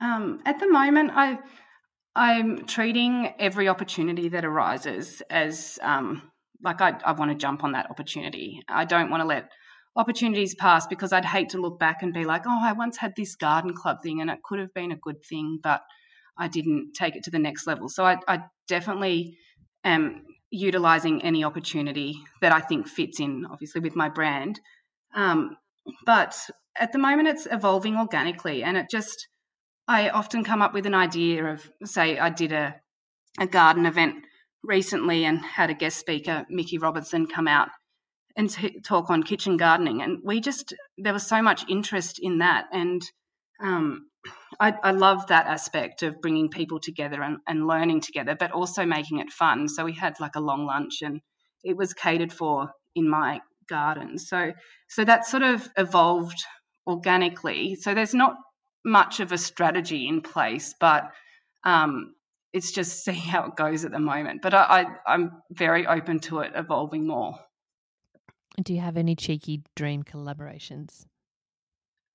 Um, 0.00 0.40
at 0.46 0.58
the 0.60 0.68
moment, 0.68 1.10
I 1.14 1.38
I'm 2.14 2.66
treating 2.66 3.32
every 3.38 3.68
opportunity 3.68 4.28
that 4.28 4.44
arises 4.44 5.22
as 5.30 5.78
um, 5.82 6.22
like 6.62 6.80
I, 6.80 6.98
I 7.04 7.12
want 7.12 7.30
to 7.30 7.36
jump 7.36 7.64
on 7.64 7.72
that 7.72 7.90
opportunity. 7.90 8.62
I 8.68 8.84
don't 8.84 9.10
want 9.10 9.22
to 9.22 9.26
let 9.26 9.50
opportunities 9.96 10.54
pass 10.54 10.86
because 10.86 11.12
I'd 11.12 11.24
hate 11.24 11.50
to 11.50 11.60
look 11.60 11.78
back 11.78 12.02
and 12.02 12.12
be 12.12 12.24
like, 12.24 12.42
oh, 12.46 12.60
I 12.62 12.72
once 12.72 12.98
had 12.98 13.14
this 13.16 13.34
garden 13.34 13.74
club 13.74 13.98
thing 14.02 14.20
and 14.20 14.30
it 14.30 14.42
could 14.42 14.58
have 14.58 14.72
been 14.74 14.92
a 14.92 14.96
good 14.96 15.24
thing, 15.24 15.58
but 15.62 15.82
I 16.38 16.48
didn't 16.48 16.94
take 16.94 17.16
it 17.16 17.24
to 17.24 17.30
the 17.30 17.38
next 17.38 17.66
level. 17.66 17.88
So 17.88 18.04
I, 18.04 18.18
I 18.26 18.40
definitely 18.68 19.36
am 19.84 20.24
utilizing 20.50 21.22
any 21.22 21.44
opportunity 21.44 22.20
that 22.40 22.52
I 22.52 22.60
think 22.60 22.88
fits 22.88 23.20
in, 23.20 23.46
obviously, 23.50 23.80
with 23.80 23.96
my 23.96 24.08
brand. 24.08 24.60
Um, 25.14 25.56
but 26.06 26.36
at 26.76 26.92
the 26.92 26.98
moment, 26.98 27.28
it's 27.28 27.46
evolving 27.50 27.96
organically, 27.96 28.62
and 28.62 28.76
it 28.76 28.86
just 28.90 29.28
I 29.88 30.10
often 30.10 30.44
come 30.44 30.62
up 30.62 30.72
with 30.72 30.86
an 30.86 30.94
idea 30.94 31.44
of, 31.44 31.70
say, 31.84 32.18
I 32.18 32.30
did 32.30 32.52
a 32.52 32.76
a 33.38 33.46
garden 33.46 33.86
event 33.86 34.16
recently 34.62 35.24
and 35.24 35.40
had 35.40 35.70
a 35.70 35.74
guest 35.74 35.98
speaker, 35.98 36.44
Mickey 36.48 36.78
Robinson, 36.78 37.26
come 37.26 37.48
out 37.48 37.68
and 38.36 38.50
t- 38.50 38.80
talk 38.80 39.10
on 39.10 39.22
kitchen 39.22 39.56
gardening. 39.56 40.02
And 40.02 40.18
we 40.22 40.40
just, 40.40 40.74
there 40.98 41.12
was 41.12 41.26
so 41.26 41.42
much 41.42 41.64
interest 41.68 42.18
in 42.20 42.38
that. 42.38 42.66
And 42.72 43.02
um, 43.60 44.06
I, 44.60 44.74
I, 44.82 44.92
love 44.92 45.26
that 45.28 45.46
aspect 45.46 46.02
of 46.02 46.20
bringing 46.20 46.48
people 46.48 46.78
together 46.78 47.22
and, 47.22 47.38
and 47.48 47.66
learning 47.66 48.00
together, 48.00 48.36
but 48.38 48.52
also 48.52 48.84
making 48.84 49.18
it 49.18 49.30
fun. 49.30 49.68
So 49.68 49.84
we 49.84 49.92
had 49.92 50.20
like 50.20 50.36
a 50.36 50.40
long 50.40 50.66
lunch 50.66 51.02
and 51.02 51.20
it 51.64 51.76
was 51.76 51.92
catered 51.92 52.32
for 52.32 52.70
in 52.94 53.08
my 53.08 53.40
garden. 53.68 54.18
So, 54.18 54.52
so 54.88 55.04
that 55.04 55.26
sort 55.26 55.42
of 55.42 55.68
evolved 55.76 56.44
organically. 56.86 57.74
So 57.74 57.94
there's 57.94 58.14
not 58.14 58.36
much 58.84 59.20
of 59.20 59.32
a 59.32 59.38
strategy 59.38 60.06
in 60.06 60.20
place, 60.20 60.74
but 60.78 61.10
um, 61.64 62.14
it's 62.52 62.72
just 62.72 63.04
see 63.04 63.12
how 63.12 63.46
it 63.46 63.56
goes 63.56 63.84
at 63.84 63.92
the 63.92 63.98
moment. 63.98 64.42
But 64.42 64.54
I, 64.54 64.62
I, 64.62 64.86
I'm 65.06 65.42
very 65.50 65.86
open 65.86 66.20
to 66.20 66.40
it 66.40 66.52
evolving 66.54 67.06
more. 67.06 67.34
Do 68.62 68.74
you 68.74 68.80
have 68.80 68.98
any 68.98 69.16
cheeky 69.16 69.62
dream 69.74 70.02
collaborations? 70.02 71.06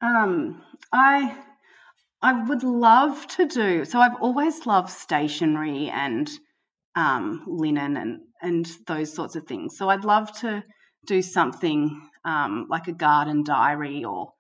Um, 0.02 0.62
I 0.94 1.36
I 2.22 2.44
would 2.48 2.64
love 2.64 3.28
to 3.28 3.46
do. 3.46 3.86
So 3.86 4.00
I've 4.00 4.20
always 4.22 4.66
loved 4.66 4.90
stationery 4.90 5.90
and 5.90 6.30
um, 6.96 7.44
linen 7.48 7.98
and 7.98 8.20
and 8.42 8.68
those 8.86 9.14
sorts 9.14 9.36
of 9.36 9.44
things. 9.46 9.78
So 9.78 9.90
I'd 9.90 10.06
love 10.06 10.32
to 10.40 10.64
do 11.06 11.22
something 11.22 12.10
um, 12.26 12.68
like 12.70 12.88
a 12.88 12.94
garden 12.94 13.44
diary 13.44 14.04
or 14.04 14.34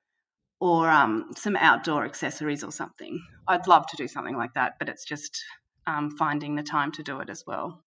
or 0.60 0.90
um, 0.90 1.32
some 1.36 1.56
outdoor 1.56 2.06
accessories 2.06 2.64
or 2.64 2.72
something. 2.72 3.20
I'd 3.48 3.68
love 3.68 3.86
to 3.88 3.98
do 3.98 4.08
something 4.08 4.36
like 4.36 4.54
that, 4.56 4.74
but 4.80 4.90
it's 4.90 5.06
just 5.06 5.44
um, 5.86 6.10
finding 6.12 6.56
the 6.56 6.64
time 6.64 6.92
to 6.94 7.04
do 7.04 7.20
it 7.20 7.30
as 7.30 7.44
well. 7.46 7.84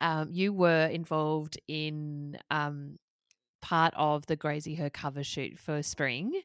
Um, 0.00 0.28
you 0.30 0.52
were 0.52 0.86
involved 0.86 1.58
in 1.68 2.38
um, 2.50 2.98
part 3.60 3.94
of 3.96 4.26
the 4.26 4.36
Graziher 4.36 4.92
cover 4.92 5.24
shoot 5.24 5.58
for 5.58 5.82
spring, 5.82 6.42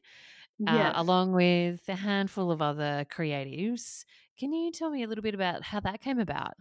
uh, 0.66 0.92
along 0.94 1.32
with 1.32 1.80
a 1.88 1.96
handful 1.96 2.50
of 2.50 2.62
other 2.62 3.06
creatives. 3.10 4.04
Can 4.38 4.52
you 4.52 4.72
tell 4.72 4.90
me 4.90 5.02
a 5.02 5.08
little 5.08 5.22
bit 5.22 5.34
about 5.34 5.62
how 5.62 5.80
that 5.80 6.00
came 6.00 6.18
about? 6.18 6.54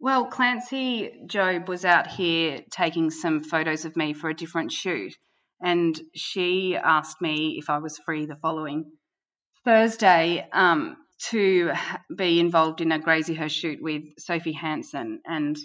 Well, 0.00 0.26
Clancy 0.26 1.12
Job 1.26 1.68
was 1.68 1.84
out 1.84 2.06
here 2.06 2.60
taking 2.70 3.10
some 3.10 3.40
photos 3.40 3.84
of 3.84 3.96
me 3.96 4.12
for 4.12 4.28
a 4.28 4.34
different 4.34 4.72
shoot, 4.72 5.16
and 5.62 5.98
she 6.14 6.76
asked 6.76 7.20
me 7.20 7.56
if 7.58 7.70
I 7.70 7.78
was 7.78 7.98
free 7.98 8.26
the 8.26 8.36
following 8.36 8.92
Thursday 9.64 10.46
um, 10.52 10.96
to 11.30 11.72
be 12.14 12.38
involved 12.38 12.80
in 12.80 12.92
a 12.92 12.98
Graziher 12.98 13.50
shoot 13.50 13.78
with 13.80 14.02
Sophie 14.18 14.52
Hansen. 14.52 15.20
And 15.24 15.56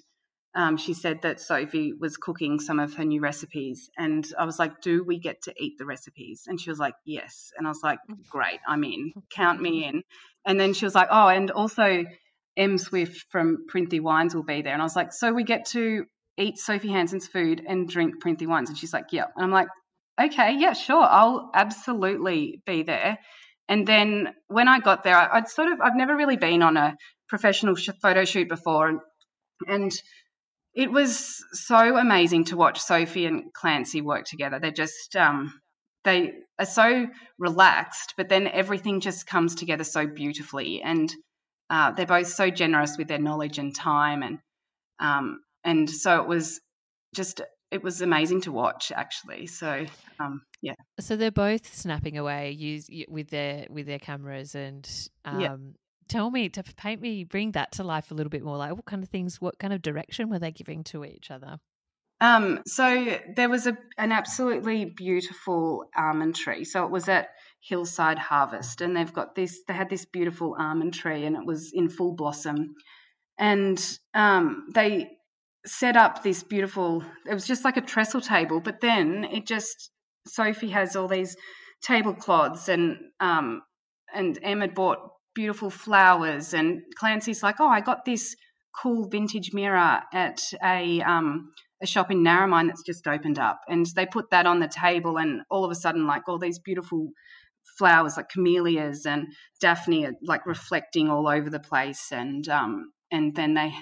um, 0.55 0.77
she 0.77 0.93
said 0.93 1.21
that 1.21 1.39
Sophie 1.39 1.93
was 1.93 2.17
cooking 2.17 2.59
some 2.59 2.79
of 2.79 2.95
her 2.95 3.05
new 3.05 3.21
recipes. 3.21 3.89
And 3.97 4.25
I 4.37 4.45
was 4.45 4.57
like, 4.57 4.81
Do 4.81 5.03
we 5.03 5.19
get 5.19 5.43
to 5.43 5.53
eat 5.57 5.77
the 5.77 5.85
recipes? 5.85 6.43
And 6.47 6.59
she 6.59 6.69
was 6.69 6.79
like, 6.79 6.95
Yes. 7.05 7.51
And 7.57 7.67
I 7.67 7.69
was 7.69 7.81
like, 7.83 7.99
Great, 8.29 8.59
I'm 8.67 8.83
in, 8.83 9.13
count 9.31 9.61
me 9.61 9.85
in. 9.85 10.03
And 10.45 10.59
then 10.59 10.73
she 10.73 10.85
was 10.85 10.95
like, 10.95 11.09
Oh, 11.11 11.27
and 11.27 11.51
also 11.51 12.03
M 12.57 12.77
Swift 12.77 13.25
from 13.29 13.65
Printhie 13.71 14.01
Wines 14.01 14.33
will 14.33 14.43
be 14.43 14.61
there. 14.61 14.73
And 14.73 14.81
I 14.81 14.85
was 14.85 14.95
like, 14.95 15.13
So 15.13 15.31
we 15.33 15.43
get 15.43 15.65
to 15.67 16.05
eat 16.39 16.57
Sophie 16.57 16.89
Hansen's 16.89 17.27
food 17.27 17.61
and 17.67 17.87
drink 17.87 18.23
Printhie 18.23 18.47
wines. 18.47 18.69
And 18.69 18.77
she's 18.77 18.93
like, 18.93 19.07
yeah. 19.11 19.25
And 19.35 19.43
I'm 19.43 19.51
like, 19.51 19.67
okay, 20.19 20.55
yeah, 20.57 20.73
sure. 20.73 21.03
I'll 21.03 21.51
absolutely 21.53 22.61
be 22.65 22.83
there. 22.83 23.19
And 23.67 23.85
then 23.85 24.33
when 24.47 24.67
I 24.67 24.79
got 24.79 25.03
there, 25.03 25.15
I, 25.15 25.39
would 25.39 25.49
sort 25.49 25.71
of, 25.71 25.79
I've 25.81 25.95
never 25.95 26.15
really 26.15 26.37
been 26.37 26.63
on 26.63 26.77
a 26.77 26.95
professional 27.27 27.75
sh- 27.75 27.89
photo 28.01 28.25
shoot 28.25 28.49
before. 28.49 28.87
And, 28.87 28.99
and 29.67 29.91
it 30.73 30.91
was 30.91 31.43
so 31.51 31.97
amazing 31.97 32.45
to 32.45 32.57
watch 32.57 32.79
Sophie 32.79 33.25
and 33.25 33.53
Clancy 33.53 34.01
work 34.01 34.25
together. 34.25 34.59
They're 34.59 34.71
just, 34.71 35.15
um, 35.15 35.59
they 36.03 36.33
are 36.57 36.65
so 36.65 37.07
relaxed, 37.37 38.13
but 38.17 38.29
then 38.29 38.47
everything 38.47 38.99
just 38.99 39.27
comes 39.27 39.55
together 39.55 39.83
so 39.83 40.07
beautifully. 40.07 40.81
And 40.81 41.13
uh, 41.69 41.91
they're 41.91 42.05
both 42.05 42.27
so 42.27 42.49
generous 42.49 42.97
with 42.97 43.07
their 43.07 43.19
knowledge 43.19 43.57
and 43.57 43.75
time. 43.75 44.23
And, 44.23 44.39
um, 44.99 45.41
and 45.63 45.89
so 45.89 46.21
it 46.21 46.27
was 46.27 46.61
just 47.13 47.41
it 47.71 47.83
was 47.83 48.01
amazing 48.01 48.41
to 48.41 48.51
watch 48.51 48.91
actually 48.95 49.47
so 49.47 49.85
um, 50.19 50.41
yeah 50.61 50.73
so 50.99 51.15
they're 51.15 51.31
both 51.31 51.73
snapping 51.73 52.17
away 52.17 52.51
use 52.51 52.89
with 53.07 53.29
their 53.29 53.65
with 53.69 53.85
their 53.85 53.99
cameras 53.99 54.55
and 54.55 55.09
um, 55.25 55.39
yeah. 55.39 55.55
Tell 56.09 56.31
me 56.31 56.49
to 56.49 56.63
paint 56.63 57.01
me 57.01 57.23
bring 57.23 57.51
that 57.53 57.71
to 57.73 57.83
life 57.83 58.11
a 58.11 58.13
little 58.13 58.29
bit 58.29 58.43
more 58.43 58.57
like 58.57 58.75
what 58.75 58.85
kind 58.85 59.03
of 59.03 59.09
things 59.09 59.39
what 59.39 59.59
kind 59.59 59.71
of 59.71 59.81
direction 59.81 60.29
were 60.29 60.39
they 60.39 60.51
giving 60.51 60.83
to 60.85 61.05
each 61.05 61.31
other? 61.31 61.59
Um, 62.21 62.59
so 62.65 63.17
there 63.37 63.47
was 63.47 63.65
a, 63.65 63.77
an 63.97 64.11
absolutely 64.11 64.83
beautiful 64.85 65.85
almond 65.95 66.35
tree. 66.35 66.65
So 66.65 66.83
it 66.83 66.91
was 66.91 67.07
at 67.07 67.29
hillside 67.61 68.19
harvest 68.19 68.81
and 68.81 68.95
they've 68.95 69.13
got 69.13 69.35
this 69.35 69.61
they 69.67 69.73
had 69.73 69.89
this 69.89 70.05
beautiful 70.05 70.55
almond 70.59 70.93
tree 70.93 71.25
and 71.25 71.35
it 71.35 71.45
was 71.45 71.71
in 71.73 71.89
full 71.89 72.13
blossom. 72.15 72.75
And 73.37 73.81
um, 74.13 74.67
they 74.73 75.09
set 75.65 75.95
up 75.97 76.23
this 76.23 76.43
beautiful 76.43 77.03
it 77.29 77.33
was 77.33 77.45
just 77.45 77.65
like 77.65 77.77
a 77.77 77.81
trestle 77.81 78.21
table 78.21 78.61
but 78.61 78.79
then 78.79 79.25
it 79.25 79.45
just 79.45 79.91
sophie 80.25 80.69
has 80.69 80.95
all 80.95 81.07
these 81.07 81.35
tablecloths 81.83 82.69
and 82.69 82.97
um 83.19 83.61
and 84.13 84.39
emma 84.41 84.67
bought 84.67 84.99
beautiful 85.33 85.69
flowers 85.69 86.53
and 86.53 86.81
clancy's 86.97 87.43
like 87.43 87.59
oh 87.59 87.67
i 87.67 87.81
got 87.81 88.05
this 88.05 88.35
cool 88.81 89.07
vintage 89.07 89.53
mirror 89.53 90.01
at 90.13 90.41
a 90.63 91.01
um 91.01 91.51
a 91.81 91.87
shop 91.87 92.11
in 92.11 92.23
narromine 92.23 92.67
that's 92.67 92.83
just 92.83 93.07
opened 93.07 93.39
up 93.39 93.61
and 93.67 93.85
they 93.95 94.05
put 94.05 94.29
that 94.31 94.45
on 94.45 94.59
the 94.59 94.67
table 94.67 95.17
and 95.17 95.41
all 95.49 95.63
of 95.63 95.71
a 95.71 95.75
sudden 95.75 96.05
like 96.05 96.27
all 96.27 96.37
these 96.37 96.59
beautiful 96.59 97.09
flowers 97.77 98.17
like 98.17 98.29
camellias 98.29 99.05
and 99.05 99.27
daphne 99.61 100.05
are 100.05 100.13
like 100.23 100.45
reflecting 100.45 101.09
all 101.09 101.27
over 101.27 101.49
the 101.49 101.59
place 101.59 102.11
and 102.11 102.49
um 102.49 102.91
and 103.11 103.35
then 103.35 103.53
they 103.53 103.73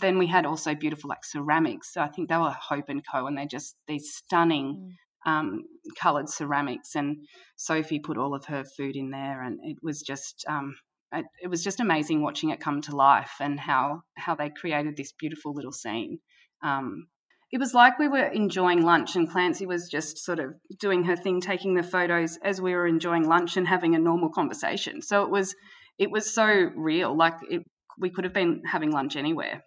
then 0.00 0.18
we 0.18 0.26
had 0.26 0.46
also 0.46 0.74
beautiful 0.74 1.08
like 1.08 1.24
ceramics. 1.24 1.92
So 1.92 2.00
I 2.00 2.08
think 2.08 2.28
they 2.28 2.36
were 2.36 2.50
Hope 2.50 2.88
and 2.88 3.02
Co. 3.06 3.26
and 3.26 3.36
they 3.36 3.46
just 3.46 3.76
these 3.88 4.12
stunning 4.14 4.94
mm. 5.26 5.30
um, 5.30 5.64
coloured 6.00 6.28
ceramics. 6.28 6.94
And 6.94 7.26
Sophie 7.56 7.98
put 7.98 8.18
all 8.18 8.34
of 8.34 8.46
her 8.46 8.64
food 8.64 8.96
in 8.96 9.10
there, 9.10 9.42
and 9.42 9.58
it 9.62 9.78
was 9.82 10.02
just 10.02 10.44
um, 10.48 10.76
it, 11.42 11.48
was 11.48 11.62
just 11.62 11.80
amazing 11.80 12.22
watching 12.22 12.50
it 12.50 12.60
come 12.60 12.80
to 12.82 12.96
life 12.96 13.32
and 13.40 13.58
how 13.58 14.02
how 14.16 14.34
they 14.34 14.50
created 14.50 14.96
this 14.96 15.12
beautiful 15.12 15.54
little 15.54 15.72
scene. 15.72 16.18
Um, 16.62 17.06
it 17.52 17.58
was 17.58 17.74
like 17.74 17.98
we 17.98 18.08
were 18.08 18.26
enjoying 18.26 18.82
lunch 18.82 19.14
and 19.14 19.30
Clancy 19.30 19.66
was 19.66 19.88
just 19.88 20.18
sort 20.18 20.40
of 20.40 20.54
doing 20.80 21.04
her 21.04 21.16
thing, 21.16 21.40
taking 21.40 21.74
the 21.74 21.82
photos 21.82 22.38
as 22.42 22.60
we 22.60 22.74
were 22.74 22.86
enjoying 22.86 23.28
lunch 23.28 23.56
and 23.56 23.68
having 23.68 23.94
a 23.94 24.00
normal 24.00 24.30
conversation. 24.30 25.00
So 25.00 25.22
it 25.22 25.30
was 25.30 25.54
it 25.98 26.10
was 26.10 26.34
so 26.34 26.70
real. 26.74 27.16
Like 27.16 27.34
it 27.48 27.62
we 27.98 28.10
could 28.10 28.24
have 28.24 28.34
been 28.34 28.62
having 28.66 28.90
lunch 28.90 29.16
anywhere. 29.16 29.62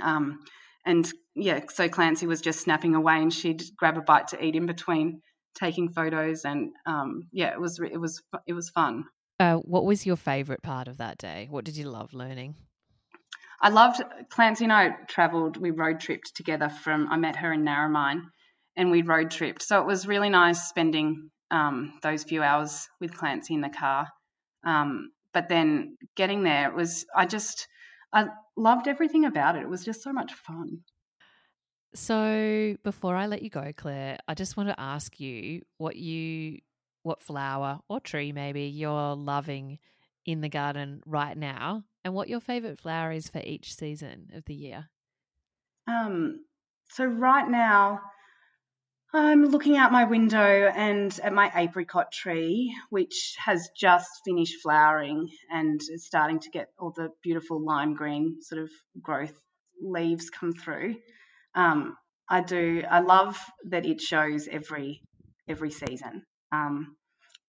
Um, 0.00 0.40
and 0.84 1.10
yeah, 1.34 1.60
so 1.68 1.88
Clancy 1.88 2.26
was 2.26 2.40
just 2.40 2.60
snapping 2.60 2.94
away, 2.94 3.16
and 3.16 3.32
she'd 3.32 3.62
grab 3.76 3.96
a 3.96 4.02
bite 4.02 4.28
to 4.28 4.44
eat 4.44 4.54
in 4.54 4.66
between 4.66 5.22
taking 5.58 5.90
photos, 5.90 6.44
and 6.44 6.70
um, 6.86 7.28
yeah, 7.32 7.52
it 7.52 7.60
was 7.60 7.80
it 7.80 8.00
was 8.00 8.22
it 8.46 8.52
was 8.52 8.70
fun. 8.70 9.04
Uh, 9.40 9.56
what 9.56 9.84
was 9.84 10.04
your 10.04 10.16
favourite 10.16 10.62
part 10.62 10.88
of 10.88 10.98
that 10.98 11.18
day? 11.18 11.46
What 11.50 11.64
did 11.64 11.76
you 11.76 11.88
love 11.88 12.12
learning? 12.12 12.56
I 13.60 13.70
loved 13.70 14.02
Clancy 14.30 14.64
and 14.64 14.72
I 14.72 14.90
travelled. 15.08 15.56
We 15.56 15.70
road 15.70 16.00
tripped 16.00 16.34
together 16.34 16.68
from. 16.68 17.08
I 17.10 17.16
met 17.16 17.36
her 17.36 17.52
in 17.52 17.64
Narromine, 17.64 18.22
and 18.76 18.90
we 18.90 19.02
road 19.02 19.30
tripped. 19.30 19.62
So 19.62 19.80
it 19.80 19.86
was 19.86 20.06
really 20.06 20.28
nice 20.28 20.68
spending 20.68 21.30
um, 21.50 21.94
those 22.02 22.24
few 22.24 22.42
hours 22.42 22.88
with 23.00 23.16
Clancy 23.16 23.54
in 23.54 23.60
the 23.60 23.68
car. 23.68 24.08
Um, 24.64 25.10
but 25.32 25.48
then 25.48 25.96
getting 26.16 26.42
there 26.42 26.72
was 26.72 27.04
I 27.14 27.26
just 27.26 27.66
I 28.12 28.26
loved 28.56 28.88
everything 28.88 29.24
about 29.24 29.56
it. 29.56 29.62
It 29.62 29.68
was 29.68 29.84
just 29.84 30.02
so 30.02 30.12
much 30.12 30.32
fun. 30.32 30.80
So 31.94 32.76
before 32.84 33.16
I 33.16 33.26
let 33.26 33.42
you 33.42 33.50
go, 33.50 33.72
Claire, 33.76 34.18
I 34.28 34.34
just 34.34 34.56
want 34.56 34.68
to 34.68 34.78
ask 34.78 35.18
you 35.18 35.62
what 35.78 35.96
you 35.96 36.58
what 37.02 37.22
flower 37.22 37.80
or 37.88 38.00
tree 38.00 38.32
maybe 38.32 38.62
you're 38.62 39.14
loving 39.14 39.78
in 40.24 40.40
the 40.40 40.48
garden 40.48 41.02
right 41.06 41.36
now 41.36 41.84
and 42.04 42.14
what 42.14 42.28
your 42.28 42.40
favorite 42.40 42.78
flower 42.78 43.12
is 43.12 43.28
for 43.28 43.40
each 43.40 43.74
season 43.74 44.30
of 44.34 44.44
the 44.44 44.54
year. 44.54 44.88
Um 45.86 46.44
so 46.90 47.04
right 47.04 47.48
now 47.48 48.00
I'm 49.12 49.46
looking 49.46 49.78
out 49.78 49.90
my 49.90 50.04
window 50.04 50.70
and 50.74 51.18
at 51.22 51.32
my 51.32 51.50
apricot 51.54 52.12
tree, 52.12 52.76
which 52.90 53.36
has 53.42 53.70
just 53.74 54.08
finished 54.22 54.60
flowering 54.62 55.30
and 55.50 55.80
is 55.90 56.04
starting 56.04 56.40
to 56.40 56.50
get 56.50 56.68
all 56.78 56.92
the 56.94 57.08
beautiful 57.22 57.64
lime 57.64 57.94
green 57.94 58.42
sort 58.42 58.62
of 58.62 58.70
growth 59.00 59.32
leaves 59.80 60.28
come 60.28 60.52
through. 60.52 60.96
Um, 61.54 61.96
I 62.28 62.42
do. 62.42 62.82
I 62.88 63.00
love 63.00 63.38
that 63.70 63.86
it 63.86 64.02
shows 64.02 64.46
every 64.46 65.00
every 65.48 65.70
season. 65.70 66.24
Um, 66.52 66.96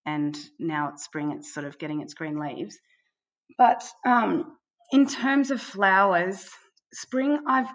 and 0.06 0.38
now 0.60 0.90
it's 0.90 1.04
spring; 1.04 1.32
it's 1.32 1.54
sort 1.54 1.66
of 1.66 1.78
getting 1.78 2.02
its 2.02 2.14
green 2.14 2.40
leaves. 2.40 2.78
But 3.58 3.84
um, 4.06 4.58
in 4.92 5.08
terms 5.08 5.52
of 5.52 5.62
flowers, 5.62 6.50
spring. 6.94 7.40
I've 7.48 7.68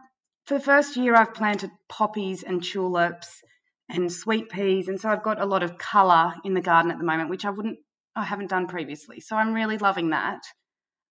for 0.46 0.54
the 0.54 0.60
first 0.60 0.96
year 0.96 1.14
I've 1.14 1.34
planted 1.34 1.70
poppies 1.88 2.42
and 2.42 2.62
tulips 2.62 3.40
and 3.88 4.12
sweet 4.12 4.50
peas. 4.50 4.88
And 4.88 5.00
so 5.00 5.08
I've 5.08 5.22
got 5.22 5.40
a 5.40 5.46
lot 5.46 5.62
of 5.62 5.78
colour 5.78 6.34
in 6.44 6.54
the 6.54 6.60
garden 6.60 6.90
at 6.90 6.98
the 6.98 7.04
moment, 7.04 7.30
which 7.30 7.44
I 7.44 7.50
wouldn't, 7.50 7.78
I 8.16 8.24
haven't 8.24 8.50
done 8.50 8.66
previously. 8.66 9.20
So 9.20 9.36
I'm 9.36 9.54
really 9.54 9.78
loving 9.78 10.10
that. 10.10 10.42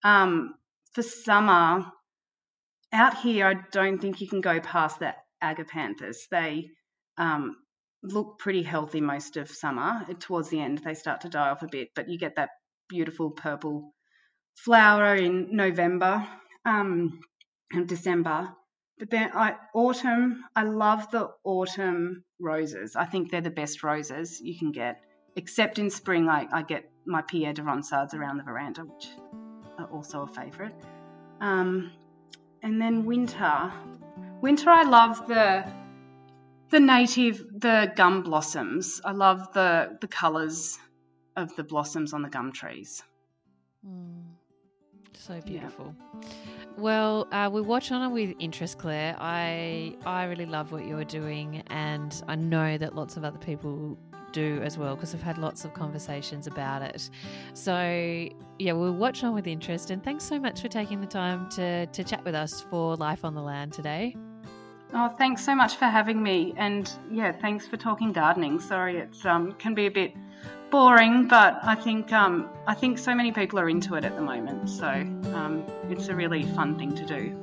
Um, 0.03 0.55
for 0.93 1.01
summer, 1.01 1.85
out 2.91 3.17
here, 3.17 3.47
I 3.47 3.55
don't 3.71 3.99
think 3.99 4.21
you 4.21 4.27
can 4.27 4.41
go 4.41 4.59
past 4.59 4.99
the 4.99 5.15
agapanthus. 5.43 6.17
They 6.29 6.69
um, 7.17 7.55
look 8.03 8.37
pretty 8.37 8.63
healthy 8.63 9.01
most 9.01 9.37
of 9.37 9.49
summer. 9.49 10.05
Towards 10.19 10.49
the 10.49 10.61
end, 10.61 10.79
they 10.79 10.93
start 10.93 11.21
to 11.21 11.29
die 11.29 11.49
off 11.49 11.63
a 11.63 11.67
bit, 11.67 11.89
but 11.95 12.09
you 12.09 12.19
get 12.19 12.35
that 12.35 12.49
beautiful 12.89 13.31
purple 13.31 13.93
flower 14.55 15.15
in 15.15 15.55
November 15.55 16.27
um, 16.65 17.19
and 17.71 17.87
December. 17.87 18.49
But 18.99 19.09
then 19.09 19.31
I, 19.33 19.55
autumn, 19.73 20.43
I 20.55 20.63
love 20.63 21.09
the 21.11 21.29
autumn 21.43 22.23
roses. 22.39 22.95
I 22.95 23.05
think 23.05 23.31
they're 23.31 23.41
the 23.41 23.49
best 23.49 23.83
roses 23.83 24.39
you 24.41 24.57
can 24.57 24.71
get. 24.71 25.01
Except 25.35 25.79
in 25.79 25.89
spring, 25.89 26.29
I, 26.29 26.47
I 26.53 26.61
get 26.61 26.91
my 27.05 27.21
Pierre 27.23 27.53
de 27.53 27.63
Ronsards 27.63 28.13
around 28.13 28.37
the 28.37 28.43
veranda, 28.43 28.81
which 28.81 29.07
are 29.79 29.87
also 29.87 30.21
a 30.21 30.27
favourite. 30.27 30.75
Um, 31.41 31.91
and 32.61 32.79
then 32.79 33.05
winter. 33.05 33.71
Winter, 34.41 34.69
I 34.69 34.83
love 34.83 35.27
the 35.27 35.65
the 36.73 36.79
native, 36.79 37.45
the 37.59 37.93
gum 37.95 38.23
blossoms. 38.23 38.99
I 39.05 39.11
love 39.11 39.53
the 39.53 39.95
the 40.01 40.07
colours 40.07 40.79
of 41.35 41.55
the 41.55 41.63
blossoms 41.63 42.13
on 42.13 42.23
the 42.23 42.29
gum 42.29 42.51
trees. 42.51 43.03
Mm, 43.87 44.23
so 45.13 45.39
beautiful. 45.41 45.95
Yeah. 45.95 46.29
Well, 46.77 47.27
uh, 47.31 47.47
we 47.53 47.61
watch 47.61 47.91
on 47.91 48.11
with 48.11 48.33
interest, 48.39 48.79
Claire. 48.79 49.15
I 49.19 49.95
I 50.03 50.23
really 50.23 50.47
love 50.47 50.71
what 50.71 50.87
you're 50.87 51.05
doing, 51.05 51.61
and 51.67 52.11
I 52.27 52.35
know 52.35 52.79
that 52.79 52.95
lots 52.95 53.17
of 53.17 53.23
other 53.23 53.37
people 53.37 53.95
do 54.31 54.59
as 54.63 54.75
well 54.75 54.95
because 54.95 55.13
I've 55.13 55.21
had 55.21 55.37
lots 55.37 55.65
of 55.65 55.75
conversations 55.75 56.47
about 56.47 56.81
it. 56.81 57.07
So 57.53 58.27
yeah, 58.57 58.71
we'll 58.71 58.95
watch 58.95 59.23
on 59.23 59.35
with 59.35 59.45
interest, 59.45 59.91
and 59.91 60.03
thanks 60.03 60.23
so 60.23 60.39
much 60.39 60.59
for 60.59 60.69
taking 60.69 61.01
the 61.01 61.07
time 61.21 61.51
to 61.51 61.85
to 61.85 62.03
chat 62.03 62.25
with 62.25 62.33
us 62.33 62.61
for 62.61 62.95
Life 62.95 63.23
on 63.23 63.35
the 63.35 63.43
Land 63.43 63.73
today. 63.73 64.15
Oh, 64.95 65.09
thanks 65.17 65.43
so 65.43 65.55
much 65.55 65.77
for 65.77 65.85
having 65.85 66.21
me, 66.21 66.53
and 66.55 66.91
yeah, 67.11 67.31
thanks 67.31 67.65
for 67.65 67.77
talking 67.77 68.13
gardening. 68.13 68.59
Sorry, 68.59 68.97
it's 68.97 69.25
um 69.25 69.53
can 69.53 69.73
be 69.73 69.87
a 69.87 69.91
bit 69.91 70.13
boring, 70.69 71.27
but 71.27 71.59
I 71.63 71.75
think 71.75 72.11
um, 72.11 72.49
I 72.67 72.73
think 72.73 72.97
so 72.97 73.13
many 73.15 73.31
people 73.31 73.59
are 73.59 73.69
into 73.69 73.95
it 73.95 74.05
at 74.05 74.15
the 74.15 74.21
moment. 74.21 74.69
So 74.69 74.87
um, 74.87 75.65
it's 75.89 76.09
a 76.09 76.15
really 76.15 76.43
fun 76.43 76.77
thing 76.77 76.95
to 76.95 77.05
do. 77.05 77.39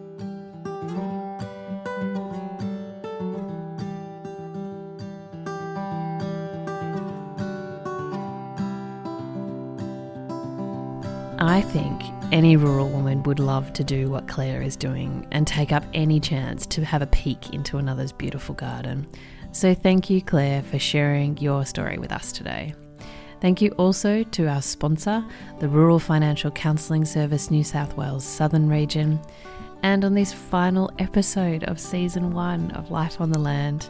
I 11.38 11.62
think 11.62 12.09
any 12.32 12.56
rural 12.56 12.88
woman 12.88 13.22
would 13.24 13.40
love 13.40 13.72
to 13.72 13.82
do 13.82 14.08
what 14.08 14.28
Claire 14.28 14.62
is 14.62 14.76
doing 14.76 15.26
and 15.32 15.46
take 15.46 15.72
up 15.72 15.84
any 15.94 16.20
chance 16.20 16.64
to 16.66 16.84
have 16.84 17.02
a 17.02 17.06
peek 17.06 17.52
into 17.52 17.78
another's 17.78 18.12
beautiful 18.12 18.54
garden. 18.54 19.08
So, 19.52 19.74
thank 19.74 20.08
you, 20.08 20.22
Claire, 20.22 20.62
for 20.62 20.78
sharing 20.78 21.36
your 21.38 21.66
story 21.66 21.98
with 21.98 22.12
us 22.12 22.30
today. 22.30 22.74
Thank 23.40 23.60
you 23.60 23.70
also 23.72 24.22
to 24.22 24.46
our 24.46 24.62
sponsor, 24.62 25.24
the 25.58 25.68
Rural 25.68 25.98
Financial 25.98 26.50
Counselling 26.50 27.04
Service 27.04 27.50
New 27.50 27.64
South 27.64 27.96
Wales 27.96 28.24
Southern 28.24 28.68
Region. 28.68 29.18
And 29.82 30.04
on 30.04 30.14
this 30.14 30.32
final 30.32 30.92
episode 30.98 31.64
of 31.64 31.80
season 31.80 32.32
one 32.32 32.70
of 32.72 32.90
Life 32.90 33.20
on 33.20 33.32
the 33.32 33.38
Land, 33.38 33.88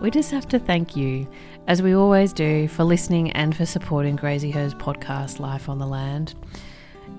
we 0.00 0.10
just 0.10 0.30
have 0.30 0.48
to 0.48 0.58
thank 0.58 0.96
you, 0.96 1.28
as 1.66 1.82
we 1.82 1.94
always 1.94 2.32
do, 2.32 2.66
for 2.66 2.82
listening 2.82 3.30
and 3.32 3.56
for 3.56 3.66
supporting 3.66 4.16
Graziher's 4.16 4.74
podcast, 4.74 5.38
Life 5.38 5.68
on 5.68 5.78
the 5.78 5.86
Land. 5.86 6.34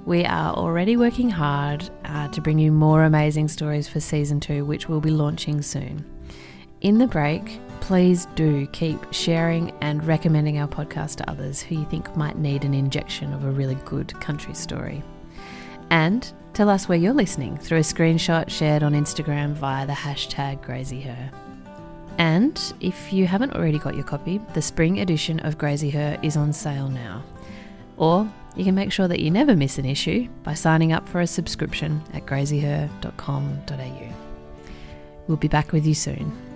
We 0.09 0.25
are 0.25 0.55
already 0.55 0.97
working 0.97 1.29
hard 1.29 1.87
uh, 2.03 2.29
to 2.29 2.41
bring 2.41 2.57
you 2.57 2.71
more 2.71 3.03
amazing 3.03 3.47
stories 3.47 3.87
for 3.87 3.99
season 3.99 4.39
two, 4.39 4.65
which 4.65 4.89
will 4.89 5.01
be 5.01 5.11
launching 5.11 5.61
soon. 5.61 6.03
In 6.81 6.97
the 6.97 7.05
break, 7.05 7.59
please 7.79 8.25
do 8.33 8.65
keep 8.71 9.13
sharing 9.13 9.69
and 9.81 10.03
recommending 10.03 10.57
our 10.57 10.67
podcast 10.67 11.17
to 11.17 11.29
others 11.29 11.61
who 11.61 11.75
you 11.75 11.85
think 11.91 12.17
might 12.17 12.39
need 12.39 12.63
an 12.63 12.73
injection 12.73 13.31
of 13.33 13.43
a 13.45 13.51
really 13.51 13.77
good 13.85 14.19
country 14.19 14.55
story. 14.55 15.03
And 15.91 16.33
tell 16.53 16.69
us 16.69 16.89
where 16.89 16.97
you're 16.97 17.13
listening 17.13 17.59
through 17.59 17.77
a 17.77 17.81
screenshot 17.81 18.49
shared 18.49 18.81
on 18.81 18.93
Instagram 18.93 19.53
via 19.53 19.85
the 19.85 19.93
hashtag 19.93 20.65
Graziher. 20.65 21.31
And 22.17 22.59
if 22.81 23.13
you 23.13 23.27
haven't 23.27 23.53
already 23.53 23.77
got 23.77 23.93
your 23.93 24.05
copy, 24.05 24.41
the 24.55 24.61
spring 24.63 25.01
edition 25.01 25.39
of 25.41 25.59
Graziher 25.59 26.17
is 26.23 26.35
on 26.35 26.51
sale 26.51 26.89
now. 26.89 27.23
Or 27.97 28.27
you 28.55 28.63
can 28.63 28.75
make 28.75 28.91
sure 28.91 29.07
that 29.07 29.19
you 29.19 29.31
never 29.31 29.55
miss 29.55 29.77
an 29.77 29.85
issue 29.85 30.27
by 30.43 30.53
signing 30.53 30.91
up 30.91 31.07
for 31.07 31.21
a 31.21 31.27
subscription 31.27 32.01
at 32.13 32.25
graziher.com.au. 32.25 34.13
We'll 35.27 35.37
be 35.37 35.47
back 35.47 35.71
with 35.71 35.85
you 35.85 35.93
soon. 35.93 36.48